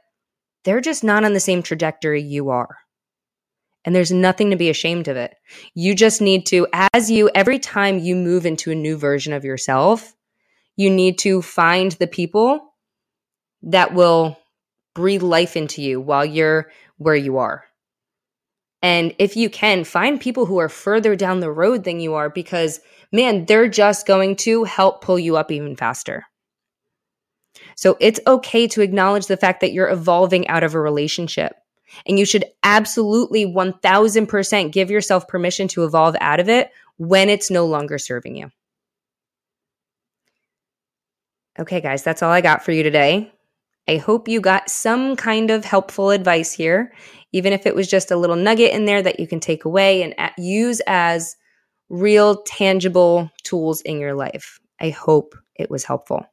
they're 0.64 0.80
just 0.80 1.04
not 1.04 1.24
on 1.24 1.32
the 1.32 1.40
same 1.40 1.62
trajectory 1.62 2.22
you 2.22 2.50
are. 2.50 2.76
And 3.84 3.94
there's 3.94 4.12
nothing 4.12 4.50
to 4.50 4.56
be 4.56 4.68
ashamed 4.68 5.08
of 5.08 5.16
it. 5.16 5.34
You 5.74 5.94
just 5.94 6.20
need 6.20 6.44
to, 6.46 6.66
as 6.92 7.10
you, 7.10 7.30
every 7.34 7.58
time 7.58 7.98
you 7.98 8.14
move 8.14 8.44
into 8.44 8.70
a 8.70 8.74
new 8.74 8.96
version 8.98 9.32
of 9.32 9.44
yourself, 9.44 10.14
you 10.76 10.90
need 10.90 11.18
to 11.18 11.42
find 11.42 11.92
the 11.92 12.06
people 12.06 12.74
that 13.62 13.94
will 13.94 14.38
breathe 14.94 15.22
life 15.22 15.56
into 15.56 15.82
you 15.82 16.00
while 16.00 16.24
you're 16.24 16.70
where 16.98 17.16
you 17.16 17.38
are. 17.38 17.64
And 18.82 19.14
if 19.18 19.36
you 19.36 19.50
can, 19.50 19.84
find 19.84 20.20
people 20.20 20.46
who 20.46 20.58
are 20.58 20.68
further 20.68 21.14
down 21.14 21.40
the 21.40 21.50
road 21.50 21.84
than 21.84 22.00
you 22.00 22.14
are 22.14 22.30
because, 22.30 22.80
man, 23.12 23.44
they're 23.44 23.68
just 23.68 24.06
going 24.06 24.36
to 24.36 24.64
help 24.64 25.02
pull 25.02 25.18
you 25.18 25.36
up 25.36 25.50
even 25.50 25.76
faster. 25.76 26.24
So 27.76 27.96
it's 28.00 28.20
okay 28.26 28.66
to 28.68 28.80
acknowledge 28.80 29.26
the 29.26 29.36
fact 29.36 29.60
that 29.60 29.72
you're 29.72 29.90
evolving 29.90 30.48
out 30.48 30.62
of 30.62 30.74
a 30.74 30.80
relationship. 30.80 31.54
And 32.06 32.18
you 32.18 32.24
should 32.24 32.44
absolutely 32.62 33.44
1000% 33.44 34.72
give 34.72 34.90
yourself 34.90 35.28
permission 35.28 35.68
to 35.68 35.84
evolve 35.84 36.16
out 36.20 36.40
of 36.40 36.48
it 36.48 36.70
when 36.96 37.28
it's 37.28 37.50
no 37.50 37.66
longer 37.66 37.98
serving 37.98 38.36
you. 38.36 38.50
Okay, 41.61 41.82
guys, 41.82 42.02
that's 42.02 42.22
all 42.22 42.30
I 42.30 42.40
got 42.40 42.64
for 42.64 42.72
you 42.72 42.82
today. 42.82 43.30
I 43.86 43.98
hope 43.98 44.28
you 44.28 44.40
got 44.40 44.70
some 44.70 45.14
kind 45.14 45.50
of 45.50 45.62
helpful 45.62 46.08
advice 46.08 46.52
here, 46.52 46.90
even 47.32 47.52
if 47.52 47.66
it 47.66 47.74
was 47.74 47.86
just 47.86 48.11
a 48.11 48.16
little 48.16 48.36
nugget 48.36 48.72
in 48.72 48.86
there 48.86 49.02
that 49.02 49.20
you 49.20 49.26
can 49.26 49.40
take 49.40 49.66
away 49.66 50.02
and 50.02 50.14
use 50.38 50.80
as 50.86 51.36
real, 51.90 52.42
tangible 52.44 53.30
tools 53.42 53.82
in 53.82 54.00
your 54.00 54.14
life. 54.14 54.58
I 54.80 54.88
hope 54.88 55.34
it 55.54 55.70
was 55.70 55.84
helpful. 55.84 56.24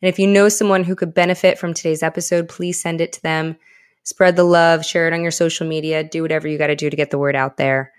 And 0.00 0.08
if 0.08 0.18
you 0.18 0.26
know 0.26 0.48
someone 0.48 0.84
who 0.84 0.96
could 0.96 1.12
benefit 1.12 1.58
from 1.58 1.74
today's 1.74 2.02
episode, 2.02 2.48
please 2.48 2.80
send 2.80 3.02
it 3.02 3.12
to 3.12 3.22
them. 3.22 3.56
Spread 4.04 4.36
the 4.36 4.44
love, 4.44 4.86
share 4.86 5.06
it 5.06 5.12
on 5.12 5.20
your 5.20 5.32
social 5.32 5.66
media, 5.66 6.02
do 6.02 6.22
whatever 6.22 6.48
you 6.48 6.56
got 6.56 6.68
to 6.68 6.76
do 6.76 6.88
to 6.88 6.96
get 6.96 7.10
the 7.10 7.18
word 7.18 7.36
out 7.36 7.58
there. 7.58 7.92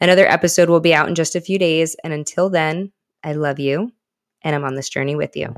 Another 0.00 0.28
episode 0.28 0.68
will 0.68 0.78
be 0.78 0.94
out 0.94 1.08
in 1.08 1.16
just 1.16 1.34
a 1.34 1.40
few 1.40 1.58
days. 1.58 1.96
And 2.04 2.12
until 2.12 2.50
then, 2.50 2.92
I 3.24 3.32
love 3.32 3.58
you 3.58 3.90
and 4.46 4.54
I'm 4.54 4.64
on 4.64 4.76
this 4.76 4.88
journey 4.88 5.16
with 5.16 5.36
you. 5.36 5.52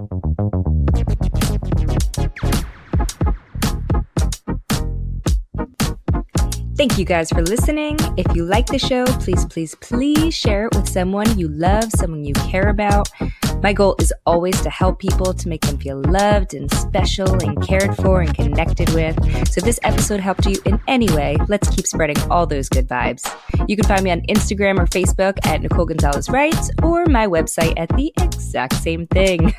Thank 6.74 6.96
you 6.96 7.04
guys 7.04 7.28
for 7.28 7.42
listening. 7.42 7.98
If 8.16 8.34
you 8.34 8.44
like 8.44 8.66
the 8.66 8.78
show, 8.78 9.04
please, 9.04 9.44
please, 9.46 9.74
please 9.74 10.34
share 10.34 10.66
it 10.66 10.74
with 10.74 10.88
someone 10.88 11.38
you 11.38 11.48
love, 11.48 11.90
someone 11.96 12.24
you 12.24 12.32
care 12.34 12.68
about. 12.68 13.10
My 13.62 13.72
goal 13.72 13.94
is 13.98 14.12
always 14.24 14.60
to 14.62 14.70
help 14.70 15.00
people 15.00 15.34
to 15.34 15.48
make 15.48 15.62
them 15.62 15.78
feel 15.78 16.00
loved 16.00 16.54
and 16.54 16.72
special 16.72 17.42
and 17.42 17.60
cared 17.66 17.96
for 17.96 18.20
and 18.20 18.32
connected 18.32 18.88
with. 18.90 19.16
So 19.48 19.58
if 19.58 19.64
this 19.64 19.80
episode 19.82 20.20
helped 20.20 20.46
you 20.46 20.54
in 20.64 20.80
any 20.86 21.10
way, 21.10 21.36
let's 21.48 21.68
keep 21.68 21.84
spreading 21.86 22.16
all 22.30 22.46
those 22.46 22.68
good 22.68 22.86
vibes. 22.86 23.28
You 23.66 23.74
can 23.76 23.84
find 23.86 24.04
me 24.04 24.12
on 24.12 24.20
Instagram 24.22 24.78
or 24.78 24.86
Facebook 24.86 25.44
at 25.46 25.60
Nicole 25.60 25.86
Gonzalez 25.86 26.28
Writes 26.28 26.70
or 26.82 27.06
my 27.06 27.26
website 27.26 27.74
at 27.76 27.88
the 27.90 28.12
exact 28.20 28.74
same 28.74 29.08
thing, 29.08 29.40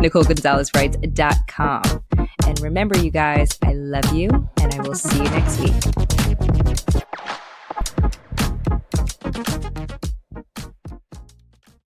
NicoleGonzalezWrites.com. 0.00 2.04
And 2.46 2.60
remember, 2.60 2.98
you 2.98 3.10
guys, 3.10 3.58
I 3.62 3.72
love 3.74 4.14
you 4.14 4.30
and 4.60 4.74
I 4.74 4.80
will 4.80 4.94
see 4.94 5.18
you 5.18 5.24
next 5.24 5.60
week. 5.60 5.74